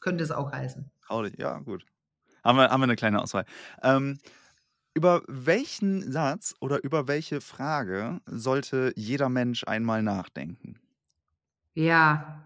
Könnte 0.00 0.24
es 0.24 0.30
auch 0.30 0.52
heißen. 0.52 0.90
Trau 1.06 1.22
dich, 1.22 1.36
ja, 1.38 1.58
gut. 1.58 1.84
Haben 2.44 2.58
wir, 2.58 2.70
haben 2.70 2.80
wir 2.80 2.84
eine 2.84 2.96
kleine 2.96 3.22
Auswahl. 3.22 3.44
Ähm, 3.82 4.18
über 4.94 5.22
welchen 5.26 6.10
Satz 6.10 6.54
oder 6.60 6.82
über 6.84 7.08
welche 7.08 7.40
Frage 7.40 8.20
sollte 8.26 8.92
jeder 8.96 9.28
Mensch 9.28 9.64
einmal 9.64 10.02
nachdenken? 10.02 10.78
Ja, 11.74 12.42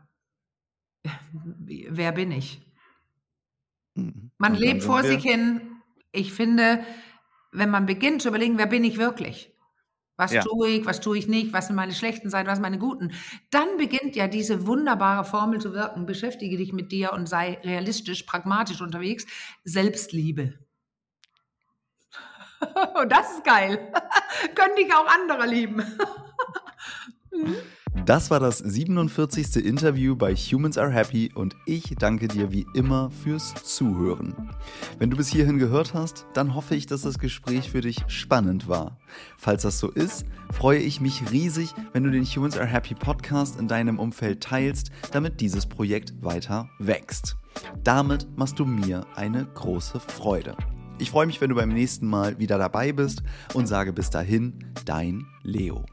wer 1.63 2.13
bin 2.13 2.33
ich? 2.33 2.70
Mhm. 3.95 4.31
Man 4.39 4.55
lebt 4.55 4.83
vor 4.83 5.03
sich 5.03 5.23
hin. 5.23 5.61
Ich 6.13 6.33
finde, 6.33 6.85
wenn 7.53 7.71
man 7.71 7.87
beginnt 7.87 8.23
zu 8.23 8.29
überlegen, 8.29 8.59
wer 8.59 8.67
bin 8.67 8.85
ich 8.85 8.99
wirklich? 8.99 9.55
Was 10.17 10.33
ja. 10.33 10.43
tue 10.43 10.69
ich, 10.69 10.85
was 10.85 11.01
tue 11.01 11.17
ich 11.17 11.29
nicht, 11.29 11.55
was 11.55 11.69
sind 11.69 11.77
meine 11.77 11.95
schlechten 11.95 12.29
Seiten, 12.29 12.47
was 12.47 12.57
sind 12.57 12.63
meine 12.63 12.79
guten? 12.79 13.13
Dann 13.51 13.79
beginnt 13.79 14.17
ja 14.17 14.29
diese 14.29 14.67
wunderbare 14.67 15.25
Formel 15.25 15.63
zu 15.63 15.73
wirken. 15.73 16.05
Beschäftige 16.05 16.59
dich 16.59 16.75
mit 16.75 16.93
dir 16.93 17.15
und 17.15 17.27
sei 17.27 17.59
realistisch, 17.65 18.25
pragmatisch 18.25 18.83
unterwegs. 18.83 19.25
Selbstliebe. 19.65 20.59
und 23.01 23.11
das 23.11 23.33
ist 23.33 23.45
geil. 23.45 23.93
Können 24.55 24.77
dich 24.77 24.95
auch 24.95 25.07
andere 25.07 25.47
lieben. 25.47 25.83
Das 28.07 28.31
war 28.31 28.39
das 28.41 28.59
47. 28.59 29.57
Interview 29.65 30.15
bei 30.15 30.35
Humans 30.35 30.79
Are 30.79 30.91
Happy 30.91 31.31
und 31.35 31.57
ich 31.67 31.97
danke 31.99 32.29
dir 32.29 32.53
wie 32.53 32.67
immer 32.73 33.11
fürs 33.11 33.55
Zuhören. 33.55 34.35
Wenn 34.99 35.11
du 35.11 35.17
bis 35.17 35.29
hierhin 35.29 35.59
gehört 35.59 35.93
hast, 35.93 36.27
dann 36.35 36.55
hoffe 36.55 36.77
ich, 36.77 36.87
dass 36.87 37.03
das 37.03 37.19
Gespräch 37.19 37.71
für 37.71 37.81
dich 37.81 37.99
spannend 38.07 38.69
war. 38.69 38.97
Falls 39.37 39.63
das 39.63 39.79
so 39.79 39.91
ist, 39.91 40.25
freue 40.53 40.79
ich 40.79 41.01
mich 41.01 41.31
riesig, 41.31 41.75
wenn 41.93 42.05
du 42.05 42.11
den 42.11 42.25
Humans 42.25 42.57
Are 42.57 42.67
Happy 42.67 42.95
Podcast 42.95 43.59
in 43.59 43.69
deinem 43.69 43.99
Umfeld 43.99 44.41
teilst, 44.41 44.91
damit 45.11 45.41
dieses 45.41 45.67
Projekt 45.67 46.15
weiter 46.23 46.69
wächst. 46.79 47.37
Damit 47.83 48.27
machst 48.37 48.59
du 48.59 48.65
mir 48.65 49.05
eine 49.17 49.47
große 49.55 49.99
Freude. 50.01 50.57
Ich 50.99 51.11
freue 51.11 51.27
mich, 51.27 51.41
wenn 51.41 51.51
du 51.51 51.57
beim 51.57 51.71
nächsten 51.71 52.07
Mal 52.07 52.39
wieder 52.39 52.59
dabei 52.59 52.93
bist 52.93 53.23
und 53.55 53.67
sage 53.67 53.93
bis 53.93 54.11
dahin, 54.11 54.59
dein 54.85 55.27
Leo. 55.43 55.85